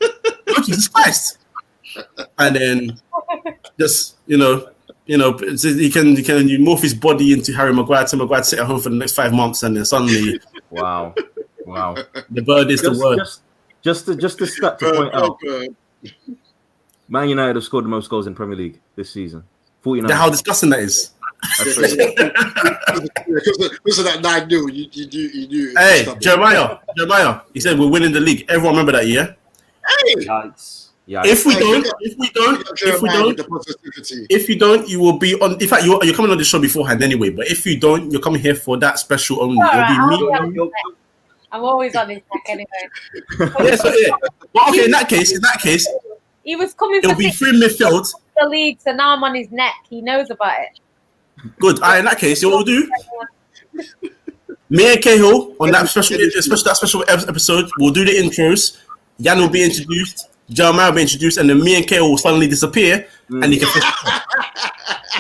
[0.01, 1.37] "Oh, Jesus Christ,
[2.39, 2.99] and then
[3.79, 4.69] just you know,
[5.05, 8.39] you know, he can he can you morph his body into Harry Maguire to Maguire
[8.39, 10.39] to sit at home for the next five months, and then suddenly
[10.71, 11.13] Wow.
[11.65, 11.95] Wow.
[12.29, 13.17] the bird is the Just, word.
[13.19, 13.41] just,
[13.81, 15.65] just, to, just a stat to point out uh,
[17.07, 19.43] Man United have scored the most goals in Premier League this season
[19.81, 20.09] 49.
[20.11, 21.11] How disgusting that is.
[21.59, 21.97] That's crazy.
[24.03, 25.27] That 9 0, you, you knew.
[25.29, 28.45] You knew Hey, Jeremiah, Jeremiah, he said we're winning the league.
[28.49, 29.33] Everyone remember that, yeah?
[29.87, 30.15] Hey!
[30.25, 30.82] Yikes.
[31.07, 31.25] Yikes.
[31.25, 33.39] If we don't, if we don't, if we don't,
[34.29, 35.61] if you don't, you will be on.
[35.61, 37.29] In fact, you're, you're coming on the show beforehand anyway.
[37.29, 39.57] But if you don't, you're coming here for that special only.
[39.57, 40.37] All right, It'll I'll be be me.
[40.37, 40.97] on his neck.
[41.51, 42.67] I'm always on his neck anyway.
[43.67, 44.11] Yeah, so, yeah.
[44.53, 45.87] Well, okay, in that case, in that case,
[46.45, 48.07] He was coming it'll be six free midfield.
[48.39, 49.75] the league, so now I'm on his neck.
[49.89, 50.79] He knows about it.
[51.59, 51.81] Good.
[51.81, 52.89] All right, in that case, you what we'll do?
[54.69, 58.79] Me and Cahill on that special, especially that special episode, we'll do the intros.
[59.21, 60.29] Jan will be introduced.
[60.49, 63.69] Jeremiah will be introduced, and then me and Cahill will suddenly disappear, and you can.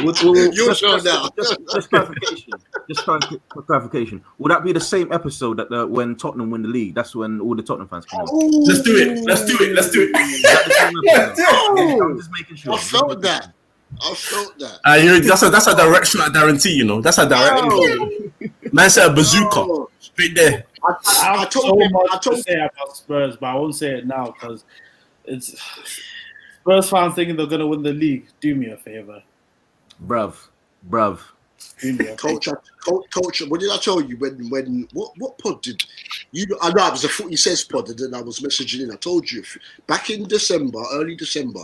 [0.03, 2.51] Would- would- Your just, show just- Just, just clarification.
[2.89, 4.23] Just trying to- for clarification.
[4.39, 6.95] Would that be the same episode that uh, when Tottenham win the league?
[6.95, 8.63] That's when all the Tottenham fans come on.
[8.67, 9.23] Let's do it.
[9.25, 9.73] Let's do it.
[9.75, 10.11] Let's do it.
[10.13, 11.77] that the same episode?
[11.77, 12.05] Yeah.
[12.05, 12.73] I'm just making sure.
[12.73, 13.43] I Just felt making that.
[13.43, 13.53] sure.
[14.11, 14.79] I felt that.
[14.83, 16.73] Uh, you know, that's a that's a direction I guarantee.
[16.73, 17.59] You know, that's a direct.
[17.63, 18.09] Oh,
[18.71, 19.89] Man said a bazooka oh.
[19.99, 20.65] straight there.
[20.83, 23.75] I, I have told so him- I told- to say about Spurs, but I won't
[23.75, 24.65] say it now because
[25.25, 25.55] it's
[26.61, 28.25] Spurs fans thinking they're gonna win the league.
[28.41, 29.21] Do me a favor.
[30.05, 30.35] bruv,
[30.89, 31.19] bruv.
[31.81, 32.15] Do me a favor.
[32.17, 32.53] Coach, I-
[32.85, 35.83] coach, coach, what did I tell you when when what what pod did
[36.31, 36.45] you?
[36.61, 38.91] I know it was a footy says pod, and then I was messaging in.
[38.91, 41.63] I told you if, back in December, early December.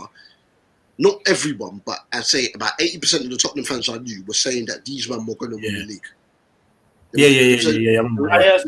[0.98, 4.34] Not everyone, but I'd say about eighty percent of the Tottenham fans I knew were
[4.34, 5.80] saying that these men were going to win Yeah.
[5.80, 6.06] the league.
[7.12, 7.90] Yeah, yeah, yeah, yeah, yeah.
[7.98, 8.58] I remember Ah, yeah.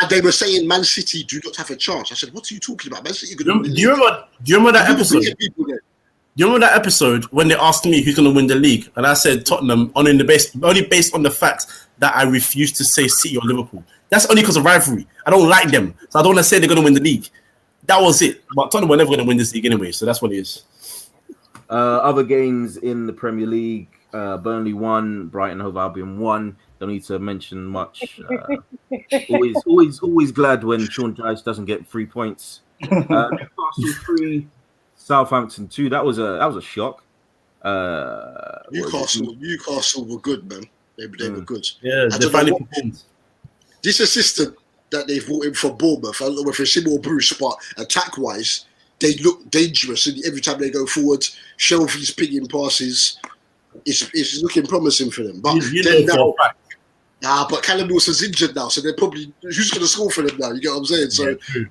[0.00, 2.12] And they were saying Man City do not have a chance.
[2.12, 3.02] I said, "What are you talking about?
[3.04, 4.24] Man City Do going to you, win do you remember?
[4.42, 5.20] Do you remember that episode?
[5.20, 5.78] beating people then.
[6.36, 8.90] Do you remember that episode when they asked me who's going to win the league,
[8.96, 11.66] and I said Tottenham, only in the base, only based on the fact
[11.98, 13.84] that I refuse to say City or Liverpool.
[14.10, 15.06] That's only because of rivalry.
[15.26, 17.00] I don't like them, so I don't want to say they're going to win the
[17.00, 17.28] league.
[17.86, 18.42] That was it.
[18.54, 20.64] But Tottenham were never going to win this league anyway, so that's what it is.
[21.70, 26.56] Uh, other games in the Premier League: uh, Burnley won, Brighton Hove Albion won.
[26.84, 28.20] Don't need to mention much.
[28.30, 28.56] Uh,
[29.30, 32.60] always, always, always glad when Sean Dyche doesn't get three points.
[32.82, 34.46] Uh, Newcastle three,
[34.94, 35.88] Southampton two.
[35.88, 37.02] That was a that was a shock.
[37.62, 39.22] Uh, what was it?
[39.22, 40.64] Newcastle, Newcastle were good, man.
[40.98, 41.46] They, they were Mm.
[41.46, 41.66] good.
[41.80, 43.02] Yeah, I they don't finally know what- performed.
[43.82, 44.54] This assistant
[44.90, 47.56] that they've brought in for Bournemouth, I don't know if it's him or Bruce, but
[47.78, 48.66] attack wise,
[48.98, 50.06] they look dangerous.
[50.06, 51.20] And every time they go forward,
[51.58, 53.18] Shelvey's picking passes.
[53.86, 55.40] It's, it's looking promising for them.
[55.40, 56.58] But You, you then know now, for a fact.
[57.24, 60.36] Nah, but Callum Wilson's injured now, so they're probably who's going to score for them
[60.36, 60.52] now?
[60.52, 61.10] You get what I'm saying?
[61.10, 61.66] So, Yeah, true.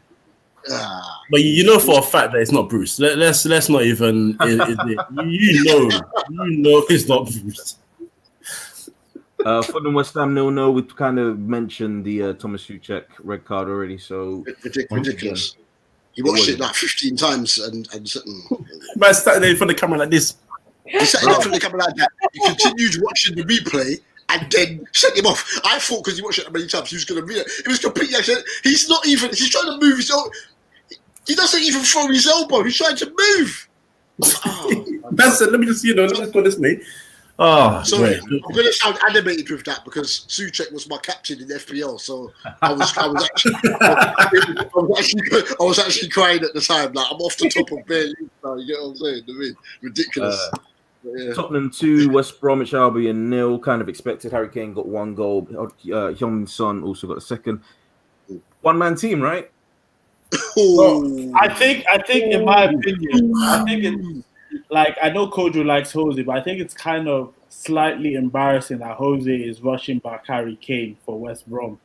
[0.72, 3.00] ah, But you you know for a fact that it's not Bruce.
[3.00, 4.36] Let, let's let's not even.
[4.42, 5.90] It, it, it- you know,
[6.32, 7.78] you know it's not Bruce.
[9.46, 10.74] Uh, Fulham West Ham nil nil.
[10.74, 14.00] We kind of mentioned the uh, Thomas Soucek red card already.
[14.00, 14.44] So
[14.90, 15.56] ridiculous.
[16.14, 18.66] He watched it like 15 times and and mm.
[18.96, 20.36] Man, standing there in front of the camera like this.
[20.86, 22.10] he sat in front of the camera like that.
[22.32, 24.00] He continued watching the replay
[24.34, 25.46] and then sent him off.
[25.64, 27.48] I thought because he watched it that many times, he was going to be it.
[27.60, 28.46] It was completely accident.
[28.64, 29.30] He's not even.
[29.30, 30.30] He's trying to move his own.
[31.28, 32.64] He doesn't even throw his elbow.
[32.64, 33.70] He's trying to move.
[34.46, 35.52] Oh, That's it.
[35.52, 36.06] Let me just you know.
[36.06, 36.82] Let's go this way.
[37.40, 38.44] Oh, sorry, great.
[38.46, 42.32] I'm going to sound animated with that because Soucek was my captain in FPL, so
[42.62, 46.94] I was, I was actually, I was actually, I was actually crying at the time.
[46.94, 48.56] Like I'm off the top of bare league now.
[48.56, 49.24] You get what I'm saying?
[49.28, 50.50] I mean, ridiculous.
[50.54, 50.58] Uh,
[51.04, 51.34] yeah.
[51.34, 53.60] Tottenham two, West Bromwich Albion nil.
[53.60, 54.32] Kind of expected.
[54.32, 55.48] Harry Kane got one goal.
[55.52, 57.62] Uh, Hyun Son also got a second.
[58.62, 59.50] One man team, right?
[60.34, 64.28] I think I think in my opinion, I think it's
[64.70, 68.98] like I know Kojo likes Jose, but I think it's kind of slightly embarrassing that
[68.98, 71.80] Jose is rushing back Harry Kane for West Brom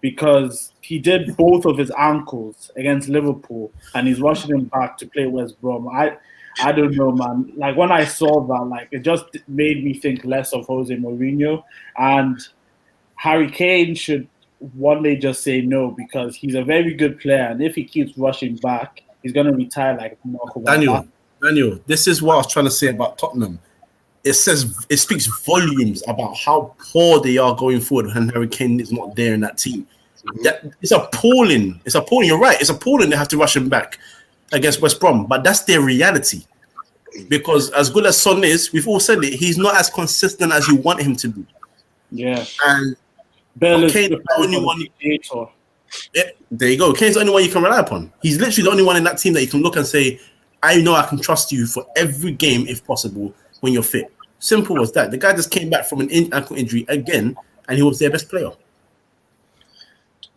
[0.00, 5.06] because he did both of his ankles against Liverpool and he's rushing him back to
[5.06, 5.88] play West Brom.
[5.88, 6.16] I
[6.62, 7.52] I don't know, man.
[7.56, 11.62] Like when I saw that, like it just made me think less of Jose Mourinho
[11.96, 12.40] and
[13.16, 14.26] Harry Kane should
[14.74, 18.16] one day just say no because he's a very good player, and if he keeps
[18.18, 21.06] rushing back, he's gonna retire like Marco Daniel,
[21.42, 23.58] Daniel, this is what I was trying to say about Tottenham.
[24.22, 28.78] It says it speaks volumes about how poor they are going forward when Harry Kane
[28.78, 29.86] is not there in that team.
[30.42, 31.80] That it's appalling.
[31.86, 32.28] It's appalling.
[32.28, 32.60] You're right.
[32.60, 33.98] It's appalling they have to rush him back
[34.52, 36.42] against West Brom, but that's their reality.
[37.28, 40.68] Because as good as Son is, we've all said it, he's not as consistent as
[40.68, 41.44] you want him to be.
[42.12, 42.96] Yeah, And
[43.56, 45.46] Bell is Kane the is the only one- dictator.
[46.14, 46.22] Yeah,
[46.52, 46.92] there you go.
[46.92, 48.12] Kane's the only one you can rely upon.
[48.22, 50.20] He's literally the only one in that team that you can look and say,
[50.62, 54.12] I know I can trust you for every game if possible when you're fit.
[54.38, 55.10] Simple as that.
[55.10, 57.36] The guy just came back from an in- ankle injury again,
[57.68, 58.50] and he was their best player.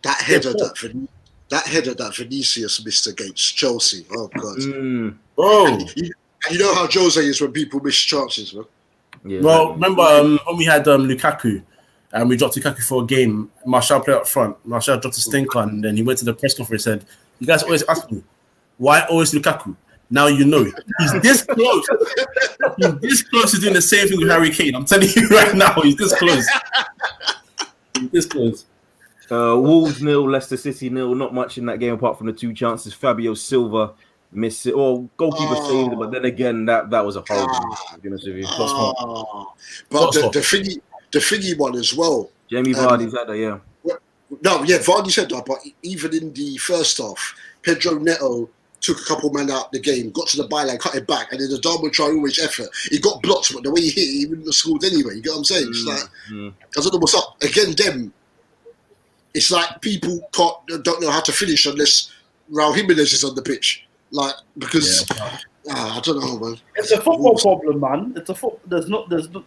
[0.02, 1.08] That header that Vin-
[1.54, 4.06] that header that Vinicius missed against Chelsea.
[4.12, 4.58] Oh god.
[4.58, 6.12] Mm, Bro, You,
[6.50, 8.64] you know how Jose is when people miss chances, man.
[9.24, 9.40] yeah.
[9.40, 11.62] well, remember um, when we had um, Lukaku
[12.12, 14.58] and we dropped Lukaku for a game, Martial played up front.
[14.66, 17.10] Martial dropped a stinker, and then he went to the press conference and said,
[17.40, 18.24] You guys always ask me,
[18.78, 19.76] why always Lukaku?
[20.10, 20.74] Now you know it.
[21.00, 21.88] He's this close.
[22.78, 24.74] he's this close to doing the same thing with Harry Kane.
[24.76, 26.48] I'm telling you right now, he's this close.
[28.00, 28.66] He's this close.
[29.34, 31.16] Uh, Wolves nil, Leicester City nil.
[31.16, 32.94] Not much in that game apart from the two chances.
[32.94, 33.94] Fabio Silva
[34.32, 34.72] missed it.
[34.74, 35.70] Or goalkeeper Oh.
[35.70, 37.68] saved it, but then again, that that was a horrible.
[37.70, 38.46] miss, to be honest with you.
[38.48, 39.46] Ah.
[39.90, 40.82] but the, the thingy
[41.12, 42.30] the thingy one as well.
[42.50, 43.58] Jamie Um, Vardy's had that, yeah.
[44.42, 48.50] No, yeah, Vardy said that, but even in the first half, Pedro Neto
[48.82, 51.32] took a couple of men out the game, got to the byline, cut it back,
[51.32, 54.18] and then the Darwin Traore's effort, he got blocked, but the way he hit it,
[54.20, 55.16] he wouldn't have scored anyway.
[55.16, 55.68] You get what I'm saying?
[55.70, 56.54] It's Mm, like mm.
[56.78, 57.38] I don't know what's up.
[57.44, 58.14] Again, them.
[59.34, 62.12] It's like people can't don't know how to finish unless
[62.52, 63.88] Raul Jimenez is on the pitch.
[64.12, 65.06] Like because
[65.72, 66.60] ah, I don't know, man.
[66.76, 68.14] It's a football problem, man.
[68.16, 68.60] It's a foot.
[68.68, 69.10] There's not.
[69.10, 69.44] There's not.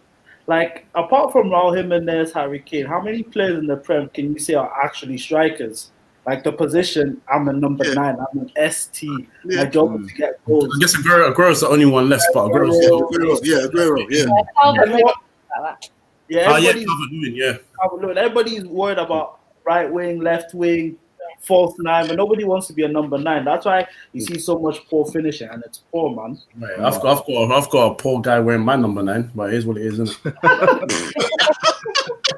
[0.47, 4.39] like apart from Raul Jimenez, Harry Kane, how many players in the Prem can you
[4.39, 5.91] say are actually strikers?
[6.25, 7.93] Like the position, I'm a number Yeah.
[7.93, 8.17] nine.
[8.19, 9.09] I'm an ST.
[9.45, 9.63] Yeah.
[9.63, 10.69] My job is to get goals.
[10.75, 13.07] I guess Aguero, Aguero's the only one left, but Aguero's Yeah, still.
[13.09, 14.25] Aguero, yeah, Aguero, yeah.
[14.25, 15.89] Yeah, Calvert Everyone- Lewin, like that.
[16.27, 17.57] Yeah, Oh yeah, everybody's, Calvert Lewin, yeah.
[18.01, 20.97] look, everybody's worried about right wing, left wing,
[21.41, 23.43] false nine, but nobody wants to be a number nine.
[23.45, 26.39] That's why you see so much poor finishing, and it's poor, man.
[26.57, 29.49] Right, I've got, I've got, I've got a poor guy wearing my number nine, but
[29.53, 30.33] it is what it is, isn't it?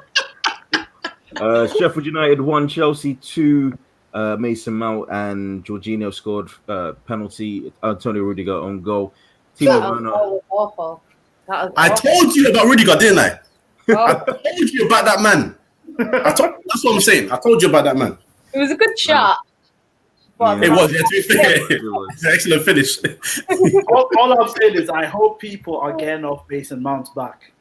[1.40, 3.72] Uh, Sheffield United won, Chelsea two.
[4.12, 7.72] Uh, Mason Mount and Jorginho scored uh, penalty.
[7.82, 9.14] Antonio Rudiger on goal.
[9.58, 10.10] Timo That was, Werner.
[10.10, 11.02] that was awful.
[11.48, 12.10] That was I awful.
[12.10, 13.28] told you about Rudiger, didn't I?
[13.28, 13.38] I
[13.88, 15.54] Oh, told you about that man.
[16.00, 17.30] I told, that's what I'm saying.
[17.30, 18.16] I told you about that man.
[18.52, 19.38] it was a good shot.
[20.38, 21.72] But It was, yeah, to be fair.
[21.72, 22.08] It was.
[22.14, 22.98] It's an excellent finish.
[23.88, 27.52] all, all I'm saying is, I hope people are getting off Mason Mount's back.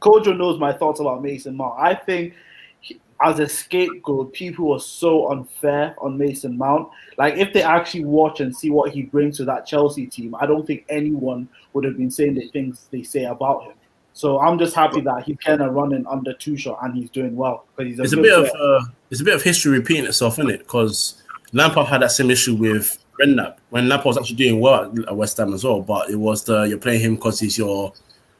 [0.00, 1.74] Kojo knows my thoughts about Mason Mount.
[1.80, 2.34] I think
[2.80, 6.88] he- as a scapegoat, people were so unfair on Mason Mount.
[7.16, 10.46] Like, if they actually watch and see what he brings to that Chelsea team, I
[10.46, 13.72] don't think anyone would have been saying the things they say about him.
[14.18, 17.36] So I'm just happy that he's kind of running under two shot and he's doing
[17.36, 19.78] well because he's a It's a good bit of uh, it's a bit of history
[19.78, 20.58] repeating itself, isn't it?
[20.58, 21.22] Because
[21.52, 25.36] Lampard had that same issue with Redknapp when Lampard was actually doing well at West
[25.36, 25.82] Ham as well.
[25.82, 27.92] But it was the you're playing him because he's your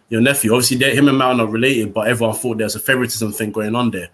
[0.08, 0.52] your nephew.
[0.52, 3.76] Obviously, they, him and Mount are related, but everyone thought there's a favoritism thing going
[3.76, 4.08] on there.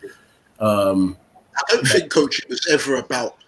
[0.60, 1.16] Um,
[1.56, 3.38] I don't think coaching was ever about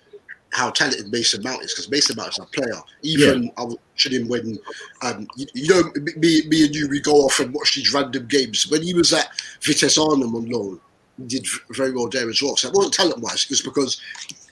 [0.52, 2.80] how talented Mason Mount is because Mason Mount is a player.
[3.02, 4.58] Even I was watching him when,
[5.02, 5.82] um, you, you know,
[6.16, 8.66] me, me and you, we go off and watch these random games.
[8.68, 9.28] When he was at
[9.60, 10.80] Vitesse Arnhem on loan,
[11.18, 12.56] he did very well there as well.
[12.56, 14.00] So it wasn't talent wise, it was because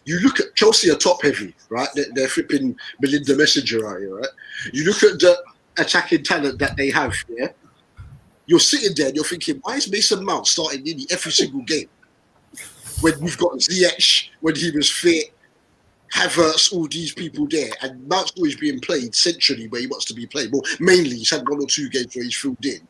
[0.04, 1.88] you look at Chelsea are top heavy, right?
[1.94, 4.28] They're, they're flipping Melinda Messenger out here, right?
[4.72, 5.42] You look at the
[5.78, 7.48] attacking talent that they have, yeah?
[8.46, 11.88] You're sitting there and you're thinking, why is Mason Mount starting nearly every single game?
[13.00, 15.33] when we've got Ziyech when he was fit,
[16.12, 20.04] Havertz, uh, all these people there, and Mount's always being played centrally where he wants
[20.06, 20.52] to be played.
[20.52, 22.86] Well, mainly he's had one or two games where he's filled in.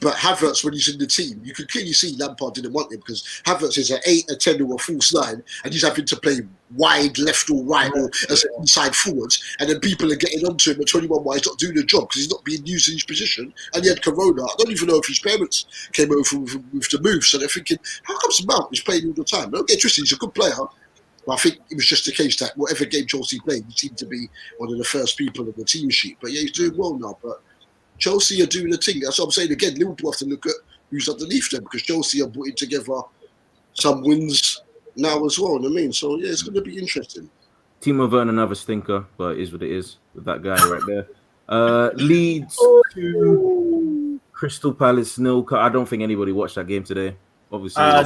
[0.00, 3.00] But Havertz, when he's in the team, you could clearly see Lampard didn't want him
[3.00, 6.16] because Havertz is an 8, a 10, or a false nine, and he's having to
[6.16, 6.40] play
[6.74, 9.42] wide left or right or as an inside forwards.
[9.60, 12.08] And then people are getting onto him at 21 why he's not doing the job
[12.08, 13.52] because he's not being used in his position.
[13.74, 14.42] And he had Corona.
[14.42, 17.24] I don't even know if his parents came over with, with the move.
[17.24, 19.50] So they're thinking, how comes Mount is playing all the time?
[19.50, 20.54] Don't get twisted, he's a good player.
[21.30, 23.96] But I think it was just the case that whatever game Chelsea played, he seemed
[23.98, 24.28] to be
[24.58, 26.18] one of the first people on the team sheet.
[26.20, 27.16] But yeah, he's doing well now.
[27.22, 27.40] But
[27.98, 28.98] Chelsea are doing the thing.
[28.98, 29.76] That's what I'm saying again.
[29.76, 30.54] Liverpool have to look at
[30.90, 33.02] who's underneath them because Chelsea are putting together
[33.74, 34.60] some wins
[34.96, 35.52] now as well.
[35.52, 37.30] You know what I mean, so yeah, it's going to be interesting.
[37.80, 41.06] Timo Werner, another stinker, but it is what it is with that guy right there.
[41.48, 42.58] Uh, Leeds
[42.94, 45.46] to Crystal Palace nil.
[45.52, 47.14] I don't think anybody watched that game today.
[47.52, 48.02] Obviously, uh,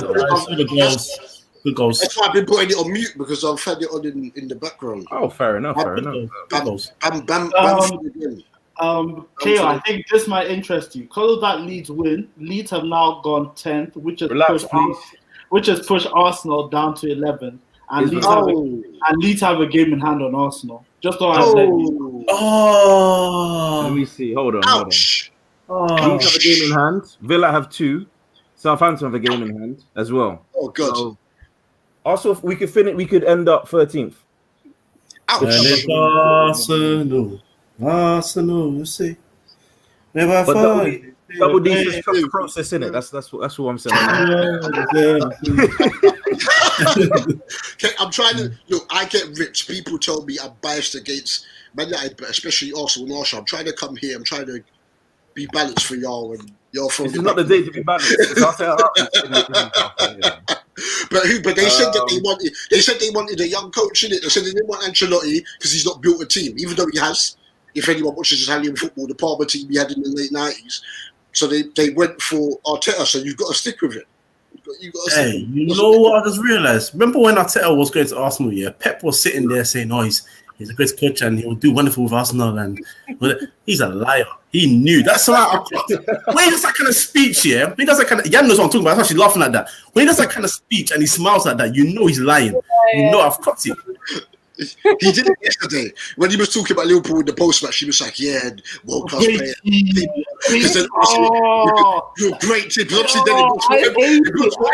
[1.66, 2.00] I don't- I saw the goals.
[2.00, 2.00] Good goals.
[2.00, 4.48] That's why I've been putting it on mute because I've had it on in, in
[4.48, 5.06] the background.
[5.10, 6.14] oh, fair enough, fair enough.
[6.48, 6.92] goals.
[7.00, 7.26] Good.
[7.26, 8.42] Bam, bam, Um, bam.
[8.80, 11.04] Um, Kale, I think this might interest you.
[11.04, 14.74] Because of that Leeds win, Leeds have now gone 10th, which has Relax, pushed.
[14.74, 14.96] Ars-
[15.50, 17.60] which has pushed Arsenal down to 11.
[17.90, 20.34] And Is Leeds, it- have a, Oh, and Leeds have a game in hand on
[20.34, 20.84] Arsenal.
[21.00, 22.24] Just thought I'd let you.
[22.28, 24.34] oh, Let Oh, me see.
[24.34, 24.86] Hold on, hold on.
[24.88, 25.30] ouch.
[25.68, 25.84] oh.
[25.84, 27.16] Leeds have a game in hand.
[27.20, 28.06] Villa have two.
[28.56, 30.44] Southampton have a game in hand as well.
[30.56, 30.96] Oh, God.
[30.96, 31.16] So,
[32.04, 32.94] also, if we could finish.
[32.94, 34.14] We could end up 13th.
[35.28, 35.42] Ouch.
[35.42, 37.40] And it's Arsenal.
[37.82, 39.16] Arsenal, you see.
[40.12, 41.16] Never But double, find.
[41.38, 42.92] double D is trust the process in it.
[42.92, 43.96] That's that's what that's what I'm saying.
[47.80, 48.86] Okay, I'm trying to look.
[48.90, 49.66] I get ripped.
[49.66, 53.40] People tell me I'm biased against Man United, but especially Arsenal and Arsenal.
[53.40, 54.16] I'm trying to come here.
[54.16, 54.62] I'm trying to
[55.34, 58.14] be balanced for y'all, and y'all from This is not the day to be balanced.
[60.76, 61.10] It's our set up.
[61.10, 61.20] Yeah.
[61.20, 61.42] But who?
[61.42, 62.54] But they said that they Um, wanted.
[62.70, 64.22] They said they wanted a young coach in it.
[64.22, 66.98] They said they didn't want Ancelotti because he's not built a team, even though he
[66.98, 67.36] has.
[67.74, 70.82] If anyone watches Italian football, the Parma team he had in the late nineties.
[71.32, 73.04] So they, they went for Arteta.
[73.04, 74.06] So you've got to stick with it.
[74.52, 76.94] You've got, you've got Hey, you know what I just realized?
[76.94, 78.52] Remember when Arteta was going to Arsenal?
[78.52, 80.22] Yeah, Pep was sitting there saying, "Oh, he's
[80.58, 82.84] he's a great coach and he will do wonderful with Arsenal." And
[83.18, 83.36] well,
[83.66, 84.26] he's a liar.
[84.50, 85.02] He knew.
[85.02, 86.06] That's why I clocked it.
[86.32, 88.30] When he does that kind of speech, yeah, when he does that kind of.
[88.30, 88.94] Jan knows what I'm talking about.
[88.94, 89.68] I'm actually laughing at that.
[89.92, 92.20] When he does that kind of speech and he smiles like that, you know he's
[92.20, 92.60] lying.
[92.92, 93.76] You know I've caught it.
[94.56, 97.78] He did it yesterday when he was talking about Liverpool in the post match.
[97.78, 98.50] He was like, "Yeah,
[98.84, 102.86] world class player." Because then Oh, you're great team.
[102.88, 103.78] But obviously, then it puts, more,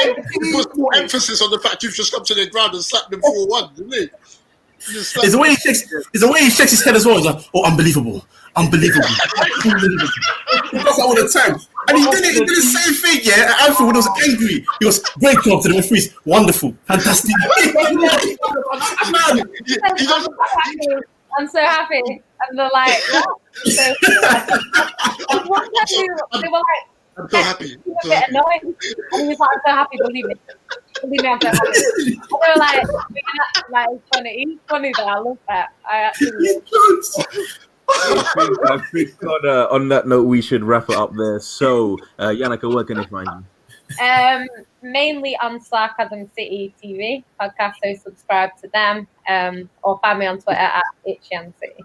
[0.01, 2.85] it, more, it more emphasis on the fact you've just come to the ground and
[2.85, 4.13] slapped them 4 1, didn't it?
[4.89, 5.83] You just slapped It's the way he shakes.
[6.13, 7.17] It's the way he shakes his head as well.
[7.17, 8.25] He's like, "Oh, unbelievable,
[8.57, 9.09] unbelievable,
[9.65, 10.09] unbelievable."
[10.71, 11.59] He does that all the time.
[11.89, 12.33] And he did it.
[12.35, 13.21] He did the same thing.
[13.25, 14.65] Yeah, Anfield was angry.
[14.79, 16.15] He was great job to the referees.
[16.25, 17.35] Wonderful, fantastic.
[19.11, 19.45] Man,
[21.39, 22.23] I'm so happy.
[22.49, 23.41] And they're like, what?
[23.65, 24.15] So, they
[26.49, 26.87] were like,
[27.19, 27.75] I'm so happy.
[27.75, 28.75] a bit annoying.
[29.13, 30.35] And he was like, I'm so happy, believe me.
[31.03, 31.65] Believe me, I'm so happy.
[31.65, 32.87] And they like,
[33.71, 34.45] like, it's funny.
[34.45, 35.07] He's funny though.
[35.07, 35.69] I love that.
[35.89, 36.61] I actually
[37.93, 41.41] I think, I think on, uh, on that note, we should wrap it up there.
[41.41, 43.45] So, uh, Yannicka, where can they find you?
[44.05, 44.47] Um,
[44.83, 49.09] mainly on Sarcasm City TV podcast, so subscribe to them.
[49.29, 51.85] Um, or find me on Twitter at Itchian City.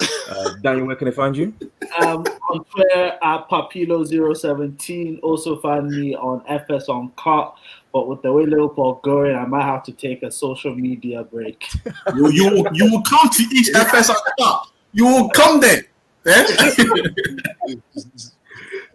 [0.00, 1.54] Uh, Daniel, where can they find you?
[2.00, 5.20] Um, on Twitter at Papilo017.
[5.22, 7.54] Also find me on FS on Cut.
[7.92, 11.64] But with the way Liverpool going, I might have to take a social media break.
[12.14, 14.66] you, you, you will come to each FS Cup.
[14.92, 15.82] You will come there.
[16.26, 16.76] Eh?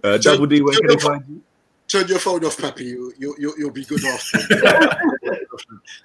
[0.01, 1.41] Uh, Double D, where can they find you?
[1.89, 2.85] Turn your phone off, Pappy.
[2.85, 4.37] You, you, you, you'll be good after.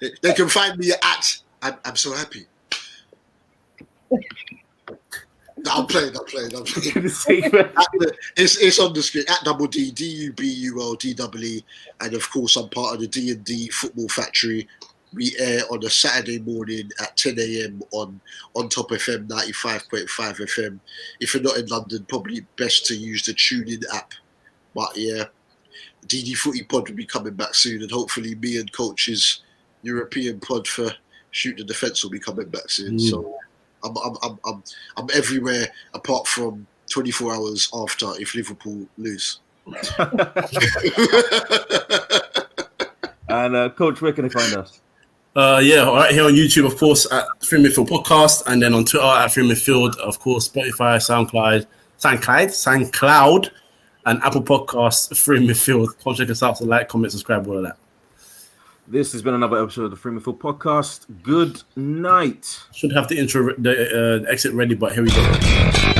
[0.01, 2.45] they, they can find me at I'm, I'm so happy.
[5.65, 7.03] No, I'm playing, I'm playing, I'm playing.
[7.51, 11.13] The- it's, it's on the screen at double D D U B U L D
[11.13, 11.65] W E,
[12.01, 14.67] and of course I'm part of the D and D Football Factory.
[15.13, 17.81] We air on a Saturday morning at 10 a.m.
[17.91, 18.19] on
[18.53, 20.79] on Top FM 95.5 FM.
[21.21, 24.11] If you're not in London, probably best to use the TuneIn app.
[24.75, 25.25] But yeah,
[26.07, 29.41] DD Footy Pod will be coming back soon, and hopefully me and Coach's
[29.83, 30.91] European pod for
[31.31, 32.97] Shoot the Defence will be coming back soon.
[32.97, 33.09] Mm.
[33.09, 33.37] So
[33.85, 34.63] I'm, I'm, I'm, I'm,
[34.97, 39.39] I'm everywhere apart from 24 hours after if Liverpool lose.
[43.27, 44.81] And uh, Coach, where can they find us?
[45.35, 48.85] Uh, yeah, right here on YouTube, of course, at Free Midfield Podcast, and then on
[48.85, 51.65] Twitter at Free Midfield, of course, Spotify, SoundCloud,
[51.99, 53.49] SoundCloud, SoundCloud,
[54.05, 55.87] and Apple Podcasts, Free Midfield.
[56.03, 57.77] Come check us out, so like, comment, subscribe, all of that.
[58.87, 61.07] This has been another episode of the Free Midfield Podcast.
[61.23, 62.59] Good night.
[62.71, 65.94] Should have the intro, the uh, exit ready, but here we go.